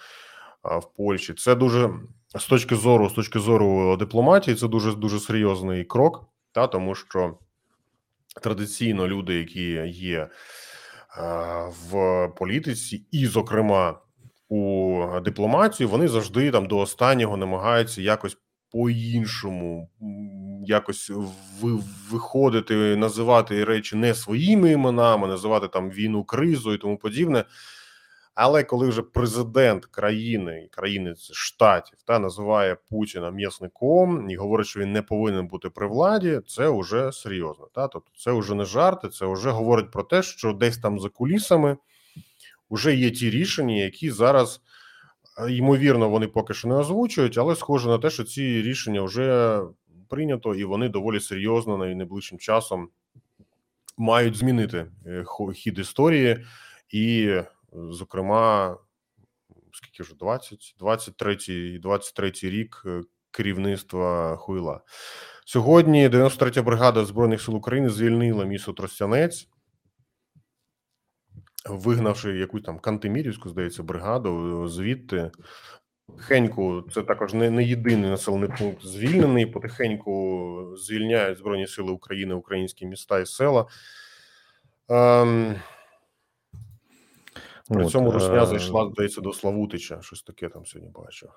в 0.78 0.96
Польщі. 0.96 1.34
Це 1.34 1.54
дуже 1.54 1.90
з 2.38 2.46
точки 2.46 2.76
зору, 2.76 3.08
з 3.08 3.12
точки 3.12 3.38
зору 3.38 3.96
дипломатії, 3.96 4.56
це 4.56 4.68
дуже 4.68 4.94
дуже 4.94 5.20
серйозний 5.20 5.84
крок, 5.84 6.24
та 6.52 6.66
тому 6.66 6.94
що 6.94 7.38
традиційно 8.42 9.08
люди, 9.08 9.34
які 9.34 9.72
є 9.88 10.28
в 11.90 12.28
політиці, 12.28 13.06
і, 13.10 13.26
зокрема, 13.26 13.98
у 14.52 15.20
дипломатію, 15.20 15.88
вони 15.88 16.08
завжди 16.08 16.50
там 16.50 16.66
до 16.66 16.78
останнього 16.78 17.36
намагаються 17.36 18.02
якось 18.02 18.36
по-іншому, 18.72 19.90
якось 20.66 21.10
ви, 21.60 21.78
виходити, 22.10 22.96
називати 22.96 23.64
речі 23.64 23.96
не 23.96 24.14
своїми 24.14 24.70
іменами, 24.70 25.28
називати 25.28 25.68
там 25.68 25.90
війну 25.90 26.24
кризу 26.24 26.72
і 26.72 26.78
тому 26.78 26.98
подібне. 26.98 27.44
Але 28.34 28.64
коли 28.64 28.88
вже 28.88 29.02
президент 29.02 29.86
країни, 29.86 30.68
країни 30.70 31.14
штатів, 31.32 31.98
та 32.06 32.18
називає 32.18 32.76
Путіна 32.90 33.30
м'ясником 33.30 34.30
і 34.30 34.36
говорить, 34.36 34.66
що 34.66 34.80
він 34.80 34.92
не 34.92 35.02
повинен 35.02 35.46
бути 35.46 35.70
при 35.70 35.86
владі, 35.86 36.40
це 36.46 36.68
вже 36.68 37.12
серйозно. 37.12 37.68
Та 37.74 37.88
тобто, 37.88 38.10
це 38.18 38.32
вже 38.32 38.54
не 38.54 38.64
жарти, 38.64 39.08
це 39.08 39.26
вже 39.26 39.50
говорить 39.50 39.90
про 39.90 40.02
те, 40.02 40.22
що 40.22 40.52
десь 40.52 40.78
там 40.78 41.00
за 41.00 41.08
кулісами 41.08 41.76
вже 42.72 42.96
є 42.96 43.10
ті 43.10 43.30
рішення, 43.30 43.74
які 43.74 44.10
зараз 44.10 44.60
е, 45.38 45.52
ймовірно 45.52 46.08
вони 46.08 46.26
поки 46.26 46.54
що 46.54 46.68
не 46.68 46.74
озвучують, 46.74 47.38
але 47.38 47.56
схоже 47.56 47.88
на 47.88 47.98
те, 47.98 48.10
що 48.10 48.24
ці 48.24 48.62
рішення 48.62 49.02
вже 49.02 49.58
прийнято, 50.08 50.54
і 50.54 50.64
вони 50.64 50.88
доволі 50.88 51.20
серйозно 51.20 51.76
найближчим 51.76 52.38
часом 52.38 52.88
мають 53.98 54.36
змінити 54.36 54.86
е, 55.06 55.24
хід 55.54 55.78
історії, 55.78 56.44
і, 56.88 57.26
е, 57.26 57.46
зокрема, 57.72 58.76
скільки 59.72 60.02
вже 60.02 60.14
20, 60.14 60.74
23, 60.78 61.78
23 61.78 62.32
рік 62.42 62.84
керівництва 63.30 64.36
Хуйла. 64.36 64.80
Сьогодні 65.46 66.08
93 66.08 66.62
бригада 66.62 67.04
збройних 67.04 67.42
сил 67.42 67.56
України 67.56 67.90
звільнила 67.90 68.44
місто 68.44 68.72
Тростянець, 68.72 69.48
вигнавши 71.68 72.38
якусь 72.38 72.62
там 72.62 72.78
Кантемірівську, 72.78 73.48
здається, 73.48 73.82
бригаду 73.82 74.64
е, 74.64 74.68
звідти. 74.68 75.30
Потихеньку 76.06 76.82
це 76.94 77.02
також 77.02 77.34
не, 77.34 77.50
не 77.50 77.64
єдиний 77.64 78.10
населений 78.10 78.48
пункт 78.58 78.86
звільнений. 78.86 79.46
Потихеньку 79.46 80.74
звільняють 80.76 81.38
Збройні 81.38 81.66
Сили 81.66 81.92
України 81.92 82.34
українські 82.34 82.86
міста 82.86 83.18
і 83.18 83.26
села. 83.26 83.66
Ем, 84.88 85.54
при 87.68 87.84
От, 87.84 87.90
цьому 87.90 88.10
е, 88.10 88.12
Русня 88.12 88.46
зайшла, 88.46 88.90
здається, 88.90 89.20
до 89.20 89.32
Славутича. 89.32 90.02
Щось 90.02 90.22
таке 90.22 90.48
там 90.48 90.66
сьогодні 90.66 90.92
бачив. 90.94 91.30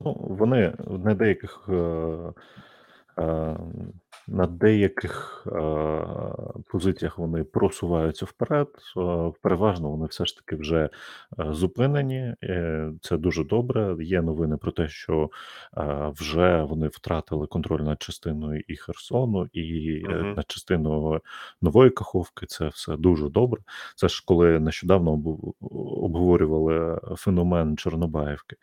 Ну, 0.00 0.16
вони 0.20 0.74
на 0.88 1.14
деяких 1.14 1.68
е, 1.68 2.32
Е, 3.20 3.56
на 4.28 4.46
деяких 4.46 5.46
е, 5.46 5.60
позиціях 6.66 7.18
вони 7.18 7.44
просуваються 7.44 8.26
вперед. 8.26 8.68
Е, 8.96 9.32
переважно 9.42 9.90
вони 9.90 10.06
все 10.06 10.24
ж 10.26 10.36
таки 10.36 10.56
вже 10.56 10.88
е, 11.38 11.52
зупинені. 11.52 12.34
Е, 12.42 12.92
це 13.00 13.16
дуже 13.16 13.44
добре. 13.44 13.96
Є 14.04 14.22
новини 14.22 14.56
про 14.56 14.72
те, 14.72 14.88
що 14.88 15.30
е, 15.78 16.12
вже 16.16 16.62
вони 16.62 16.88
втратили 16.88 17.46
контроль 17.46 17.80
над 17.80 18.02
частиною 18.02 18.62
і 18.68 18.76
Херсону, 18.76 19.46
і 19.52 19.94
е, 20.08 20.14
Мгм. 20.14 20.34
над 20.34 20.50
частиною 20.50 21.20
нової 21.62 21.90
Каховки. 21.90 22.46
Це 22.46 22.68
все 22.68 22.96
дуже 22.96 23.28
добре. 23.28 23.60
Це 23.96 24.08
ж 24.08 24.22
коли 24.26 24.60
нещодавно 24.60 25.10
обу- 25.12 25.54
обговорювали 26.04 27.00
феномен 27.16 27.76
Чорнобаївки. 27.76 28.56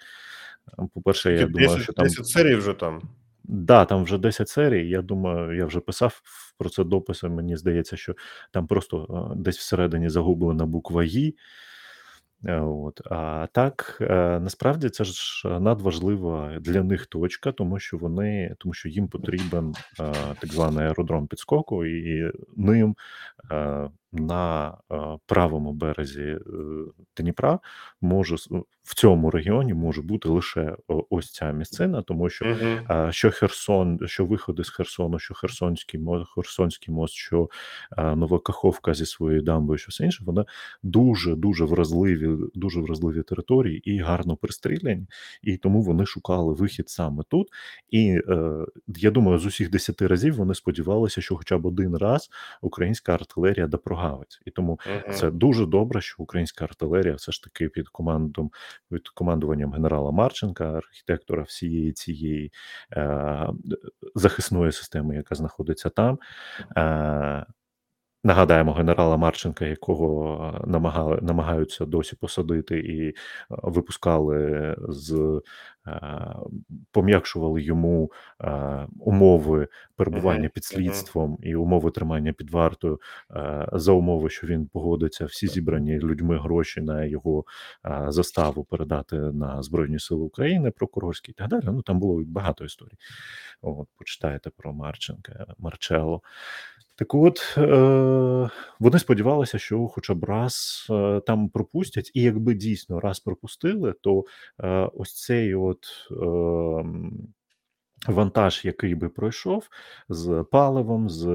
Е, 0.80 0.88
По-перше, 0.94 1.32
я 1.32 1.38
Скільки? 1.38 1.52
думаю, 1.52 1.70
10, 1.70 1.84
що 1.84 1.94
там 1.94 2.04
10 2.06 2.28
серій 2.28 2.56
вже 2.56 2.74
там. 2.74 3.02
Да, 3.48 3.86
там 3.86 4.04
вже 4.04 4.18
10 4.18 4.50
серій. 4.50 4.90
Я 4.90 5.02
думаю, 5.02 5.58
я 5.58 5.66
вже 5.66 5.80
писав 5.80 6.22
про 6.58 6.70
це 6.70 6.84
дописи. 6.84 7.30
Мені 7.30 7.58
здається, 7.58 7.98
що 7.98 8.16
там 8.52 8.68
просто 8.68 9.30
е, 9.34 9.36
десь 9.36 9.58
всередині 9.58 10.10
загублена 10.10 10.66
буква 10.66 11.04
«І». 11.04 11.36
Е, 12.46 12.60
От. 12.60 13.02
А 13.12 13.48
так, 13.52 13.98
е, 14.02 14.40
насправді 14.40 14.90
це 14.90 15.04
ж 15.04 15.48
надважлива 15.60 16.60
для 16.60 16.84
них 16.84 17.06
точка, 17.06 17.52
тому 17.52 17.80
що 17.80 17.98
вони, 17.98 18.56
тому 18.60 18.74
що 18.74 18.90
їм 18.90 19.08
потрібен 19.08 19.74
так 20.40 20.52
званий 20.54 20.86
аеродром 20.86 21.28
підскоку, 21.28 21.86
і 21.86 22.32
ним 22.58 22.96
на 24.12 24.78
правому 25.26 25.74
березі 25.74 26.22
е, 26.22 26.40
Дніпра 27.18 27.60
може 28.02 28.36
с- 28.38 28.50
в 28.84 28.96
цьому 28.96 29.32
регіоні 29.32 29.74
може 29.74 30.02
бути 30.02 30.30
лише 30.30 30.76
ось 31.10 31.32
ця 31.32 31.52
місцина, 31.52 32.02
тому 32.02 32.30
що 32.30 32.46
а, 32.88 33.12
що 33.12 33.32
Херсон, 33.32 34.00
що 34.06 34.26
виходи 34.26 34.64
з 34.64 34.70
Херсону, 34.70 35.20
що 35.20 35.34
Херсонський 35.34 36.00
мост, 36.00 36.32
Херсонський 36.36 36.94
мост, 36.94 37.14
що 37.14 37.50
а, 37.92 38.16
Нова 38.16 38.40
Каховка 38.40 38.94
зі 38.94 39.06
своєю 39.06 39.42
дамбою, 39.42 39.78
що 39.78 39.90
все 39.90 40.06
інше, 40.06 40.24
вона 40.26 40.46
дуже 40.84 41.36
дуже 41.36 41.66
вразливі, 41.66 42.38
дуже 42.56 42.80
вразливі 42.82 43.22
території 43.24 43.92
і 43.92 43.98
гарно 44.00 44.36
пристріляні, 44.36 45.08
і 45.42 45.58
тому 45.58 45.82
вони 45.82 46.06
шукали 46.06 46.54
вихід 46.54 46.90
саме 46.90 47.24
тут. 47.30 47.48
І 47.90 48.20
е, 48.28 48.66
я 48.88 49.12
думаю, 49.12 49.38
з 49.40 49.46
усіх 49.46 49.70
десяти 49.70 50.08
разів 50.08 50.36
вони 50.36 50.54
сподівалися, 50.54 51.22
що 51.22 51.36
хоча 51.36 51.58
б 51.58 51.66
один 51.66 51.98
раз 51.98 52.30
українська 52.62 53.14
артилерія 53.14 53.68
допрогавить. 53.98 54.40
І 54.46 54.52
тому 54.52 54.80
Мгм. 54.88 55.14
це 55.14 55.32
дуже 55.32 55.66
добре, 55.66 56.02
що 56.02 56.16
українська 56.24 56.66
артилерія 56.66 57.16
все 57.16 57.32
ж 57.32 57.44
таки 57.44 57.70
під 57.70 57.90
командом 57.90 58.52
під 58.92 59.10
командуванням 59.10 59.74
генерала 59.74 60.12
Марченка, 60.12 60.74
архітектора 60.74 61.44
всієї 61.44 61.94
цієї 61.94 62.52
е, 62.94 63.48
захисної 64.16 64.72
системи, 64.72 65.16
яка 65.16 65.36
знаходиться 65.36 65.90
там. 65.90 66.20
Е, 66.78 67.46
Нагадаємо 68.28 68.74
генерала 68.74 69.18
Марченка, 69.18 69.66
якого 69.66 70.62
намагали, 70.68 71.20
намагаються 71.22 71.86
досі 71.86 72.16
посадити, 72.16 72.80
і 72.80 73.08
е, 73.08 73.14
випускали 73.50 74.76
з 74.90 75.42
е, 75.88 76.36
пом'якшували 76.92 77.62
йому 77.62 78.12
е, 78.42 78.88
умови 79.00 79.68
перебування 79.96 80.50
під 80.50 80.64
слідством 80.64 81.38
і 81.44 81.56
умови 81.56 81.92
тримання 81.92 82.34
під 82.34 82.50
вартою 82.50 83.00
е, 83.32 83.68
за 83.74 83.92
умови, 83.92 84.30
що 84.30 84.48
він 84.48 84.68
погодиться 84.68 85.26
всі 85.26 85.48
зібрані 85.48 86.00
людьми 86.00 86.40
гроші 86.40 86.82
на 86.82 87.06
його 87.06 87.46
е, 87.86 88.06
заставу 88.08 88.64
передати 88.64 89.16
на 89.16 89.64
Збройні 89.64 90.00
Сили 90.00 90.22
України, 90.22 90.72
прокурорські 90.72 91.32
і 91.32 91.34
так 91.34 91.48
далі. 91.48 91.64
Ну 91.66 91.82
там 91.82 92.00
було 92.00 92.24
багато 92.28 92.66
історій. 92.66 92.98
От, 93.62 93.88
почитайте 93.98 94.50
про 94.58 94.74
Марченка, 94.74 95.46
Марчелло. 95.58 96.22
Так 96.98 97.14
от, 97.14 97.56
е, 97.58 98.50
вони 98.80 99.00
сподівалися, 99.00 99.60
що 99.60 99.88
хоча 99.88 100.14
б 100.14 100.24
раз 100.24 100.88
е, 100.90 101.22
там 101.28 101.50
пропустять, 101.50 102.12
і 102.14 102.22
якби 102.22 102.54
дійсно 102.54 103.00
раз 103.00 103.20
пропустили, 103.20 103.94
то 104.02 104.26
е, 104.64 104.90
ось 104.94 105.14
цей 105.14 105.56
от. 105.56 105.80
Е, 106.12 106.84
Вантаж, 108.08 108.66
який 108.66 108.96
би 108.96 109.10
пройшов 109.10 109.68
з 110.10 110.46
паливом, 110.52 111.10
з 111.10 111.28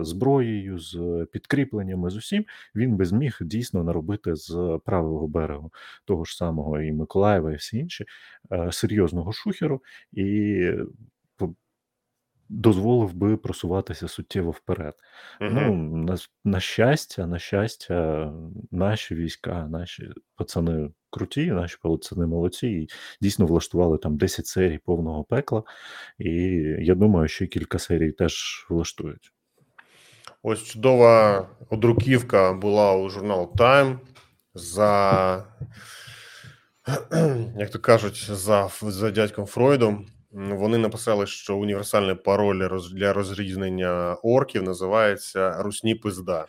зброєю, 0.00 0.78
з 0.78 1.26
підкріпленнями, 1.32 2.10
з 2.10 2.16
усім, 2.16 2.44
він 2.74 2.96
би 2.96 3.04
зміг 3.04 3.38
дійсно 3.40 3.84
наробити 3.84 4.36
з 4.36 4.80
правого 4.84 5.28
берегу 5.28 5.72
того 6.04 6.24
ж 6.24 6.36
самого 6.36 6.80
і 6.80 6.92
Миколаєва, 6.92 7.52
і 7.52 7.56
всі 7.56 7.78
інші 7.78 8.04
серйозного 8.70 9.32
шухеру, 9.32 9.82
і 10.12 10.70
дозволив 12.48 13.14
би 13.14 13.36
просуватися 13.36 14.08
суттєво 14.08 14.50
вперед. 14.50 14.94
Ну, 15.40 15.74
на, 15.74 16.16
на 16.44 16.60
щастя, 16.60 17.26
на 17.26 17.38
щастя, 17.38 18.32
наші 18.70 19.14
війська, 19.14 19.68
наші 19.70 20.12
пацани 20.36 20.90
круті, 21.10 21.46
наші 21.46 21.76
пацани 21.82 22.26
молодці, 22.26 22.66
і 22.66 22.88
дійсно 23.20 23.46
влаштували 23.46 23.98
там 23.98 24.16
10 24.16 24.46
серій 24.46 24.78
повного 24.78 25.24
пекла. 25.24 25.62
І 26.18 26.32
я 26.80 26.94
думаю, 26.94 27.28
що 27.28 27.46
кілька 27.46 27.78
серій 27.78 28.12
теж 28.12 28.66
влаштують. 28.70 29.32
Ось 30.42 30.62
чудова 30.62 31.46
одруківка 31.70 32.52
була 32.52 32.96
у 32.96 33.08
журналу 33.08 33.52
Time 33.56 33.98
за, 34.54 35.44
як 37.58 37.70
то 37.70 37.78
кажуть, 37.78 38.30
за, 38.30 38.68
за 38.82 39.10
дядьком 39.10 39.46
Фройдом. 39.46 40.06
Вони 40.30 40.78
написали, 40.78 41.26
що 41.26 41.56
універсальний 41.56 42.14
пароль 42.14 42.80
для 42.92 43.12
розрізнення 43.12 44.14
орків 44.14 44.62
називається 44.62 45.62
Русні 45.62 45.94
пизда. 45.94 46.46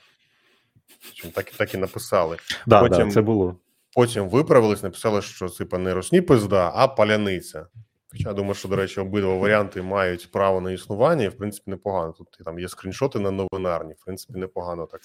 Так, 1.33 1.45
так 1.45 1.73
і 1.73 1.77
написали. 1.77 2.37
Да, 2.67 2.81
Потім- 2.81 3.07
да, 3.07 3.13
це 3.13 3.21
було. 3.21 3.55
Потім 3.95 4.29
виправились, 4.29 4.83
написали, 4.83 5.21
що 5.21 5.49
типа 5.49 5.77
не 5.77 5.93
русні 5.93 6.21
пизда, 6.21 6.71
а 6.75 6.87
паляниця. 6.87 7.67
Хоча 8.11 8.29
я 8.29 8.35
думаю, 8.35 8.53
що, 8.53 8.67
до 8.67 8.75
речі, 8.75 8.99
обидва 8.99 9.35
варіанти 9.35 9.81
мають 9.81 10.31
право 10.31 10.61
на 10.61 10.71
існування, 10.71 11.23
і 11.23 11.27
в 11.27 11.37
принципі 11.37 11.71
непогано. 11.71 12.13
Тут 12.13 12.27
там 12.45 12.59
є 12.59 12.67
скріншоти 12.67 13.19
на 13.19 13.31
новинарні, 13.31 13.93
в 13.93 14.05
принципі, 14.05 14.39
непогано 14.39 14.85
так. 14.85 15.01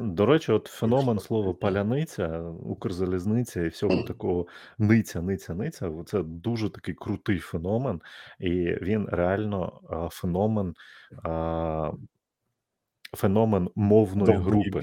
До 0.00 0.26
речі, 0.26 0.52
от 0.52 0.66
феномен 0.66 1.18
слова 1.18 1.54
паляниця, 1.54 2.40
Укрзалізниця 2.50 3.62
і 3.62 3.68
всього 3.68 4.02
такого 4.08 4.46
ниця, 4.78 5.22
ниця, 5.22 5.54
ниця. 5.54 5.90
Це 6.06 6.22
дуже 6.22 6.70
такий 6.70 6.94
крутий 6.94 7.38
феномен, 7.38 8.00
і 8.38 8.50
він 8.82 9.08
реально 9.10 9.80
феномен, 10.12 10.74
феномен 13.16 13.70
мовної 13.74 14.36
групи. 14.36 14.80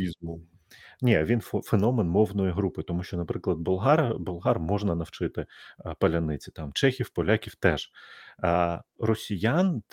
Ні, 1.02 1.24
він 1.24 1.42
феномен 1.42 2.08
мовної 2.08 2.52
групи, 2.52 2.84
тому 2.84 3.04
що, 3.04 3.18
наприклад, 3.18 3.58
болгар, 3.58 4.16
болгар 4.20 4.60
можна 4.60 4.96
навчити 4.96 5.46
паляниці, 6.00 6.52
там 6.52 6.74
чехів, 6.74 7.10
поляків 7.10 7.56
теж. 7.56 7.92
А 8.44 8.82
росіян, 9.00 9.84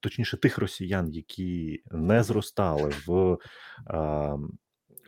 точніше, 0.00 0.36
тих 0.36 0.58
росіян, 0.58 1.08
які 1.08 1.82
не 1.90 2.22
зростали 2.22 2.92
в. 3.06 3.38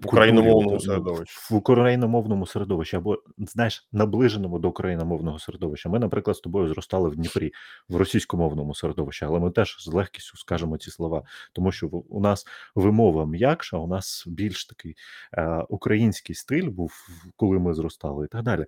В 0.03 0.07
україномовному 0.07 0.81
середовищі. 0.81 1.39
в 1.51 1.55
україномовному 1.55 2.47
середовищі, 2.47 2.97
або 2.97 3.23
знаєш, 3.39 3.89
наближеному 3.93 4.59
до 4.59 4.69
україномовного 4.69 5.39
середовища. 5.39 5.89
Ми, 5.89 5.99
наприклад, 5.99 6.37
з 6.37 6.41
тобою 6.41 6.69
зростали 6.69 7.09
в 7.09 7.17
Дніпрі 7.17 7.53
в 7.89 7.97
російськомовному 7.97 8.75
середовищі, 8.75 9.25
але 9.25 9.41
ми 9.41 9.51
теж 9.51 9.77
з 9.81 9.87
легкістю 9.87 10.37
скажемо 10.37 10.79
ці 10.79 10.91
слова, 10.91 11.23
тому 11.53 11.73
що 11.73 11.87
у 11.89 12.21
нас 12.21 12.47
вимова 12.75 13.27
м'якша, 13.27 13.77
у 13.77 13.87
нас 13.87 14.25
більш 14.27 14.67
такий 14.67 14.95
е, 15.33 15.65
український 15.69 16.35
стиль 16.35 16.71
був, 16.71 16.93
коли 17.37 17.59
ми 17.59 17.75
зростали, 17.75 18.25
і 18.25 18.29
так 18.29 18.43
далі. 18.43 18.67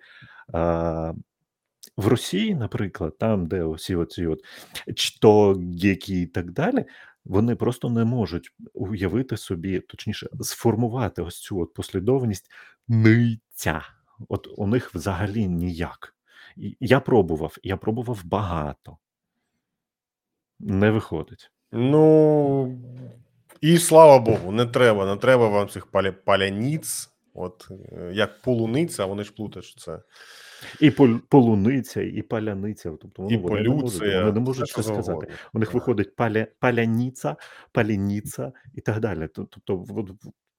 Е, 0.54 1.14
в 1.96 2.06
Росії, 2.06 2.54
наприклад, 2.54 3.18
там, 3.18 3.46
де 3.46 3.64
усі 3.64 3.96
оці 3.96 4.26
от 4.26 4.40
чтогеки 4.96 6.20
і 6.20 6.26
так 6.26 6.50
далі, 6.50 6.84
вони 7.28 7.56
просто 7.56 7.90
не 7.90 8.04
можуть 8.04 8.54
уявити 8.74 9.36
собі, 9.36 9.80
точніше, 9.80 10.28
сформувати 10.40 11.22
ось 11.22 11.40
цю 11.40 11.60
от 11.60 11.74
послідовність 11.74 12.50
ниця. 12.88 13.82
От 14.28 14.48
у 14.56 14.66
них 14.66 14.94
взагалі 14.94 15.48
ніяк. 15.48 16.14
Я 16.80 17.00
пробував, 17.00 17.56
я 17.62 17.76
пробував 17.76 18.20
багато. 18.24 18.96
Не 20.60 20.90
виходить. 20.90 21.50
Ну 21.72 22.78
і 23.60 23.78
слава 23.78 24.18
Богу, 24.18 24.52
не 24.52 24.66
треба, 24.66 25.06
не 25.06 25.16
треба 25.16 25.48
вам 25.48 25.68
цих 25.68 25.86
паля, 25.86 26.12
паляніць. 26.12 27.10
От 27.34 27.68
е, 27.70 28.10
як 28.14 28.42
полуниця, 28.42 29.04
вони 29.04 29.24
ж 29.24 29.32
плутають, 29.32 29.66
що 29.66 29.80
це 29.80 30.02
І 30.80 30.90
пол- 30.90 31.20
полуниця, 31.28 32.02
і 32.02 32.22
паляниця. 32.22 32.90
Тобто 32.90 33.28
і 33.30 33.36
ну, 33.36 33.42
вони, 33.42 33.62
не 33.62 33.68
можуть, 33.68 34.00
вони 34.00 34.32
не 34.32 34.40
можуть 34.40 34.68
що 34.68 34.82
сказати. 34.82 35.02
завгодно. 35.02 35.34
У 35.54 35.58
них 35.58 35.74
виходить 35.74 36.16
паля, 36.16 36.46
паляніця, 36.60 37.36
паляніця 37.72 38.52
і 38.74 38.80
так 38.80 39.00
далі. 39.00 39.28
Тобто, 39.34 39.84
от 39.96 40.10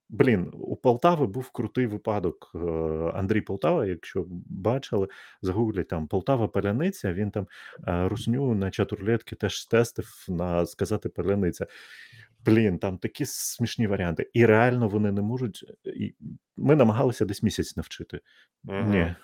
блін, 0.10 0.52
у 0.54 0.76
Полтави 0.76 1.28
був 1.28 1.50
крутий 1.50 1.88
випадок. 1.88 2.52
Е, 2.56 2.60
Андрій 3.14 3.41
Полтава, 3.41 3.86
якщо 3.86 4.26
бачили, 4.45 5.08
загуглять 5.41 5.88
там 5.88 6.08
Полтава 6.08 6.47
Паляниця, 6.47 7.14
він 7.14 7.32
там 7.32 7.47
е, 7.88 8.08
русню 8.08 8.56
на 8.56 8.72
чатурлетки 8.72 9.36
теж 9.36 9.66
тестив 9.66 10.26
на 10.30 10.66
сказати 10.66 11.10
паляниця. 11.10 11.68
Блін, 12.45 12.80
там 12.80 12.97
такі 12.97 13.26
смішні 13.26 13.88
варіанти. 13.88 14.30
І 14.34 14.45
реально 14.45 14.88
вони 14.88 15.12
не 15.12 15.22
можуть. 15.22 15.66
І 15.86 16.16
Ми 16.58 16.76
намагалися 16.76 17.26
десь 17.26 17.43
місяць 17.43 17.78
навчити. 17.78 18.20
Угу. 18.64 18.78
Ні. 18.78 19.16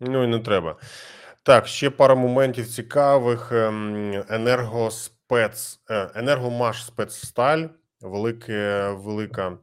Ну 0.00 0.24
і 0.24 0.26
не 0.26 0.38
треба. 0.38 0.76
Так, 1.42 1.66
ще 1.66 1.90
пара 1.90 2.14
моментів 2.14 2.68
цікавих. 2.68 3.52
Ем, 3.52 4.24
енергоспец, 4.28 5.80
е, 5.90 6.10
енергомаш 6.14 6.84
спецсталь, 6.84 7.64
велике, 8.00 8.90
велика, 8.90 9.58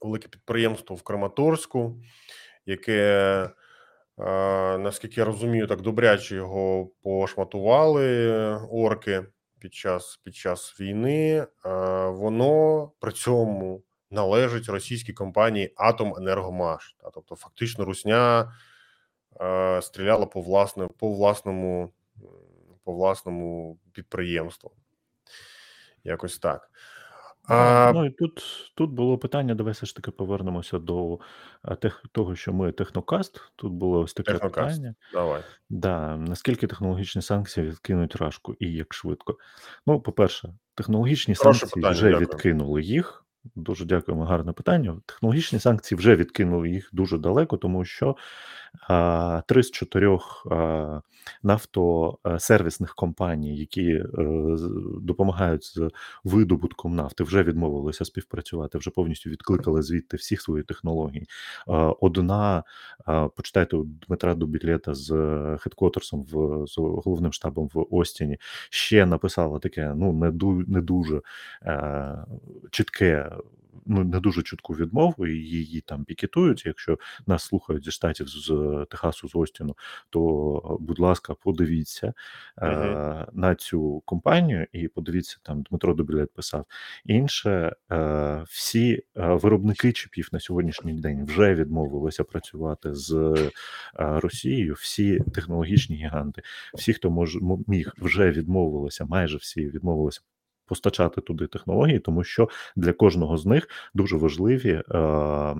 велике 0.00 0.28
підприємство 0.28 0.96
в 0.96 1.02
Краматорську, 1.02 1.96
яке, 2.66 3.02
е, 4.18 4.78
наскільки 4.78 5.20
я 5.20 5.24
розумію, 5.24 5.66
так 5.66 5.80
добряче 5.80 6.34
його 6.34 6.90
пошматували 7.02 8.36
орки 8.70 9.24
під 9.58 9.74
час 9.74 10.20
під 10.24 10.34
час 10.34 10.80
війни. 10.80 11.46
Е, 11.66 11.68
воно 12.06 12.90
при 13.00 13.12
цьому 13.12 13.82
належить 14.10 14.68
російській 14.68 15.12
компанії 15.12 15.72
Атоменергомаш. 15.76 16.96
Тобто, 17.14 17.36
фактично, 17.36 17.84
Русня. 17.84 18.52
Е, 19.40 19.82
стріляла 19.82 20.26
по 20.26 20.40
власне, 20.40 20.88
по 20.98 21.08
власному 21.08 21.92
по 22.84 22.92
власному 22.92 23.78
підприємству. 23.92 24.70
Якось 26.04 26.38
так. 26.38 26.70
А... 27.48 27.92
Ну 27.94 28.06
і 28.06 28.10
тут 28.10 28.42
тут 28.74 28.90
було 28.90 29.18
питання. 29.18 29.54
Давай 29.54 29.72
все 29.72 29.86
ж 29.86 29.96
таки 29.96 30.10
повернемося 30.10 30.78
до 30.78 31.18
тех, 31.80 32.04
того, 32.12 32.36
що 32.36 32.52
ми 32.52 32.72
технокаст. 32.72 33.40
Тут 33.56 33.72
було 33.72 34.00
ось 34.00 34.14
таке 34.14 34.32
технокаст. 34.32 34.76
питання. 34.76 34.94
Давай. 35.12 35.42
Да, 35.70 36.16
Наскільки 36.16 36.66
технологічні 36.66 37.22
санкції 37.22 37.66
відкинуть 37.66 38.16
рашку 38.16 38.54
і 38.58 38.72
як 38.72 38.94
швидко? 38.94 39.36
Ну, 39.86 40.00
по-перше, 40.00 40.54
технологічні 40.74 41.34
Хороше 41.34 41.58
санкції 41.58 41.82
питання, 41.82 41.94
вже 41.94 42.10
дякую. 42.10 42.26
відкинули 42.26 42.82
їх. 42.82 43.18
Дуже 43.54 43.84
дякуємо, 43.84 44.24
гарне 44.24 44.52
питання. 44.52 45.00
Технологічні 45.06 45.58
санкції 45.58 45.98
вже 45.98 46.16
відкинули 46.16 46.70
їх 46.70 46.88
дуже 46.92 47.18
далеко, 47.18 47.56
тому 47.56 47.84
що 47.84 48.16
Три 49.46 49.62
з 49.62 49.70
чотирьох 49.70 50.46
нафтосервісних 51.42 52.94
компаній, 52.94 53.56
які 53.56 53.90
е, 53.92 54.06
допомагають 55.00 55.64
з 55.64 55.90
видобутком 56.24 56.96
нафти, 56.96 57.24
вже 57.24 57.42
відмовилися 57.42 58.04
співпрацювати, 58.04 58.78
вже 58.78 58.90
повністю 58.90 59.30
відкликали 59.30 59.82
звідти 59.82 60.16
всіх 60.16 60.42
свої 60.42 60.64
технології. 60.64 61.26
Одна 62.00 62.62
почитайте 63.36 63.76
у 63.76 63.84
Дмитра 63.84 64.34
Дубілета 64.34 64.94
з 64.94 65.10
хедкотерсом 65.60 66.22
в 66.22 66.66
з 66.66 66.76
головним 66.78 67.32
штабом 67.32 67.68
в 67.74 67.86
Остіні 67.90 68.38
ще 68.70 69.06
написала 69.06 69.58
таке: 69.58 69.94
ну 69.96 70.12
не 70.12 70.32
не 70.68 70.80
дуже 70.80 71.20
е, 71.62 72.24
чітке 72.70 73.30
ну 73.86 74.04
не 74.04 74.20
дуже 74.20 74.42
чутку 74.42 74.74
відмову, 74.74 75.26
і 75.26 75.32
її 75.32 75.80
там 75.80 76.04
пікетують. 76.04 76.66
Якщо 76.66 76.98
нас 77.26 77.44
слухають 77.44 77.84
зі 77.84 77.90
штатів 77.90 78.26
з 78.28 78.86
Техасу 78.90 79.28
з 79.28 79.36
Остіну, 79.36 79.76
то 80.10 80.78
будь 80.80 80.98
ласка, 80.98 81.34
подивіться 81.34 82.12
е, 82.62 83.26
на 83.32 83.54
цю 83.54 84.02
компанію 84.04 84.66
і 84.72 84.88
подивіться 84.88 85.38
там 85.42 85.62
Дмитро 85.62 85.94
Дубілет 85.94 86.32
писав. 86.32 86.66
Інше 87.04 87.72
е, 87.92 88.44
всі 88.48 88.92
е, 88.92 89.02
виробники 89.14 89.92
чіпів 89.92 90.28
на 90.32 90.40
сьогоднішній 90.40 90.92
день 90.92 91.24
вже 91.24 91.54
відмовилися 91.54 92.24
працювати 92.24 92.94
з 92.94 93.12
е, 93.12 93.50
Росією. 93.96 94.74
Всі 94.74 95.20
технологічні 95.34 95.96
гіганти, 95.96 96.42
всі, 96.74 96.92
хто 96.92 97.10
може 97.10 97.38
міг, 97.66 97.92
вже 97.98 98.30
відмовилися, 98.30 99.04
майже 99.04 99.36
всі 99.36 99.68
відмовилися 99.68 100.20
постачати 100.66 101.20
туди 101.20 101.46
технології, 101.46 101.98
тому 101.98 102.24
що 102.24 102.48
для 102.76 102.92
кожного 102.92 103.38
з 103.38 103.46
них 103.46 103.68
дуже 103.94 104.16
важливі. 104.16 104.82
Е, 104.90 105.54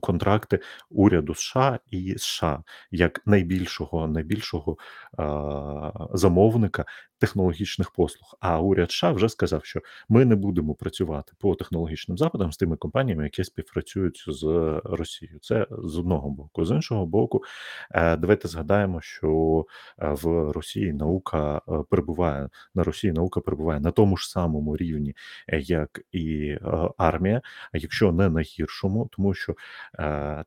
Контракти 0.00 0.60
уряду 0.90 1.34
США 1.34 1.78
і 1.90 2.14
США 2.18 2.62
як 2.90 3.22
найбільшого 3.26 4.08
найбільшого 4.08 4.76
а, 5.18 5.92
замовника 6.12 6.84
технологічних 7.18 7.90
послуг. 7.90 8.34
А 8.40 8.60
уряд 8.60 8.90
США 8.90 9.12
вже 9.12 9.28
сказав, 9.28 9.64
що 9.64 9.80
ми 10.08 10.24
не 10.24 10.36
будемо 10.36 10.74
працювати 10.74 11.32
по 11.38 11.54
технологічним 11.54 12.18
западам 12.18 12.52
з 12.52 12.56
тими 12.56 12.76
компаніями, 12.76 13.24
які 13.24 13.44
співпрацюють 13.44 14.24
з 14.28 14.44
Росією. 14.84 15.38
Це 15.38 15.66
з 15.70 15.98
одного 15.98 16.30
боку, 16.30 16.64
з 16.64 16.70
іншого 16.70 17.06
боку, 17.06 17.42
е, 17.90 18.16
давайте 18.16 18.48
згадаємо, 18.48 19.00
що 19.00 19.66
е, 19.98 20.08
в 20.08 20.52
Росії 20.52 20.92
наука 20.92 21.60
е, 21.68 21.72
перебуває 21.90 22.48
на 22.74 22.84
Росії. 22.84 23.12
Наука 23.12 23.40
перебуває 23.40 23.80
на 23.80 23.90
тому 23.90 24.16
ж 24.16 24.30
самому 24.30 24.76
рівні, 24.76 25.16
як 25.58 26.00
і 26.12 26.58
армія, 26.96 27.42
а 27.72 27.78
якщо 27.78 28.12
не 28.12 28.28
на 28.28 28.40
гіршому, 28.40 29.08
тому 29.12 29.34
що 29.34 29.54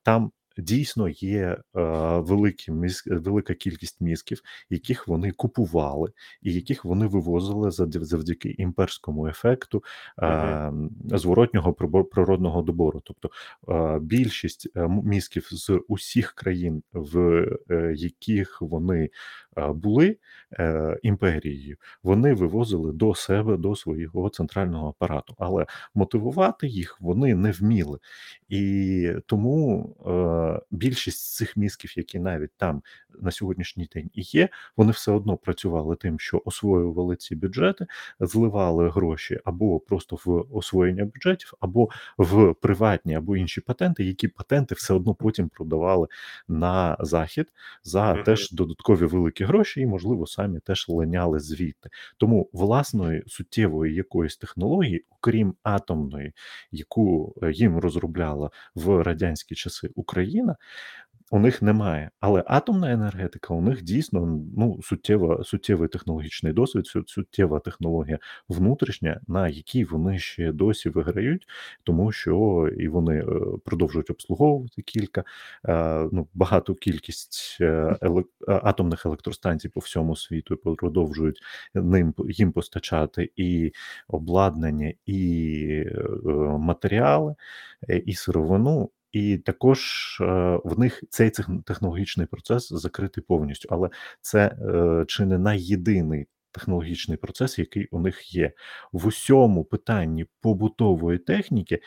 там 0.03 0.32
дійсно 0.58 1.10
є 1.10 1.43
е, 1.45 1.62
великі 2.20 2.72
велика 3.05 3.53
кількість 3.53 4.01
мізків, 4.01 4.41
яких 4.70 5.08
вони 5.08 5.32
купували, 5.32 6.12
і 6.41 6.53
яких 6.53 6.86
вони 6.86 7.08
вивозили 7.08 7.72
завдяки 7.72 8.55
імперському 8.58 9.28
ефекту 9.28 9.84
е, 10.22 10.72
зворотнього 11.05 11.74
природного 12.12 12.62
добору. 12.62 13.01
Тобто 13.03 13.30
е, 13.70 13.99
більшість 13.99 14.68
мізків 15.03 15.47
з 15.51 15.82
усіх 15.88 16.34
країн, 16.34 16.84
в 16.93 17.45
яких 17.95 18.62
вони 18.62 19.10
були 19.58 20.18
імперією, 21.03 21.78
вони 22.03 22.34
вивозили 22.34 22.93
до 22.93 23.16
себе 23.16 23.58
до 23.58 23.76
свого 23.76 24.30
центрального 24.30 24.89
апарату, 24.89 25.36
але 25.38 25.66
мотивувати 25.95 26.68
їх 26.68 27.01
вони 27.01 27.36
не 27.36 27.51
вміли. 27.51 27.99
І 28.49 29.12
тому 29.26 29.95
більшість 30.72 31.34
цих 31.36 31.58
мізків, 31.58 31.97
які 31.97 32.20
навіть 32.20 32.51
там 32.58 32.82
на 33.20 33.32
сьогоднішній 33.32 33.89
день 33.93 34.10
і 34.14 34.22
є, 34.22 34.49
вони 34.78 34.91
все 34.91 35.12
одно 35.12 35.38
працювали 35.38 35.95
тим, 35.95 36.20
що 36.20 36.41
освоювали 36.45 37.16
ці 37.16 37.36
бюджети, 37.36 37.88
зливали 38.20 38.89
гроші 38.89 39.39
або 39.45 39.80
просто 39.80 40.18
в 40.26 40.55
освоєння 40.55 41.05
бюджетів, 41.05 41.53
або 41.60 41.89
в 42.18 42.53
приватні 42.53 43.16
або 43.16 43.38
інші 43.38 43.62
патенти, 43.62 44.03
які 44.03 44.28
патенти 44.28 44.76
все 44.76 44.93
одно 44.93 45.16
потім 45.16 45.49
продавали 45.49 46.08
на 46.47 46.97
захід 46.99 47.47
за 47.84 48.14
mm-hmm. 48.14 48.24
теж 48.24 48.51
додаткові 48.51 49.05
великі 49.05 49.43
гроші, 49.48 49.82
і 49.82 49.86
можливо 49.86 50.28
самі 50.28 50.60
теж 50.60 50.86
линяли 50.89 51.39
звідти. 51.39 51.89
Тому 52.18 52.50
власної 52.54 53.24
суттєвої 53.28 53.95
якоїсь 53.95 54.38
технології, 54.38 55.06
окрім 55.10 55.56
атомної, 55.64 56.34
яку 56.72 57.36
е, 57.43 57.52
їм 57.52 57.78
розробляла 57.78 58.50
в 58.76 59.04
радянські 59.04 59.56
часи 59.56 59.89
Україна, 59.95 60.56
у 61.32 61.40
них 61.40 61.62
немає. 61.62 62.12
Але 62.20 62.44
атомна 62.48 62.92
енергетика 62.92 63.54
у 63.54 63.62
них 63.62 63.84
дійсно 63.84 64.42
ну 64.58 64.80
суттєва, 64.84 65.44
суттєвий 65.44 65.90
технологічний 65.90 66.54
досвід, 66.54 66.88
суттєва 67.08 67.60
технологія 67.60 68.20
внутрішня, 68.50 69.22
на 69.28 69.48
якій 69.48 69.84
вони 69.84 70.20
ще 70.20 70.52
досі 70.52 70.90
виграють, 70.90 71.48
тому 71.84 72.12
що 72.12 72.68
і 72.78 72.88
вони 72.88 73.20
е, 73.20 73.26
продовжують 73.66 74.10
обслуговувати 74.10 74.82
кілька 74.82 75.24
е, 75.68 76.10
ну 76.12 76.28
багату 76.34 76.76
кількість 76.76 77.58
е, 77.62 77.98
атомних 78.48 79.06
електростанцій 79.06 79.70
по 79.70 79.80
всьому 79.80 80.16
світу 80.16 80.54
і 80.54 80.76
продовжують 80.76 81.40
ним 81.74 82.14
їм 82.30 82.52
постачати 82.52 83.32
і 83.36 83.72
обладнання, 84.08 84.94
і 85.06 85.86
матеріали, 86.58 87.36
і 88.06 88.14
сировину. 88.14 88.90
І 89.18 89.38
також 89.38 89.80
е, 90.22 90.26
в 90.63 90.80
них 90.80 91.03
цей 91.09 91.32
технологічний 91.65 92.28
процес 92.28 92.74
закритий 92.74 93.24
повністю, 93.28 93.68
але 93.72 93.89
це 94.22 94.45
е, 94.45 95.05
чи 95.07 95.26
не 95.26 95.38
найєдиний 95.38 96.28
технологічний 96.58 97.18
процес, 97.18 97.60
який 97.60 97.88
у 97.91 97.99
них 97.99 98.36
є 98.36 98.51
в 98.91 99.08
усьому 99.08 99.64
питанні 99.64 100.26
побутової 100.41 101.18
техніки. 101.18 101.80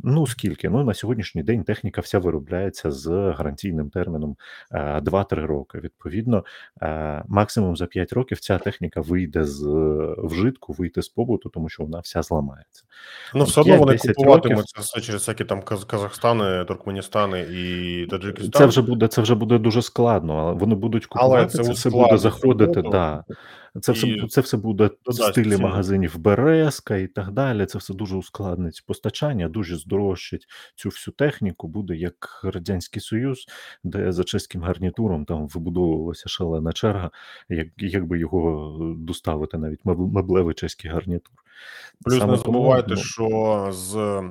Ну 0.00 0.26
скільки? 0.26 0.68
Ну 0.68 0.84
на 0.84 0.94
сьогоднішній 0.94 1.42
день 1.42 1.64
техніка 1.64 2.00
вся 2.00 2.18
виробляється 2.18 2.90
з 2.90 3.06
гарантійним 3.08 3.90
терміном 3.90 4.36
2-3 4.72 5.38
е, 5.38 5.46
роки. 5.46 5.78
Відповідно, 5.78 6.44
е, 6.82 7.24
максимум 7.28 7.76
за 7.76 7.86
5 7.86 8.12
років 8.12 8.40
ця 8.40 8.58
техніка 8.58 9.00
вийде 9.00 9.44
з 9.44 9.64
вжитку, 10.18 10.72
вийде 10.72 11.02
з 11.02 11.08
побуту, 11.08 11.48
тому 11.48 11.68
що 11.68 11.82
вона 11.82 12.00
вся 12.00 12.22
зламається. 12.22 12.84
Ну, 13.34 13.44
все 13.44 13.60
одно 13.60 13.76
вони 13.76 13.96
купуватимуть 13.96 14.68
це 14.68 14.80
все 14.80 15.00
через 15.00 15.20
всякі 15.20 15.44
там 15.44 15.62
Казахстани, 15.62 16.64
Туркменістани 16.64 17.40
і 17.40 18.06
Таджикистан. 18.06 18.52
Це 18.52 18.66
вже 18.66 18.82
буде 18.82 19.08
це 19.08 19.22
вже 19.22 19.34
буде 19.34 19.58
дуже 19.58 19.82
складно, 19.82 20.36
але 20.36 20.52
вони 20.52 20.74
будуть 20.74 21.06
купувати, 21.06 21.36
але 21.36 21.46
це, 21.46 21.64
це 21.64 21.72
все 21.72 21.90
буде 21.90 22.18
заходити. 22.18 22.82
Да. 22.82 23.24
Це 23.80 23.92
все, 23.92 24.26
це 24.28 24.40
все 24.40 24.56
буде 24.56 24.90
в 25.06 25.12
стилі 25.12 25.56
магазинів 25.56 26.18
Березка 26.18 26.96
і 26.96 27.06
так 27.06 27.30
далі. 27.30 27.66
Це 27.66 27.78
все 27.78 27.94
дуже 27.94 28.16
ускладнить 28.16 28.84
постачання, 28.86 29.48
дуже 29.48 29.76
здорожчить 29.76 30.46
цю 30.74 30.88
всю 30.88 31.14
техніку. 31.14 31.68
Буде 31.68 31.96
як 31.96 32.40
Радянський 32.44 33.02
Союз, 33.02 33.46
де 33.84 34.12
за 34.12 34.24
чеським 34.24 34.62
гарнітуром 34.62 35.24
там 35.24 35.48
вибудовувалася 35.48 36.28
шалена 36.28 36.72
черга, 36.72 37.10
як, 37.48 37.68
якби 37.76 38.18
його 38.18 38.78
е, 38.82 38.94
доставити 38.98 39.58
навіть 39.58 39.80
меблевий 39.84 40.54
чеський 40.54 40.90
гарнітур. 40.90 41.32
Плюс 42.04 42.18
Саме 42.18 42.32
не 42.32 42.38
забувайте, 42.38 42.90
ну, 42.90 42.96
що 42.96 43.68
з 43.72 44.22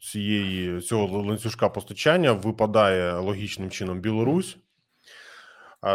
цієї 0.00 0.80
цього 0.80 1.22
ланцюжка 1.22 1.68
постачання 1.68 2.32
випадає 2.32 3.14
логічним 3.14 3.70
чином 3.70 4.00
Білорусь. 4.00 4.56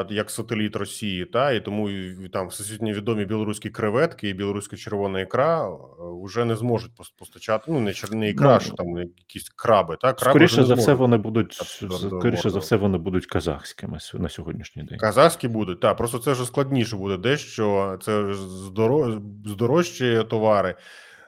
Як 0.09 0.31
сателіт 0.31 0.75
Росії, 0.75 1.25
та 1.25 1.51
і 1.51 1.59
тому 1.59 1.89
і 1.89 2.29
там 2.29 2.47
всесвітньо 2.47 2.93
відомі 2.93 3.25
білоруські 3.25 3.69
креветки 3.69 4.29
і 4.29 4.33
білоруська 4.33 4.77
червона 4.77 5.19
ікра 5.19 5.69
е, 5.69 5.77
вже 6.23 6.45
не 6.45 6.55
зможуть 6.55 6.91
постачати. 7.19 7.71
Ну 7.71 7.79
не 7.79 7.91
чер- 7.91 8.15
не 8.15 8.29
ікра, 8.29 8.53
Ну, 8.53 8.59
що 8.59 8.73
там 8.73 8.97
якісь 8.97 9.49
краби. 9.49 9.97
Та 10.01 10.13
краби 10.13 10.31
Скоріше 10.31 10.63
за 10.63 10.73
все, 10.73 10.93
вони 10.93 11.17
будуть 11.17 11.53
скоріше 11.53 12.49
за 12.49 12.59
все, 12.59 12.75
вони 12.75 12.97
будуть 12.97 13.25
казахськими 13.25 13.97
на 14.13 14.29
сьогоднішній 14.29 14.83
день. 14.83 14.99
Казахські 14.99 15.47
будуть, 15.47 15.79
так, 15.79 15.97
просто 15.97 16.17
це 16.17 16.31
вже 16.31 16.45
складніше 16.45 16.95
буде 16.95 17.17
дещо. 17.17 17.97
Це 18.01 18.33
ж 18.33 18.47
здоро... 18.47 19.21
здорожчі 19.45 20.23
товари. 20.29 20.75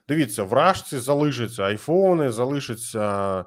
Дивіться, 0.07 0.43
в 0.43 0.53
Рашці 0.53 0.97
залишаться 0.97 1.63
айфони, 1.63 2.31
залишаться 2.31 3.45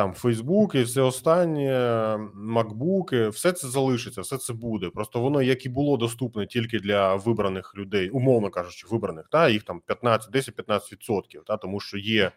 там 0.00 0.14
Фейсбуки, 0.14 0.82
все 0.82 1.00
останнє, 1.00 2.18
макбуки, 2.34 3.28
все 3.28 3.52
це 3.52 3.68
залишиться, 3.68 4.20
все 4.20 4.38
це 4.38 4.52
буде. 4.52 4.90
Просто 4.90 5.20
воно 5.20 5.42
як 5.42 5.66
і 5.66 5.68
було 5.68 5.96
доступне 5.96 6.46
тільки 6.46 6.78
для 6.78 7.14
вибраних 7.14 7.74
людей, 7.76 8.10
умовно 8.10 8.50
кажучи, 8.50 8.86
вибраних, 8.90 9.28
та 9.30 9.48
їх 9.48 9.62
там 9.62 9.80
15, 9.80 10.34
10-15 10.34 10.92
відсотків, 10.92 11.42
та 11.46 11.56
тому 11.56 11.80
що 11.80 11.98
є 11.98 12.32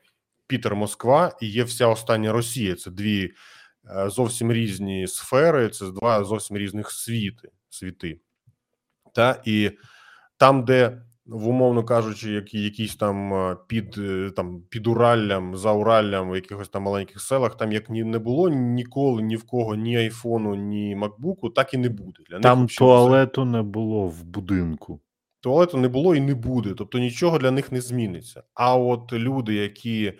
Пітер, 0.48 0.76
Москва 0.76 1.38
і 1.42 1.48
є 1.48 1.64
вся 1.64 1.88
остання 1.88 2.32
Росія. 2.32 2.76
Це 2.76 2.92
дві 2.92 3.32
е, 3.96 4.10
зовсім 4.10 4.52
різні 4.52 5.08
сфери, 5.08 5.70
це 5.70 5.92
два 5.92 6.24
зовсім 6.24 6.58
різних 6.58 6.92
світи, 6.92 7.50
світи. 7.70 8.20
Та 9.14 9.42
і 9.46 9.72
там, 10.38 10.66
де 10.66 11.02
в 11.26 11.48
умовно 11.48 11.84
кажучи, 11.84 12.32
які 12.32 12.64
якісь 12.64 12.96
там 12.96 13.34
під 13.68 13.98
е, 13.98 14.32
там 14.36 14.62
під 14.70 14.88
Ураллям, 14.88 15.58
за 15.58 15.72
Ураллям, 15.72 16.32
в 16.32 16.36
якихось 16.36 16.70
там 16.70 16.84
маленьких 16.84 17.22
селах, 17.22 17.58
там 17.58 17.72
як 17.72 17.90
ні 17.90 18.04
не 18.04 18.20
було 18.20 18.50
ніколи 18.50 19.22
ні 19.22 19.36
в 19.36 19.44
кого 19.44 19.76
ні 19.76 19.98
айфону, 19.98 20.56
ні 20.56 20.96
макбуку, 20.96 21.50
так 21.50 21.74
і 21.74 21.78
не 21.78 21.90
буде. 21.90 22.24
Для 22.30 22.36
них 22.36 22.44
Там 22.44 22.66
взагалі 22.66 22.78
туалету 22.78 23.46
не 23.46 23.62
було 23.62 24.08
в 24.08 24.24
будинку. 24.24 25.00
туалету 25.42 25.78
не 25.78 25.88
було 25.88 26.16
і 26.16 26.22
не 26.22 26.36
буде, 26.36 26.74
тобто 26.78 27.00
нічого 27.00 27.38
для 27.38 27.52
них 27.52 27.72
не 27.72 27.82
зміниться. 27.82 28.44
А 28.54 28.76
от 28.76 29.14
люди, 29.14 29.54
які 29.54 30.14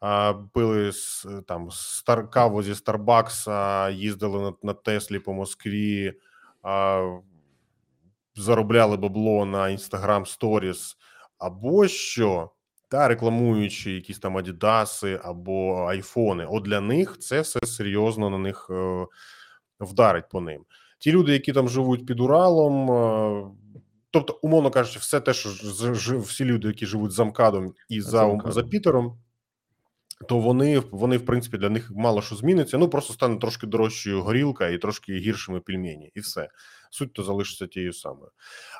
а, 0.00 0.34
пили 0.52 0.92
з 0.92 1.26
там 1.46 1.68
стар 1.70 2.30
каву 2.30 2.62
зі 2.62 2.74
Старбакса, 2.74 3.90
їздили 3.90 4.40
на, 4.40 4.52
на 4.62 4.72
Теслі 4.74 5.18
по 5.18 5.32
Москві, 5.32 6.12
а, 6.62 7.00
заробляли 8.36 8.96
бабло 8.96 9.46
на 9.46 9.58
Instagram 9.58 10.38
Stories, 10.38 10.96
або 11.38 11.88
що, 11.88 12.50
та 12.88 13.08
рекламуючи 13.08 13.92
якісь 13.92 14.18
там 14.18 14.36
Адідаси 14.36 15.20
або 15.24 15.84
айфони. 15.88 16.46
От 16.50 16.62
для 16.62 16.80
них 16.80 17.18
це 17.18 17.40
все 17.40 17.60
серйозно 17.66 18.30
на 18.30 18.38
них 18.38 18.66
е, 18.70 19.06
вдарить 19.80 20.28
по 20.28 20.40
ним. 20.40 20.64
Ті 20.98 21.12
люди, 21.12 21.32
які 21.32 21.52
там 21.52 21.68
живуть 21.68 22.06
під 22.06 22.20
Уралом, 22.20 22.90
е, 22.90 23.44
тобто, 24.10 24.38
умовно 24.42 24.70
кажучи, 24.70 24.98
все 24.98 25.20
те, 25.20 25.32
що 25.34 25.50
всі 26.18 26.44
люди, 26.44 26.68
які 26.68 26.86
живуть 26.86 27.12
за 27.12 27.24
МКАДом 27.24 27.74
і 27.88 28.00
за, 28.00 28.38
за 28.46 28.62
Пітером, 28.62 29.18
то 30.28 30.38
вони, 30.38 30.78
вони, 30.78 31.16
в 31.16 31.24
принципі, 31.24 31.58
для 31.58 31.68
них 31.68 31.90
мало 31.94 32.22
що 32.22 32.36
зміниться. 32.36 32.78
Ну 32.78 32.88
просто 32.88 33.12
стане 33.12 33.36
трошки 33.36 33.66
дорожчою 33.66 34.22
горілка 34.22 34.68
і 34.68 34.78
трошки 34.78 35.12
гіршими 35.12 35.60
пельмені, 35.60 36.10
і 36.14 36.20
все. 36.20 36.48
Суть 36.90 37.12
то 37.12 37.22
залишиться 37.22 37.66
тією 37.66 37.92
самою. 37.92 38.30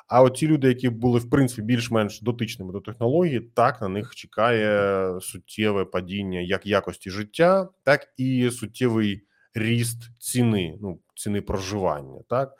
А 0.07 0.21
от 0.21 0.33
ті 0.33 0.47
люди, 0.47 0.67
які 0.67 0.89
були 0.89 1.19
в 1.19 1.29
принципі 1.29 1.61
більш-менш 1.61 2.21
дотичними 2.21 2.73
до 2.73 2.79
технології, 2.79 3.39
так 3.39 3.81
на 3.81 3.87
них 3.87 4.15
чекає 4.15 5.19
суттєве 5.21 5.85
падіння 5.85 6.39
як 6.39 6.65
якості 6.65 7.09
життя, 7.09 7.69
так 7.83 8.07
і 8.17 8.51
суттєвий 8.51 9.23
ріст 9.53 9.97
ціни, 10.19 10.77
ну 10.81 10.99
ціни 11.15 11.41
проживання. 11.41 12.21
Так 12.29 12.53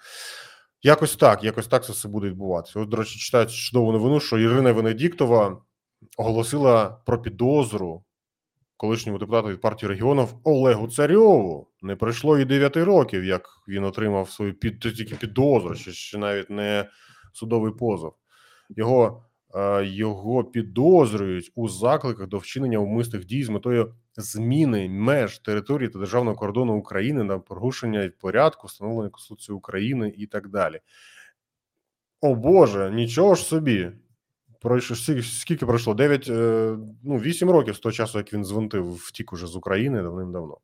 якось 0.84 1.16
так, 1.16 1.43
якось 1.43 1.68
так 1.68 1.86
це 1.86 1.91
все 1.91 2.08
буде 2.08 2.28
відбуватися. 2.28 2.80
От, 2.80 2.89
до 2.89 2.97
речі, 2.97 3.20
читаю 3.20 3.45
чудову 3.45 3.91
новину, 3.91 4.20
що 4.20 4.39
Ірина 4.39 4.72
Венедіктова 4.72 5.62
оголосила 6.18 6.89
про 7.06 7.22
підозру 7.22 8.04
колишньому 8.82 9.20
депутату 9.20 9.48
від 9.48 9.62
партії 9.62 9.90
регіонів 9.90 10.28
Олегу 10.44 10.88
Царьову. 10.88 11.68
Не 11.82 11.96
пройшло 11.96 12.40
і 12.40 12.46
9 12.46 12.78
років, 12.78 13.24
як 13.24 13.50
він 13.68 13.84
отримав 13.84 14.30
свою 14.30 14.54
під 14.54 14.80
тільки 14.80 15.16
підозру, 15.16 15.76
ще, 15.76 15.92
ще 15.92 16.18
навіть 16.18 16.50
не 16.50 16.90
судовий 17.34 17.74
позов. 17.74 18.14
Його, 18.70 19.26
е, 19.56 19.86
його 19.86 20.44
підозрюють 20.44 21.52
у 21.56 21.70
закликах 21.70 22.28
до 22.28 22.38
вчинення 22.38 22.78
умисних 22.78 23.26
дій 23.26 23.44
з 23.44 23.50
метою 23.50 23.96
зміни 24.16 24.90
меж 24.90 25.40
території 25.40 25.90
та 25.90 26.00
державного 26.00 26.38
кордону 26.38 26.78
України 26.78 27.24
на 27.24 27.40
порушення 27.40 28.12
порядку, 28.20 28.68
встановлення 28.68 29.10
Конституції 29.10 29.56
України 29.56 30.14
і 30.18 30.28
так 30.28 30.50
далі. 30.50 30.80
О 32.22 32.36
Боже, 32.36 32.92
нічого 32.92 33.36
ж 33.36 33.44
собі. 33.44 33.92
Пройшло 34.62 34.95
скільки, 34.95 35.24
скільки 35.24 35.66
пройшло? 35.66 35.93
9, 35.93 36.28
е, 36.30 36.78
ну, 37.03 37.18
8 37.18 37.49
років 37.49 37.76
з 37.76 37.80
того 37.80 37.93
часу, 37.93 38.18
як 38.18 38.34
він 38.34 38.45
звинтив, 38.45 38.95
втік 38.95 39.34
уже 39.34 39.47
з 39.47 39.55
України 39.55 40.01
давним-давно. 40.01 40.57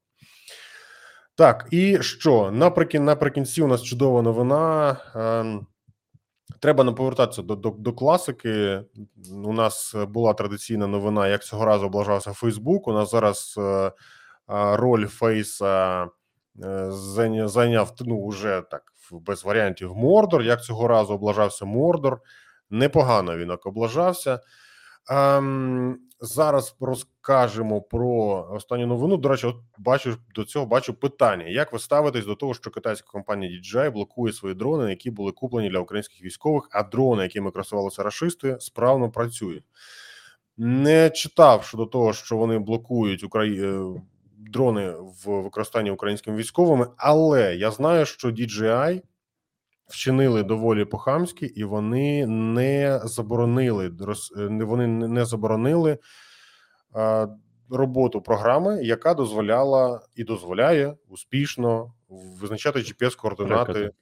Так, 1.35 1.67
і 1.71 2.01
що? 2.01 2.51
Наприкін, 2.51 3.05
наприкінці 3.05 3.61
у 3.61 3.67
нас 3.67 3.83
чудова 3.83 4.21
новина. 4.21 4.97
Ем, 5.15 5.67
треба 6.59 6.83
не 6.83 6.91
повертатися 6.91 7.41
до, 7.41 7.55
до, 7.55 7.69
до 7.69 7.93
класики. 7.93 8.81
У 9.43 9.53
нас 9.53 9.95
була 10.07 10.33
традиційна 10.33 10.87
новина, 10.87 11.27
як 11.27 11.43
цього 11.43 11.65
разу 11.65 11.85
облажався 11.85 12.33
Фейсбук. 12.33 12.87
У 12.87 12.93
нас 12.93 13.11
зараз 13.11 13.55
е, 13.57 13.61
е, 13.61 13.91
роль 14.77 15.05
Фейса 15.05 16.07
зайняв 17.45 17.93
ну, 17.99 18.27
вже 18.27 18.63
так 18.71 18.83
без 19.11 19.43
варіантів 19.43 19.95
Мордор. 19.95 20.41
Як 20.41 20.63
цього 20.63 20.87
разу 20.87 21.13
облажався 21.13 21.65
Мордор. 21.65 22.21
Непогано 22.70 23.38
він 23.38 23.47
так 23.47 23.65
облажався. 23.65 24.39
Ем, 25.09 25.99
зараз 26.20 26.76
розкажемо 26.80 27.82
про 27.82 28.47
останню 28.51 28.88
новину. 28.88 29.18
До 29.18 29.30
речі, 29.30 29.47
от 29.47 29.55
бачу 29.78 30.18
до 30.36 30.43
цього 30.43 30.65
бачу 30.65 30.93
питання. 30.93 31.45
Як 31.45 31.74
ви 31.74 31.80
ставитесь 31.80 32.26
до 32.26 32.36
того, 32.36 32.53
що 32.53 32.72
китайська 32.72 33.11
компанія 33.11 33.51
DJI 33.61 33.91
блокує 33.91 34.34
свої 34.34 34.55
дрони, 34.55 34.89
які 34.89 35.11
були 35.11 35.32
куплені 35.32 35.70
для 35.70 35.80
українських 35.80 36.22
військових, 36.22 36.70
а 36.72 36.84
дрони, 36.84 37.24
якими 37.24 37.51
користувалися 37.51 38.03
рашисти, 38.03 38.57
справно 38.59 39.11
працюють? 39.11 39.63
Не 40.57 41.09
читав 41.09 41.63
щодо 41.63 41.86
того, 41.86 42.13
що 42.13 42.38
вони 42.38 42.59
блокують 42.59 43.24
Украї... 43.24 43.63
е, 43.63 44.01
дрони 44.38 44.93
в 45.26 45.41
використанні 45.41 45.91
українськими 45.91 46.38
військовими, 46.38 46.88
але 46.97 47.55
я 47.55 47.72
знаю, 47.72 48.05
що 48.05 48.28
DJI 48.28 49.01
вчинили 49.88 50.43
доволі 50.43 50.85
по-хамськи, 50.85 51.45
і 51.45 51.63
вони 51.63 52.27
не 52.27 53.01
заборонили 53.03 53.91
е, 54.38 54.47
вони 54.65 54.88
не 54.88 55.25
заборонили 55.25 55.97
роботу 57.69 58.21
програми, 58.21 58.83
яка 58.83 59.13
дозволяла 59.13 60.01
і 60.15 60.23
дозволяє 60.23 60.95
успішно 61.07 61.93
визначати 62.09 62.79
GPS 62.79 63.15
координати 63.15 63.73
Трекати. 63.73 63.95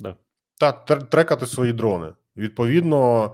Да. 0.00 0.16
та 0.58 0.72
трекати 0.96 1.46
свої 1.46 1.72
дрони. 1.72 2.12
Відповідно, 2.36 3.32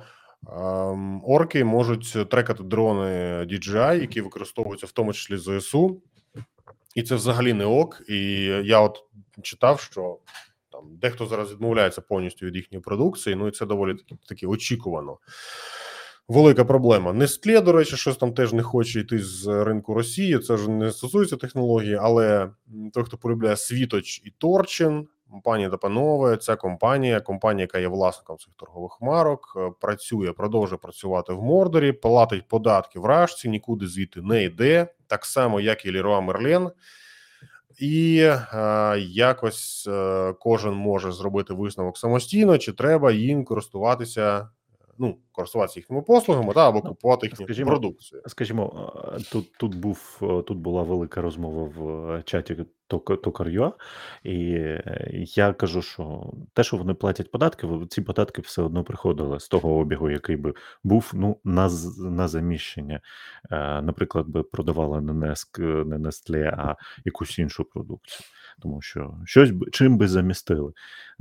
ем, 0.57 1.23
орки 1.25 1.65
можуть 1.65 2.29
трекати 2.31 2.63
дрони 2.63 3.11
DJI, 3.45 4.01
які 4.01 4.21
використовуються 4.21 4.87
в 4.87 4.93
тому 4.93 5.13
числі 5.13 5.37
ЗСУ, 5.37 6.03
і 6.95 7.03
це 7.03 7.15
взагалі 7.15 7.53
не 7.53 7.65
ок. 7.65 8.03
І 8.09 8.43
я 8.45 8.81
от 8.81 9.05
читав, 9.43 9.81
що 9.81 10.19
там 10.77 10.97
дехто 11.03 11.27
зараз 11.27 11.53
відмовляється 11.53 12.01
повністю 12.01 12.47
від 12.47 12.57
їхньої 12.57 12.83
продукції. 12.83 13.37
Ну 13.37 13.49
і 13.49 13.51
це 13.51 13.67
доволі 13.67 13.95
таки, 13.95 14.17
таки 14.29 14.47
очікувано. 14.47 15.19
Велика 16.29 16.65
проблема. 16.65 17.13
Нестле, 17.13 17.61
до 17.61 17.73
речі, 17.73 17.97
щось 17.97 18.17
там 18.17 18.33
теж 18.33 18.53
не 18.53 18.63
хоче 18.63 19.01
йти 19.01 19.19
з 19.19 19.65
ринку 19.65 19.95
Росії. 19.95 20.39
Це 20.39 20.57
ж 20.57 20.71
не 20.71 20.93
стосується 20.93 21.37
технології, 21.37 21.99
але 22.01 22.51
той, 22.93 23.05
хто 23.05 23.17
полюбляє 23.17 23.57
Світоч 23.57 24.23
і 24.25 24.31
Торчин, 24.39 25.09
пані 25.45 25.71
та 25.71 26.37
ця 26.37 26.57
компанія, 26.57 27.21
компанія, 27.21 27.63
яка 27.63 27.79
є 27.79 27.89
власником 27.89 28.39
цих 28.39 28.49
торгових 28.57 28.99
марок, 29.01 29.53
е, 29.57 29.71
працює, 29.81 30.33
продовжує 30.33 30.79
працювати 30.79 31.33
в 31.33 31.43
Мордорі, 31.43 31.93
платить 31.93 32.49
податки 32.49 33.01
в 33.01 33.05
Рашці, 33.05 33.49
нікуди 33.49 33.87
звідти 33.87 34.23
не 34.23 34.45
йде, 34.45 34.87
так 35.07 35.25
само, 35.25 35.61
як 35.61 35.87
і 35.87 35.93
Леруа 35.93 36.21
Мерлен. 36.21 36.71
І 37.79 38.19
е, 38.19 38.41
якось 39.09 39.87
е, 39.89 40.35
кожен 40.41 40.75
може 40.75 41.13
зробити 41.13 41.55
висновок 41.55 41.99
самостійно, 41.99 42.59
чи 42.59 42.73
треба 42.73 43.13
їм 43.13 43.45
користуватися, 43.45 44.49
ну, 44.99 45.19
користуватися 45.33 45.81
їхніми 45.81 46.03
послугами 46.03 46.55
та 46.55 46.69
або 46.69 46.81
Ну, 46.85 46.91
купувати 46.91 47.27
їхню 47.27 47.47
скажімо, 47.47 47.71
продукцію. 47.71 48.23
Скажімо, 48.27 48.93
тут, 49.33 49.53
тут 49.53 49.75
був 49.75 50.19
е, 50.23 50.43
тут 50.43 50.59
була 50.59 50.83
велика 50.83 51.21
розмова 51.23 51.71
в 51.77 52.11
е, 52.11 52.23
чаті 52.23 52.57
Ток- 52.89 53.21
Токар.ua, 53.23 53.73
і 54.23 54.53
е, 54.55 55.09
я 55.13 55.53
кажу, 55.53 55.83
що 55.83 56.33
те, 56.53 56.65
що 56.65 56.77
вони 56.77 56.95
платять 56.95 57.31
податки, 57.31 57.69
ці 57.89 58.03
податки 58.03 58.43
все 58.43 58.63
одно 58.63 58.85
приходили 58.85 59.41
з 59.41 59.49
того 59.49 59.75
обігу, 59.75 60.11
який 60.11 60.37
би 60.37 60.55
був 60.85 61.11
ну, 61.15 61.37
на, 61.45 61.71
на 61.99 62.29
заміщення. 62.29 63.01
Наприклад, 63.83 64.29
би 64.29 64.43
продавали 64.43 65.01
не 65.01 65.13
Неск, 65.13 65.59
не 65.59 66.11
а 66.47 66.77
якусь 67.05 67.39
іншу 67.39 67.65
продукцію. 67.65 68.27
Тому 68.61 68.83
що 68.83 69.15
щось 69.25 69.53
чим 69.73 69.99
би 69.99 70.09
замістили, 70.09 70.73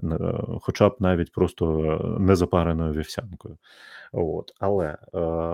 Е, 0.04 0.18
хоча 0.62 0.90
б 0.90 0.96
навіть 1.00 1.32
просто 1.32 1.84
е, 1.84 2.20
незапареною 2.20 2.94
вівсянкою. 2.94 3.58
От. 4.12 4.52
Але 4.60 4.86
е, 4.86 4.98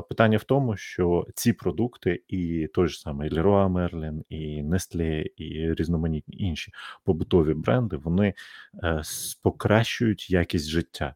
питання 0.10 0.38
в 0.38 0.44
тому, 0.44 0.78
що 0.78 1.28
ці 1.36 1.54
продукти, 1.54 2.24
і 2.28 2.68
той 2.74 2.88
ж 2.88 3.00
самий 3.00 3.30
Leroy 3.30 3.72
Merlin, 3.72 4.24
і 4.30 4.64
Nestlé, 4.64 5.26
і 5.38 5.74
різноманітні 5.74 6.36
інші 6.38 6.72
побутові 7.04 7.54
бренди, 7.54 7.98
вони 7.98 8.34
е, 8.84 9.02
покращують 9.44 10.30
якість 10.30 10.68
життя. 10.70 11.16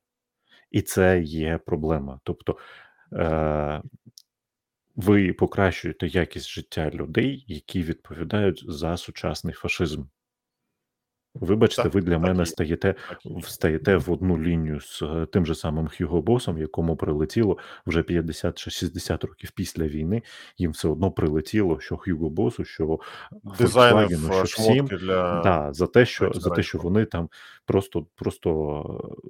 І 0.72 0.82
це 0.82 1.22
є 1.22 1.58
проблема. 1.66 2.20
Тобто 2.24 2.58
е, 3.14 3.82
ви 4.96 5.34
покращуєте 5.34 6.08
якість 6.08 6.50
життя 6.50 6.90
людей, 6.90 7.46
які 7.48 7.84
відповідають 7.84 8.66
за 8.68 8.98
сучасний 8.98 9.54
фашизм. 9.54 10.04
Вибачте, 11.42 11.84
Так, 11.84 11.94
ви 11.94 12.02
для 12.02 12.14
так 12.14 12.22
мене 12.22 12.46
стаєте 12.46 12.96
Так 13.10 13.26
і 13.26 13.40
встаєте 13.40 13.98
в 13.98 14.12
одну 14.12 14.42
лінію 14.42 14.82
з 14.82 15.02
е, 15.02 15.28
тим 15.32 15.46
же 15.46 15.56
самим 15.56 15.88
Хьюго 15.98 16.22
Босом, 16.22 16.58
якому 16.58 16.96
прилетіло 16.96 17.58
вже 17.86 18.04
50 18.04 18.58
чи 18.58 18.72
60 18.72 19.24
років 19.24 19.52
після 19.52 19.88
війни. 19.88 20.22
Їм 20.58 20.72
все 20.72 20.88
одно 20.88 21.12
прилетіло, 21.12 21.80
що 21.80 21.98
Хьюго 21.98 22.30
Босу, 22.30 22.66
що 22.66 23.00
е, 23.62 24.46
що 24.46 24.62
всім. 24.62 24.86
для 24.86 25.42
Да, 25.42 25.74
за 25.74 25.88
те, 25.88 26.06
що 26.06 26.32
за 26.36 26.50
те, 26.50 26.64
що 26.64 26.78
вони 26.78 27.06
там 27.06 27.30
просто, 27.66 28.06
просто 28.16 28.82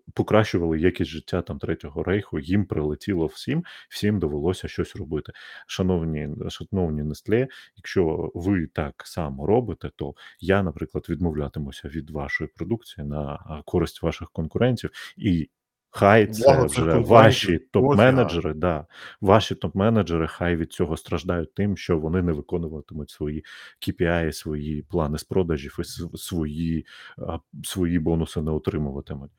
е, 0.06 0.12
покращували 0.14 0.80
якість 0.80 1.12
життя 1.12 1.41
там 1.41 1.60
третього 1.60 2.03
рейху. 2.03 2.39
Їм 2.39 2.66
прилетіло 2.66 3.26
всім, 3.26 3.64
всім 3.89 4.20
довелося 4.20 4.68
щось 4.68 4.95
робити. 4.95 5.32
Шановні, 5.68 6.30
шановні 6.49 7.03
Нестле, 7.03 7.47
якщо 7.76 8.32
ви 8.34 8.68
так 8.68 9.03
само 9.06 9.45
робите, 9.45 9.91
то 9.95 10.14
я, 10.39 10.64
наприклад, 10.64 11.06
відмовлятимуся 11.10 11.89
від 11.95 12.09
вашої 12.09 12.49
продукції 12.55 13.07
на 13.07 13.39
користь 13.65 14.03
ваших 14.03 14.31
конкурентів 14.31 14.89
і. 15.17 15.49
Хай 15.97 16.27
це 16.27 16.43
Благо 16.43 16.65
вже 16.65 16.81
ваші 16.81 17.59
топ-менеджери, 17.73 18.53
да, 18.53 18.85
ваші 19.21 19.55
топ-менеджери 19.55 20.27
хай 20.27 20.55
від 20.55 20.73
цього 20.73 20.97
страждають 20.97 21.53
тим, 21.53 21.77
що 21.77 21.99
вони 21.99 22.21
не 22.21 22.31
виконуватимуть 22.31 23.09
свої 23.09 23.45
KPI, 23.87 24.31
свої 24.31 24.81
плани 24.81 25.17
з 25.17 25.23
продажів 25.23 25.77
і 25.79 25.83
свої, 26.17 26.85
свої 27.63 27.99
бонуси 27.99 28.41
не 28.41 28.51
отримуватимуть. 28.51 29.31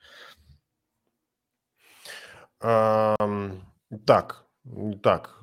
Ем, 2.60 3.52
так, 4.06 4.45
так, 5.02 5.42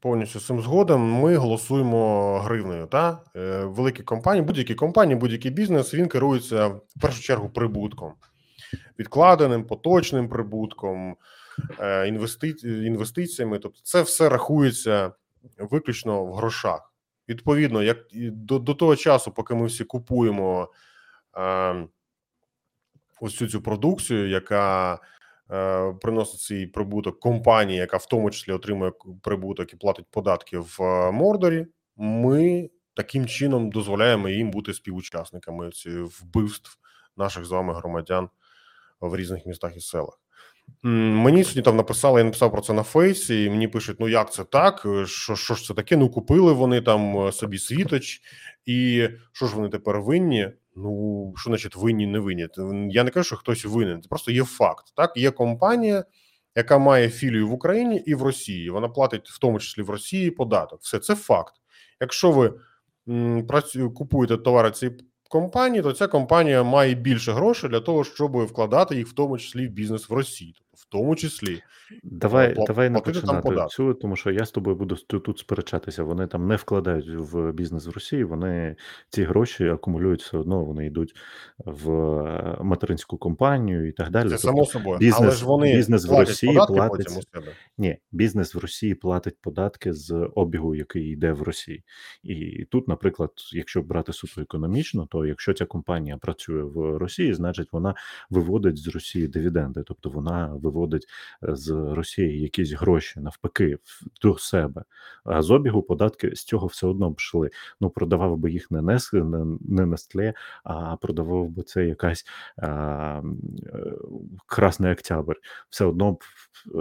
повністю 0.00 0.40
цим 0.40 0.60
згодом. 0.60 1.12
Ми 1.12 1.36
голосуємо 1.36 2.38
гривнею. 2.38 2.86
Та? 2.86 3.22
Е, 3.36 3.64
Великі 3.64 4.02
компанії, 4.02 4.46
будь-які 4.46 4.74
компанії, 4.74 5.16
будь-який 5.16 5.50
бізнес 5.50 5.94
він 5.94 6.08
керується 6.08 6.66
в 6.66 7.00
першу 7.00 7.22
чергу 7.22 7.48
прибутком, 7.48 8.12
відкладеним, 8.98 9.64
поточним 9.64 10.28
прибутком, 10.28 11.16
е, 11.80 12.08
інвести... 12.08 12.48
інвестиціями. 12.62 13.58
Тобто, 13.58 13.80
це 13.82 14.02
все 14.02 14.28
рахується 14.28 15.12
виключно 15.58 16.24
в 16.24 16.34
грошах. 16.34 16.92
Відповідно, 17.28 17.82
як 17.82 17.98
до, 18.14 18.58
до 18.58 18.74
того 18.74 18.96
часу, 18.96 19.30
поки 19.30 19.54
ми 19.54 19.66
всі 19.66 19.84
купуємо 19.84 20.68
е, 21.38 21.86
ось 23.20 23.36
цю 23.36 23.46
цю 23.46 23.62
продукцію, 23.62 24.28
яка 24.28 24.98
приносить 26.00 26.40
свій 26.40 26.66
прибуток 26.66 27.20
компанії, 27.20 27.78
яка 27.78 27.96
в 27.96 28.06
тому 28.06 28.30
числі 28.30 28.52
отримує 28.52 28.92
прибуток 29.22 29.72
і 29.72 29.76
платить 29.76 30.06
податки 30.10 30.58
в 30.58 30.76
е, 30.80 31.12
Мордорі. 31.12 31.66
Ми 31.96 32.70
таким 32.94 33.26
чином 33.26 33.70
дозволяємо 33.70 34.28
їм 34.28 34.50
бути 34.50 34.74
співучасниками 34.74 35.70
цих 35.70 36.20
вбивств 36.20 36.78
наших 37.16 37.44
з 37.44 37.50
вами 37.50 37.74
громадян 37.74 38.28
в 39.00 39.16
різних 39.16 39.46
містах 39.46 39.76
і 39.76 39.80
селах. 39.80 40.20
Мені 40.82 41.44
сьогодні 41.44 41.62
там 41.62 41.76
написали, 41.76 42.20
я 42.20 42.24
написав 42.24 42.52
про 42.52 42.60
це 42.60 42.72
на 42.72 42.82
фейсі, 42.82 43.44
і 43.44 43.50
мені 43.50 43.68
пишуть: 43.68 44.00
ну 44.00 44.08
як 44.08 44.32
це 44.32 44.44
так? 44.44 44.86
Що, 45.06 45.36
що 45.36 45.54
ж 45.54 45.64
це 45.64 45.74
таке? 45.74 45.96
Ну 45.96 46.10
купили 46.10 46.52
вони 46.52 46.80
там 46.80 47.26
е, 47.26 47.32
собі 47.32 47.58
світоч, 47.58 48.20
і 48.64 49.08
що 49.32 49.46
ж 49.46 49.56
вони 49.56 49.68
тепер 49.68 50.00
винні? 50.00 50.50
Ну 50.76 51.32
що 51.36 51.50
значить 51.50 51.76
винні, 51.76 52.06
не 52.06 52.18
винні? 52.18 52.48
Я 52.90 53.04
не 53.04 53.10
кажу, 53.10 53.24
що 53.26 53.36
хтось 53.36 53.64
винен. 53.64 54.02
Це 54.02 54.08
просто 54.08 54.32
є 54.32 54.44
факт. 54.44 54.84
Так, 54.96 55.16
є 55.16 55.30
компанія, 55.30 56.04
яка 56.56 56.78
має 56.78 57.08
філію 57.08 57.48
в 57.48 57.52
Україні 57.52 58.02
і 58.06 58.14
в 58.14 58.22
Росії. 58.22 58.70
Вона 58.70 58.88
платить 58.88 59.28
в 59.28 59.38
тому 59.38 59.58
числі 59.58 59.82
в 59.82 59.90
Росії 59.90 60.30
податок. 60.30 60.80
Все 60.82 60.98
це 60.98 61.14
факт. 61.14 61.54
Якщо 62.00 62.30
ви 62.30 62.54
м, 63.08 63.46
працю, 63.46 63.90
купуєте 63.90 64.36
товари 64.36 64.70
цієї 64.70 64.98
компанії, 65.28 65.82
то 65.82 65.92
ця 65.92 66.06
компанія 66.06 66.62
має 66.62 66.94
більше 66.94 67.32
грошей 67.32 67.70
для 67.70 67.80
того, 67.80 68.04
щоб 68.04 68.36
вкладати 68.36 68.96
їх 68.96 69.08
в 69.08 69.12
тому 69.12 69.38
числі 69.38 69.68
в 69.68 69.70
бізнес 69.70 70.08
в 70.08 70.12
Росії, 70.12 70.54
в 70.88 70.92
тому 70.92 71.16
числі 71.16 71.62
Давай, 72.02 72.54
пла- 72.54 72.66
давай 72.66 72.90
не 72.90 73.00
починати 73.00 73.66
цю, 73.70 73.94
тому 73.94 74.16
що 74.16 74.30
я 74.30 74.46
з 74.46 74.50
тобою 74.50 74.76
буду 74.76 74.96
тут, 74.96 75.38
сперечатися. 75.38 76.02
Вони 76.02 76.26
там 76.26 76.46
не 76.46 76.56
вкладають 76.56 77.08
в 77.08 77.52
бізнес 77.52 77.86
в 77.86 77.90
Росії. 77.90 78.24
Вони 78.24 78.76
ці 79.08 79.22
гроші 79.24 79.68
акумулюють 79.68 80.22
все 80.22 80.38
одно. 80.38 80.64
Вони 80.64 80.86
йдуть 80.86 81.14
в 81.58 81.90
е, 81.90 82.58
материнську 82.60 83.18
компанію 83.18 83.88
і 83.88 83.92
так 83.92 84.10
далі. 84.10 84.28
Це 84.28 84.34
Тобто 84.34 84.48
само 84.48 84.66
собою, 84.66 84.88
але 84.88 84.98
бізнес, 84.98 85.34
ж 85.34 85.46
вони 85.46 85.76
бізнес 85.76 86.06
в 86.06 86.18
Росії 86.18 86.54
платить 86.54 86.88
потім 86.88 87.18
у 87.18 87.22
себе. 87.22 87.52
Ні, 87.78 87.98
бізнес 88.12 88.54
в 88.54 88.58
Росії 88.58 88.94
платить 88.94 89.36
податки 89.40 89.92
з 89.92 90.30
обігу, 90.34 90.74
який 90.74 91.04
йде 91.04 91.32
в 91.32 91.42
Росії. 91.42 91.84
І 92.22 92.64
тут, 92.70 92.88
наприклад, 92.88 93.30
якщо 93.52 93.82
брати 93.82 94.12
суто 94.12 94.40
економічно, 94.40 95.06
то 95.06 95.26
якщо 95.26 95.54
ця 95.54 95.66
компанія 95.66 96.16
працює 96.16 96.62
в 96.62 96.98
Росії, 96.98 97.34
значить 97.34 97.72
вона 97.72 97.94
виводить 98.30 98.78
з 98.78 98.88
Росії 98.88 99.28
дивіденди, 99.28 99.82
тобто 99.86 100.10
вона 100.10 100.46
виводить 100.46 100.75
е, 100.84 100.98
з 101.42 101.70
Росії 101.70 102.40
якісь 102.40 102.72
гроші 102.72 103.20
навпаки 103.20 103.78
до 104.22 104.38
себе. 104.38 104.84
А 105.24 105.42
з 105.42 105.50
обігу 105.50 105.82
податки 105.82 106.34
з 106.34 106.44
цього 106.44 106.66
все 106.66 106.86
одно 106.86 107.10
б 107.10 107.14
йшли. 107.18 107.50
Ну 107.80 107.90
продавав 107.90 108.36
би 108.36 108.50
їх 108.50 108.70
не 108.70 108.82
Нес, 108.82 109.12
не, 109.12 109.22
не 109.60 109.82
Nestlé, 109.82 110.34
а 110.64 110.96
продавав 110.96 111.48
би 111.48 111.62
це 111.62 111.86
якась 111.86 112.24
а, 112.56 113.22
е, 113.66 113.92
Красний 114.46 114.92
Октябрь 114.92 115.36
все 115.70 115.84
одно 115.84 116.12
б 116.12 116.22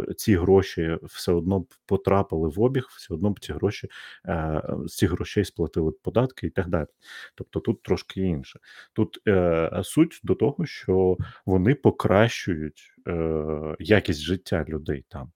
е, 0.09 0.13
ці 0.13 0.35
гроші 0.35 0.97
все 1.03 1.31
одно 1.31 1.59
б 1.59 1.67
потрапили 1.85 2.49
в 2.49 2.61
обіг, 2.61 2.87
все 2.89 3.13
одно 3.13 3.29
б 3.29 3.39
ці 3.39 3.53
гроші 3.53 3.87
е, 4.27 4.61
з 4.85 4.95
цих 4.95 5.11
грошей 5.11 5.45
сплатили 5.45 5.91
б 5.91 5.99
податки 6.01 6.47
і 6.47 6.49
так 6.49 6.67
далі. 6.67 6.87
Тобто 7.35 7.59
тут 7.59 7.83
трошки 7.83 8.21
інше. 8.21 8.59
Тут 8.93 9.21
е, 9.27 9.81
суть 9.83 10.21
до 10.23 10.35
того, 10.35 10.65
що 10.65 11.17
вони 11.45 11.75
покращують 11.75 12.94
е, 13.07 13.75
якість 13.79 14.21
життя 14.21 14.65
людей 14.69 15.05
там. 15.09 15.31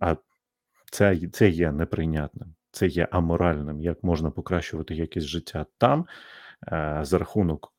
А 0.00 0.16
це, 0.92 1.20
це 1.32 1.48
є 1.48 1.72
неприйнятним, 1.72 2.54
це 2.70 2.86
є 2.86 3.08
аморальним. 3.10 3.80
Як 3.80 4.04
можна 4.04 4.30
покращувати 4.30 4.94
якість 4.94 5.26
життя 5.26 5.66
там 5.78 6.06
е, 6.72 7.00
за 7.02 7.18
рахунок 7.18 7.72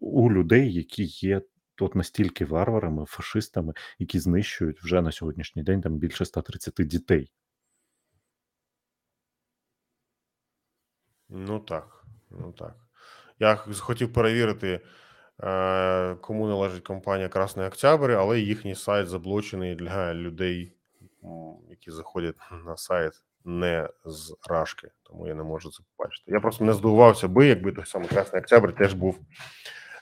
у 0.00 0.32
людей, 0.32 0.72
які 0.72 1.04
є 1.04 1.42
от 1.80 1.94
настільки 1.94 2.44
варварами, 2.44 3.04
фашистами, 3.04 3.74
які 3.98 4.18
знищують 4.18 4.82
вже 4.82 5.02
на 5.02 5.12
сьогоднішній 5.12 5.62
день 5.62 5.80
там 5.80 5.96
більше 5.98 6.24
130 6.24 6.74
дітей. 6.78 7.32
Ну 11.28 11.60
так, 11.60 12.04
ну 12.30 12.52
так. 12.52 12.76
Я 13.38 13.56
хотів 13.56 14.12
перевірити, 14.12 14.80
кому 16.20 16.46
належить 16.46 16.86
компанія 16.86 17.28
Красний 17.28 17.66
Октябрь, 17.66 18.12
але 18.12 18.40
їхній 18.40 18.74
сайт 18.74 19.08
заблочений 19.08 19.74
для 19.74 20.14
людей, 20.14 20.72
які 21.70 21.90
заходять 21.90 22.36
на 22.64 22.76
сайт 22.76 23.12
не 23.44 23.88
з 24.04 24.36
Рашки, 24.48 24.90
тому 25.02 25.28
я 25.28 25.34
не 25.34 25.42
можу 25.42 25.70
це 25.70 25.82
побачити. 25.96 26.32
Я 26.32 26.40
просто 26.40 26.64
не 26.64 26.72
здивувався 26.72 27.28
би, 27.28 27.46
якби 27.46 27.72
той 27.72 27.86
самий 27.86 28.08
Красний 28.08 28.42
Октябрь 28.42 28.72
теж 28.72 28.94
був, 28.94 29.18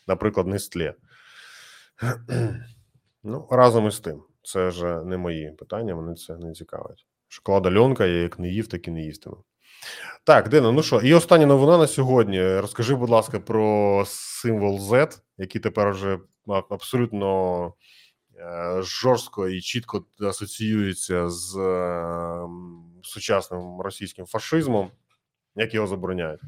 наприклад, 0.07 0.47
Нестле. 0.47 0.95
Ну, 3.23 3.49
разом 3.51 3.87
із 3.87 4.01
тим, 4.01 4.23
це 4.43 4.69
вже 4.69 5.05
не 5.05 5.17
мої 5.17 5.51
питання, 5.51 5.95
мене 5.95 6.15
це 6.15 6.37
не 6.37 6.53
цікавить. 6.53 7.07
Шоколада 7.29 7.79
льонка, 7.79 8.07
я 8.07 8.23
як 8.23 8.39
не 8.39 8.49
їв, 8.49 8.67
так 8.67 8.89
і 8.89 8.91
не 8.91 9.03
їстиму. 9.03 9.45
Так, 10.25 10.49
Дина, 10.49 10.73
ну 10.73 10.83
що, 10.83 11.01
і 11.01 11.15
остання 11.15 11.47
новина 11.47 11.79
на 11.79 11.87
сьогодні. 11.87 12.59
Розкажи, 12.61 12.95
будь 12.95 13.11
ласка, 13.11 13.41
про 13.41 14.05
символ 14.07 14.79
Z, 14.79 15.21
який 15.39 15.61
тепер 15.61 15.91
вже 15.91 16.19
абсолютно 16.71 17.65
е, 18.37 18.83
жорстко 18.83 19.49
і 19.49 19.61
чітко 19.61 20.05
асоціюється 20.21 21.31
з 21.31 21.57
е, 21.57 22.49
сучасним 23.03 23.81
російським 23.81 24.27
фашизмом. 24.27 24.91
Як 25.55 25.75
його 25.75 25.87
забороняють? 25.87 26.41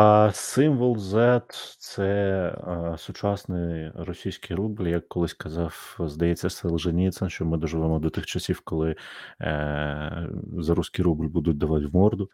А 0.00 0.30
символ 0.34 0.96
Z– 0.96 1.42
це 1.78 2.04
е, 2.04 2.98
сучасний 2.98 3.90
російський 3.94 4.56
рубль, 4.56 4.88
як 4.88 5.08
колись 5.08 5.32
казав, 5.32 5.96
здається, 6.00 6.50
Солженіцин, 6.50 7.28
що 7.30 7.44
ми 7.44 7.58
доживемо 7.58 7.98
до 7.98 8.10
тих 8.10 8.26
часів, 8.26 8.60
коли 8.64 8.96
е, 9.40 10.28
за 10.58 10.74
руський 10.74 11.04
рубль 11.04 11.26
будуть 11.26 11.58
давати 11.58 11.86
в 11.86 11.94
морду. 11.94 12.30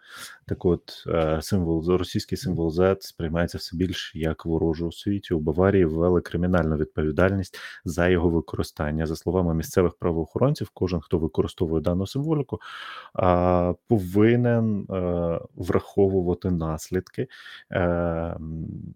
Так 0.46 0.64
от, 0.64 1.04
е, 1.06 1.38
символ 1.42 1.86
російський 1.86 2.38
символ 2.38 2.68
Z 2.68 2.96
сприймається 3.00 3.58
все 3.58 3.76
більше 3.76 4.18
як 4.18 4.46
ворожий 4.46 4.88
у 4.88 4.92
світі. 4.92 5.34
У 5.34 5.40
Баварії 5.40 5.84
ввели 5.84 6.20
кримінальну 6.20 6.76
відповідальність 6.76 7.58
за 7.84 8.08
його 8.08 8.28
використання. 8.30 9.06
За 9.06 9.16
словами 9.16 9.54
місцевих 9.54 9.94
правоохоронців, 9.94 10.70
кожен, 10.74 11.00
хто 11.00 11.18
використовує 11.18 11.82
дану 11.82 12.06
символіку, 12.06 12.60
а, 13.14 13.74
повинен 13.88 14.86
е, 14.90 15.40
враховувати 15.54 16.50
наслідки. 16.50 17.28
Ем, 17.70 18.94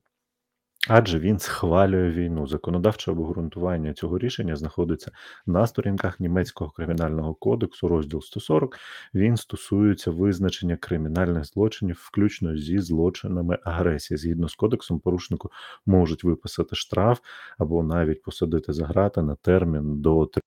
Адже 0.89 1.19
він 1.19 1.39
схвалює 1.39 2.11
війну. 2.11 2.47
Законодавче 2.47 3.11
обґрунтування 3.11 3.95
цього 3.95 4.19
рішення 4.19 4.57
знаходиться 4.57 5.13
на 5.47 5.67
сторінках 5.67 6.21
німецького 6.21 6.71
кримінального 6.71 7.35
кодексу, 7.35 7.89
розділ 7.89 8.21
140. 8.21 8.79
Він 9.15 9.37
стосується 9.37 10.11
визначення 10.11 10.77
кримінальних 10.77 11.45
злочинів, 11.45 12.01
включно 12.03 12.57
зі 12.57 12.79
злочинами 12.79 13.59
агресії. 13.65 14.19
Згідно 14.19 14.49
з 14.49 14.55
кодексом, 14.55 15.01
порушнику 15.01 15.51
можуть 15.87 16.25
виписати 16.25 16.77
штраф 16.77 17.21
або 17.59 17.83
навіть 17.83 18.23
посадити 18.23 18.73
за 18.73 18.87
грати 18.87 19.23
на 19.23 19.35
термін 19.35 20.01
до 20.01 20.27
три. 20.27 20.43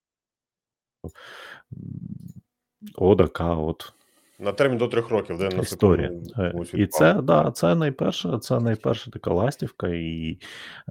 Одака, 2.95 3.55
от 3.55 3.93
На 4.41 4.51
термін 4.51 4.77
до 4.77 4.88
трьох 4.88 5.09
років, 5.09 5.38
де 5.38 5.49
на 5.49 5.61
історія. 5.61 6.11
Е, 6.38 6.53
І 6.73 6.88
це 6.88 7.13
да, 7.13 7.51
це 7.51 7.76
найперша, 7.76 8.39
це 8.39 8.59
найперша 8.59 9.11
така 9.11 9.31
ластівка, 9.34 9.88
і 9.88 10.38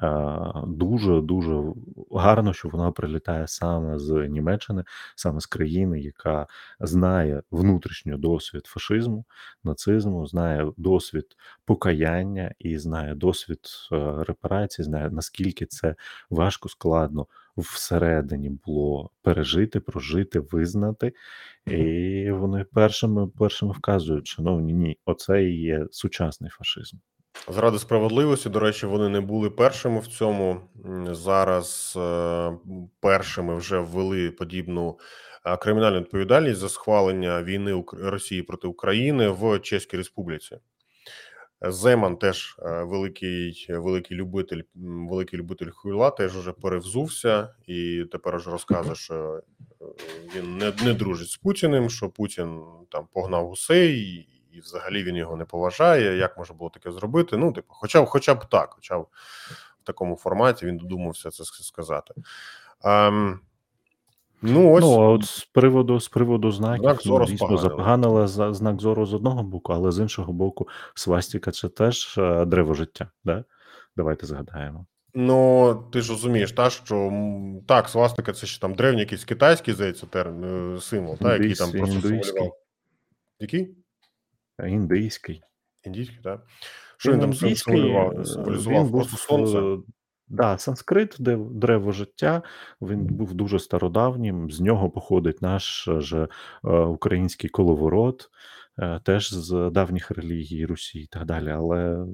е, 0.02 0.52
дуже 0.66 1.20
дуже 1.20 1.62
гарно, 2.12 2.52
що 2.52 2.68
вона 2.68 2.90
прилітає 2.90 3.46
саме 3.46 3.98
з 3.98 4.28
Німеччини, 4.28 4.84
саме 5.16 5.40
з 5.40 5.46
країни, 5.46 6.00
яка 6.00 6.46
знає 6.80 7.42
внутрішньо 7.50 8.16
досвід 8.16 8.66
фашизму, 8.66 9.24
нацизму, 9.64 10.26
знає 10.26 10.72
досвід 10.76 11.26
покаяння 11.64 12.52
і 12.58 12.78
знає 12.78 13.14
досвід 13.14 13.60
е, 13.92 14.24
репарацій, 14.28 14.82
знає 14.82 15.10
наскільки 15.10 15.66
це 15.66 15.94
важко 16.30 16.68
складно 16.68 17.26
всередині 17.60 18.50
було 18.66 19.10
пережити, 19.22 19.80
прожити, 19.80 20.40
визнати. 20.40 21.12
І 21.66 22.30
вони 22.30 22.64
першими 22.64 23.28
першими 23.28 23.72
вказують, 23.72 24.26
шановні, 24.26 24.72
ні, 24.72 24.98
оце 25.04 25.44
і 25.44 25.60
є 25.60 25.86
сучасний 25.90 26.50
фашизм. 26.50 26.96
Заради 27.48 27.78
справедливості, 27.78 28.48
до 28.48 28.60
речі, 28.60 28.86
вони 28.86 29.08
не 29.08 29.20
були 29.20 29.50
першими 29.50 30.00
в 30.00 30.06
цьому. 30.06 30.60
Зараз 31.10 31.94
е, 31.96 32.52
першими 33.00 33.54
вже 33.54 33.78
ввели 33.78 34.30
подібну 34.30 34.98
е, 35.46 35.56
кримінальну 35.56 36.00
відповідальність 36.00 36.60
за 36.60 36.68
схвалення 36.68 37.42
війни 37.42 37.84
Росії 37.92 38.42
проти 38.42 38.68
України 38.68 39.28
в 39.28 39.58
Чеській 39.58 39.96
Республіці. 39.96 40.56
Земан 41.62 42.16
теж 42.16 42.56
е, 42.58 42.82
великий, 42.82 43.66
великий 43.68 44.16
любитель, 44.16 44.62
великий 45.10 45.38
любитель 45.38 45.70
хуйла, 45.70 46.10
теж 46.10 46.36
уже 46.36 46.52
перевзувся 46.52 47.54
і 47.66 48.04
тепер 48.12 48.36
вже 48.36 48.50
розказує, 48.50 48.94
що 48.94 49.42
е, 49.80 49.84
він 50.36 50.58
не, 50.58 50.72
не 50.84 50.94
дружить 50.94 51.28
з 51.28 51.36
Путіним, 51.36 51.90
що 51.90 52.08
Путін 52.08 52.62
там 52.90 53.08
погнав 53.12 53.48
гусей, 53.48 54.00
і, 54.52 54.60
взагалі 54.60 55.02
він 55.02 55.16
його 55.16 55.36
не 55.36 55.44
поважає. 55.44 56.16
Як 56.16 56.38
може 56.38 56.54
було 56.54 56.70
таке 56.70 56.92
зробити? 56.92 57.36
Ну, 57.36 57.52
типу, 57.52 57.74
хоча 57.74 58.02
б, 58.02 58.06
хоча 58.06 58.34
б 58.34 58.48
так, 58.48 58.72
хоча 58.72 58.98
б 58.98 59.06
в 59.82 59.84
такому 59.84 60.16
форматі 60.16 60.66
він 60.66 60.76
додумався 60.76 61.30
це 61.30 61.44
сказати. 61.44 62.14
Ем, 62.84 63.40
ну, 64.42 64.72
ось 64.72 64.80
Ну, 64.84 65.02
а 65.02 65.08
от 65.08 65.24
з 65.24 65.44
приводу 65.44 66.00
з 66.00 66.08
приводу 66.08 66.50
знаків, 66.50 66.82
Знак 66.82 66.96
ну, 67.04 67.12
зору 67.12 67.24
дійсно, 67.24 67.56
запоганили 67.56 68.26
за 68.26 68.54
знак 68.54 68.80
зору 68.80 69.06
з 69.06 69.14
одного 69.14 69.42
боку, 69.42 69.72
але 69.72 69.92
з 69.92 69.98
іншого 69.98 70.32
боку, 70.32 70.68
свастіка 70.94 71.50
це 71.50 71.68
теж 71.68 72.18
е, 72.18 72.44
древо 72.44 72.74
життя. 72.74 73.10
Да? 73.24 73.44
Давайте 73.96 74.26
згадаємо. 74.26 74.86
Ну, 75.14 75.74
ти 75.92 76.00
ж 76.00 76.12
розумієш, 76.12 76.52
та 76.52 76.70
що 76.70 77.12
так, 77.66 77.88
свастика 77.88 78.32
це 78.32 78.46
ще 78.46 78.60
там 78.60 78.74
древній 78.74 79.00
якийсь 79.00 79.24
китайський, 79.24 79.74
здається, 79.74 80.06
термін, 80.06 80.74
е, 80.76 80.80
символ, 80.80 81.16
та, 81.18 81.32
який 81.32 81.54
там 81.54 81.72
просто 81.72 81.94
індуїзький. 81.94 82.24
символював. 82.24 82.56
Який? 83.40 83.76
Індийський. 84.68 85.42
Індійський, 85.84 86.18
так. 86.24 86.46
Що 86.96 87.12
він 87.12 87.20
там 87.20 87.34
сим- 87.34 87.48
індійський, 87.48 87.74
символював? 87.74 88.20
е, 88.20 88.24
Символізував 88.24 88.90
просто 88.90 89.16
сонце. 89.16 89.82
Да, 90.30 90.58
санскрит, 90.58 91.16
де 91.18 91.36
древо 91.36 91.92
життя, 91.92 92.42
він 92.82 93.06
був 93.06 93.34
дуже 93.34 93.58
стародавнім. 93.58 94.50
З 94.50 94.60
нього 94.60 94.90
походить 94.90 95.42
наш 95.42 95.88
же 95.98 96.28
е, 96.64 96.68
український 96.70 97.50
коловорот, 97.50 98.30
е, 98.78 99.00
теж 99.04 99.32
з 99.32 99.70
давніх 99.72 100.10
релігій 100.10 100.66
Русі 100.66 100.98
і 101.00 101.06
так 101.06 101.24
далі. 101.24 101.50
Але 101.50 102.06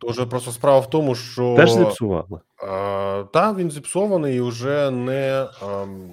Дуже 0.00 0.26
просто 0.26 0.52
справа 0.52 0.78
в 0.78 0.90
тому, 0.90 1.14
що 1.14 1.54
теж 1.56 1.72
зіпсували. 1.72 2.40
е, 2.62 3.24
та 3.24 3.54
він 3.56 3.70
зіпсований 3.70 4.36
і 4.36 4.40
вже 4.40 4.90
не 4.90 5.48
ем, 5.62 6.12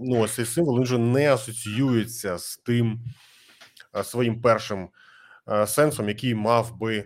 ну, 0.00 0.20
ось 0.20 0.34
цей 0.34 0.44
символ 0.44 0.76
він 0.76 0.82
вже 0.82 0.98
не 0.98 1.32
асоціюється 1.34 2.38
з 2.38 2.56
тим 2.56 3.00
своїм 4.02 4.40
першим 4.42 4.88
сенсом, 5.66 6.08
який 6.08 6.34
мав 6.34 6.78
би 6.78 7.04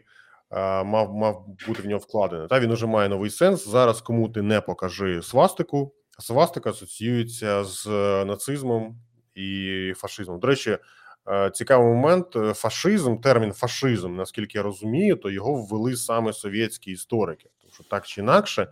мав, 0.84 1.14
мав 1.14 1.46
бути 1.66 1.82
в 1.82 1.86
нього 1.86 1.98
вкладений. 1.98 2.48
Та 2.48 2.60
він 2.60 2.70
уже 2.70 2.86
має 2.86 3.08
новий 3.08 3.30
сенс. 3.30 3.68
Зараз 3.68 4.00
кому 4.00 4.28
ти 4.28 4.42
не 4.42 4.60
покажи 4.60 5.22
свастику, 5.22 5.94
свастика 6.18 6.70
асоціюється 6.70 7.64
з 7.64 7.86
е, 7.86 8.24
нацизмом 8.24 8.98
і 9.34 9.92
фашизмом. 9.96 10.40
До 10.40 10.46
речі, 10.46 10.78
е, 11.28 11.50
цікавий 11.54 11.86
момент: 11.86 12.36
е, 12.36 12.54
фашизм, 12.54 13.16
термін 13.16 13.52
фашизм, 13.52 14.16
наскільки 14.16 14.58
я 14.58 14.62
розумію, 14.62 15.16
то 15.16 15.30
його 15.30 15.54
ввели 15.54 15.96
саме 15.96 16.32
совєтські 16.32 16.90
історики, 16.90 17.50
тому 17.60 17.72
що 17.74 17.84
так 17.84 18.06
чи 18.06 18.20
інакше. 18.20 18.68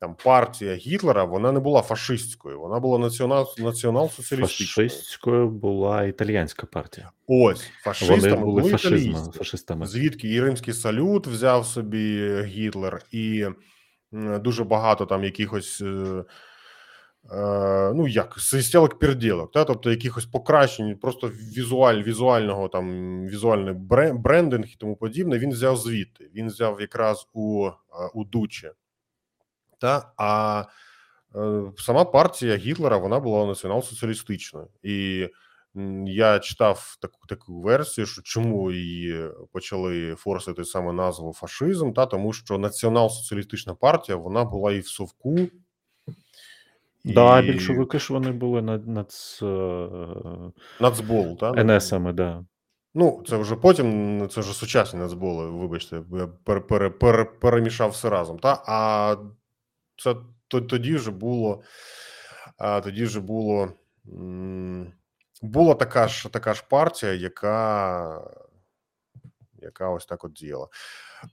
Там 0.00 0.16
партія 0.24 0.74
Гітлера 0.74 1.24
вона 1.24 1.52
не 1.52 1.60
була 1.60 1.82
фашистською, 1.82 2.60
вона 2.60 2.80
була 2.80 2.98
націонал 2.98 3.54
націонал-соціалістичною. 3.58 4.88
Фашистською 4.88 5.48
була 5.50 6.04
італіянська 6.04 6.66
партія. 6.66 7.10
Ось 7.26 7.70
фашистами 7.84 8.20
Вони 8.20 8.34
були 8.36 8.62
були 8.62 8.78
фашистами. 9.32 9.86
Звідки 9.86 10.28
і 10.28 10.40
римський 10.40 10.74
салют 10.74 11.26
взяв 11.26 11.66
собі 11.66 12.34
Гітлер, 12.42 13.02
і 13.12 13.46
дуже 14.12 14.64
багато 14.64 15.06
там 15.06 15.24
якихось. 15.24 15.80
е, 15.80 16.24
е, 17.32 17.92
Ну, 17.94 18.08
як 18.08 18.34
свистілок 18.38 18.98
перділок, 18.98 19.52
та 19.52 19.64
тобто 19.64 19.90
якихось 19.90 20.26
покращень, 20.26 20.96
просто 20.96 21.28
візуаль, 21.28 22.02
візуального 22.02 22.68
там 22.68 23.26
візуальний 23.26 23.74
брендинг 24.14 24.64
і 24.66 24.76
тому 24.78 24.96
подібне. 24.96 25.38
Він 25.38 25.50
взяв 25.50 25.76
звідти. 25.76 26.30
Він 26.34 26.46
взяв 26.46 26.80
якраз 26.80 27.26
у, 27.32 27.66
е, 27.66 27.72
у 28.14 28.24
Дуче. 28.24 28.72
Та 29.80 30.12
а 30.16 30.64
е, 31.36 31.62
сама 31.78 32.04
партія 32.04 32.56
Гітлера 32.56 32.96
вона 32.96 33.20
була 33.20 33.44
націонал-соціалістичною. 33.44 34.66
І 34.82 35.28
я 36.06 36.38
читав 36.38 36.96
таку 37.00 37.26
таку 37.26 37.60
версію, 37.60 38.06
що 38.06 38.22
чому 38.22 38.72
її 38.72 39.28
почали 39.52 40.14
форсити 40.14 40.64
саме 40.64 40.92
назву 40.92 41.32
фашизм, 41.32 41.92
та 41.92 42.06
тому 42.06 42.32
що 42.32 42.54
націонал-соціалістична 42.54 43.74
партія 43.74 44.16
вона 44.16 44.44
була 44.44 44.72
і 44.72 44.80
в 44.80 44.86
совку. 44.86 45.38
Да, 47.04 47.40
і 47.40 47.52
більшовики 47.52 47.98
ж 47.98 48.12
вони 48.12 48.32
були 48.32 48.62
над, 48.62 48.88
над 48.88 49.12
е, 49.42 49.88
Нацбол, 50.80 51.38
та 51.38 51.64
НСами, 51.64 52.12
да. 52.12 52.44
Ну, 52.94 53.22
це 53.28 53.36
вже 53.36 53.56
потім, 53.56 54.28
це 54.28 54.40
вже 54.40 54.52
сучасні 54.52 55.00
нацболи, 55.00 55.50
вибачте, 55.50 56.02
я 56.12 56.26
пере, 56.44 56.60
пере, 56.60 56.90
пере, 56.90 57.24
перемішав 57.24 57.90
все 57.90 58.10
разом. 58.10 58.38
Та? 58.38 58.62
А 58.66 59.16
це 60.02 60.14
тоді 60.48 60.94
вже 60.94 61.10
було, 61.10 61.62
тоді 62.82 63.04
вже 63.04 63.20
було, 63.20 63.72
була 65.42 65.74
така 65.74 66.08
ж, 66.08 66.28
така 66.28 66.54
ж 66.54 66.64
партія, 66.68 67.12
яка, 67.12 68.30
яка 69.54 69.88
ось 69.90 70.06
так 70.06 70.24
от 70.24 70.32
діяла. 70.32 70.68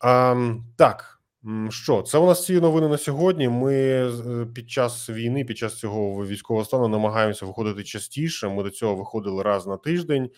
А, 0.02 0.35
так, 0.77 1.22
що, 1.69 2.02
це 2.02 2.18
у 2.18 2.26
нас 2.26 2.45
ці 2.45 2.60
новини 2.60 2.88
на 2.88 2.98
сьогодні. 2.98 3.49
Ми 3.49 3.73
е, 3.76 4.45
під 4.56 4.69
час 4.72 5.10
війни, 5.10 5.45
під 5.45 5.57
час 5.57 5.80
цього 5.80 6.26
військового 6.26 6.65
стану 6.65 6.88
намагаємося 6.88 7.45
виходити 7.45 7.84
частіше. 7.84 8.48
Ми 8.49 8.64
до 8.64 8.69
цього 8.69 8.95
виходили 8.95 9.44
раз 9.44 9.68
на 9.68 9.77
тиждень. 9.77 10.30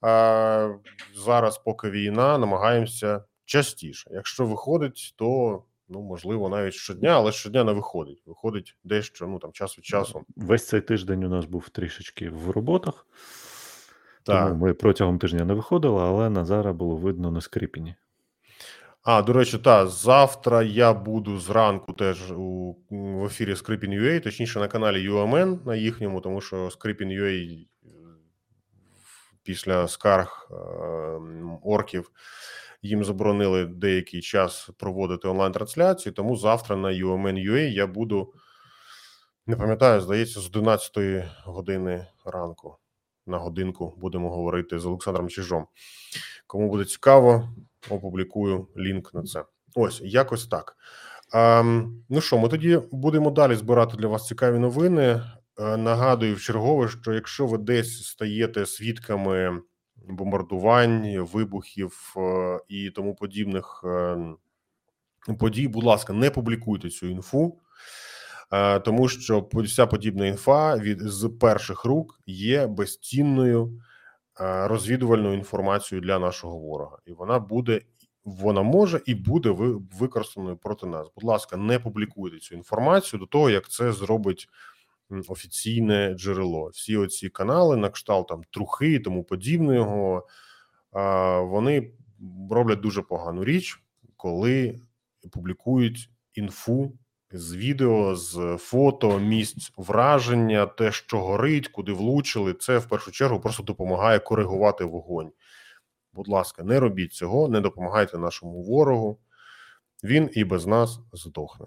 А 0.00 0.74
зараз, 1.14 1.58
поки 1.58 1.90
війна, 1.90 2.38
намагаємося 2.38 3.24
частіше. 3.44 4.10
Якщо 4.12 4.46
виходить, 4.46 5.14
то 5.16 5.62
ну 5.88 6.02
можливо 6.02 6.48
навіть 6.48 6.74
щодня, 6.74 7.10
але 7.10 7.32
щодня 7.32 7.64
не 7.64 7.72
виходить. 7.72 8.22
Виходить 8.26 8.76
дещо, 8.84 9.26
ну 9.26 9.38
там 9.38 9.52
час 9.52 9.78
від 9.78 9.84
часу. 9.84 10.24
Весь 10.36 10.66
цей 10.66 10.80
тиждень 10.80 11.24
у 11.24 11.28
нас 11.28 11.44
був 11.44 11.68
трішечки 11.68 12.30
в 12.30 12.50
роботах, 12.50 13.06
Так. 14.22 14.48
тому 14.48 14.66
ми 14.66 14.74
протягом 14.74 15.18
тижня 15.18 15.44
не 15.44 15.54
виходили, 15.54 16.00
але 16.00 16.30
Назара 16.30 16.72
було 16.72 16.96
видно 16.96 17.30
на 17.30 17.40
скріпіні. 17.40 17.94
А, 19.04 19.22
до 19.22 19.32
речі, 19.32 19.58
та 19.58 19.86
завтра 19.86 20.62
я 20.62 20.92
буду 20.92 21.38
зранку 21.38 21.92
теж 21.92 22.32
у 22.32 22.76
в 22.90 23.24
ефірі 23.24 23.54
Scripin.ua, 23.54 24.20
точніше 24.20 24.58
на 24.60 24.68
каналі 24.68 25.10
UMN 25.10 25.66
на 25.66 25.76
їхньому, 25.76 26.20
тому 26.20 26.40
що 26.40 26.56
Scripin.ua 26.56 27.66
е, 27.84 27.88
після 29.42 29.88
скарг 29.88 30.48
е, 30.50 30.54
орків 31.62 32.10
їм 32.84 33.04
заборонили 33.04 33.66
деякий 33.66 34.20
час 34.20 34.70
проводити 34.78 35.28
онлайн-трансляцію. 35.28 36.12
Тому 36.12 36.36
завтра 36.36 36.76
на 36.76 36.88
UMN.ua 36.88 37.58
я 37.58 37.86
буду 37.86 38.32
не 39.46 39.56
пам'ятаю, 39.56 40.00
здається, 40.00 40.40
з 40.40 40.46
11 40.46 41.24
години 41.44 42.06
ранку 42.24 42.76
на 43.26 43.38
годинку 43.38 43.94
будемо 43.96 44.30
говорити 44.30 44.78
з 44.78 44.86
Олександром 44.86 45.28
Чижом. 45.28 45.66
Кому 46.46 46.70
буде 46.70 46.84
цікаво, 46.84 47.48
опублікую 47.90 48.68
лінк 48.76 49.14
на 49.14 49.22
це. 49.22 49.44
Ось 49.74 50.00
якось 50.04 50.46
так. 50.46 50.76
Ем, 51.32 52.04
ну 52.08 52.20
що, 52.20 52.38
ми 52.38 52.48
тоді 52.48 52.80
будемо 52.92 53.30
далі 53.30 53.54
збирати 53.54 53.96
для 53.96 54.08
вас 54.08 54.26
цікаві 54.26 54.58
новини. 54.58 55.22
Е, 55.58 55.76
нагадую 55.76 56.34
в 56.34 56.40
чергове, 56.40 56.88
що 56.88 57.12
якщо 57.12 57.46
ви 57.46 57.58
десь 57.58 58.04
стаєте 58.04 58.66
свідками 58.66 59.60
бомбардувань, 60.08 61.18
вибухів 61.18 62.14
е, 62.16 62.60
і 62.68 62.90
тому 62.90 63.14
подібних 63.14 63.80
е, 63.84 64.16
подій, 65.38 65.68
будь 65.68 65.84
ласка, 65.84 66.12
не 66.12 66.30
публікуйте 66.30 66.90
цю 66.90 67.06
інфу. 67.06 67.58
Е, 68.52 68.80
Тому 68.80 69.08
що 69.08 69.48
вся 69.52 69.86
подібна 69.86 70.26
інфа 70.26 70.76
від 70.76 71.00
з 71.00 71.28
перших 71.40 71.84
рук 71.84 72.20
є 72.26 72.66
безцінною 72.66 73.80
е, 74.40 74.68
розвідувальною 74.68 75.34
інформацією 75.34 76.02
для 76.06 76.18
нашого 76.18 76.58
ворога, 76.58 76.98
і 77.06 77.12
вона 77.12 77.38
буде, 77.38 77.80
вона 78.24 78.62
може 78.62 79.00
і 79.06 79.14
буде 79.14 79.50
ви- 79.50 79.82
використаною 79.98 80.56
проти 80.56 80.86
нас. 80.86 81.08
Будь 81.14 81.24
ласка, 81.24 81.56
не 81.56 81.78
публікуйте 81.78 82.38
цю 82.38 82.54
інформацію 82.54 83.20
до 83.20 83.26
того, 83.26 83.50
як 83.50 83.68
це 83.68 83.92
зробить 83.92 84.48
офіційне 85.28 86.14
джерело. 86.14 86.66
Всі 86.66 86.96
оці 86.96 87.28
канали, 87.28 87.76
на 87.76 87.90
кшталт 87.90 88.28
там 88.28 88.42
трухи 88.50 88.92
і 88.92 88.98
тому 88.98 89.24
подібного, 89.24 90.26
е, 90.96 91.40
вони 91.40 91.92
роблять 92.50 92.80
дуже 92.80 93.02
погану 93.02 93.44
річ, 93.44 93.82
коли 94.16 94.80
публікують 95.32 96.10
інфу 96.34 96.92
з 97.32 97.56
відео, 97.56 98.16
з 98.16 98.56
фото, 98.60 99.18
місць 99.18 99.72
враження, 99.76 100.66
те, 100.66 100.92
що 100.92 101.20
горить, 101.20 101.68
куди 101.68 101.92
влучили. 101.92 102.54
Це 102.54 102.78
в 102.78 102.88
першу 102.88 103.12
чергу 103.12 103.40
просто 103.40 103.62
допомагає 103.62 104.18
коригувати 104.18 104.84
вогонь. 104.84 105.32
Будь 106.12 106.28
ласка, 106.28 106.62
не 106.62 106.80
робіть 106.80 107.12
цього, 107.12 107.48
не 107.48 107.60
допомагайте 107.60 108.18
нашому 108.18 108.62
ворогу. 108.62 109.18
Він 110.04 110.30
і 110.32 110.44
без 110.44 110.66
нас 110.66 111.00
здохне. 111.12 111.66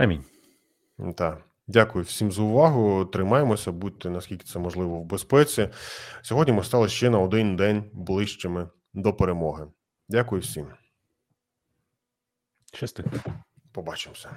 Амінь. 0.00 0.24
Так. 1.14 1.44
Дякую 1.66 2.04
всім 2.04 2.32
за 2.32 2.42
увагу. 2.42 3.04
Тримаємося, 3.04 3.72
будьте 3.72 4.10
наскільки 4.10 4.44
це 4.44 4.58
можливо 4.58 5.00
в 5.00 5.04
безпеці. 5.04 5.68
Сьогодні 6.22 6.52
ми 6.52 6.64
стали 6.64 6.88
ще 6.88 7.10
на 7.10 7.18
один 7.18 7.56
день 7.56 7.90
ближчими 7.92 8.68
до 8.94 9.12
перемоги. 9.12 9.66
Дякую 10.08 10.40
всім. 10.40 10.66
Щасти. 12.72 13.04
Побачимося. 13.72 14.30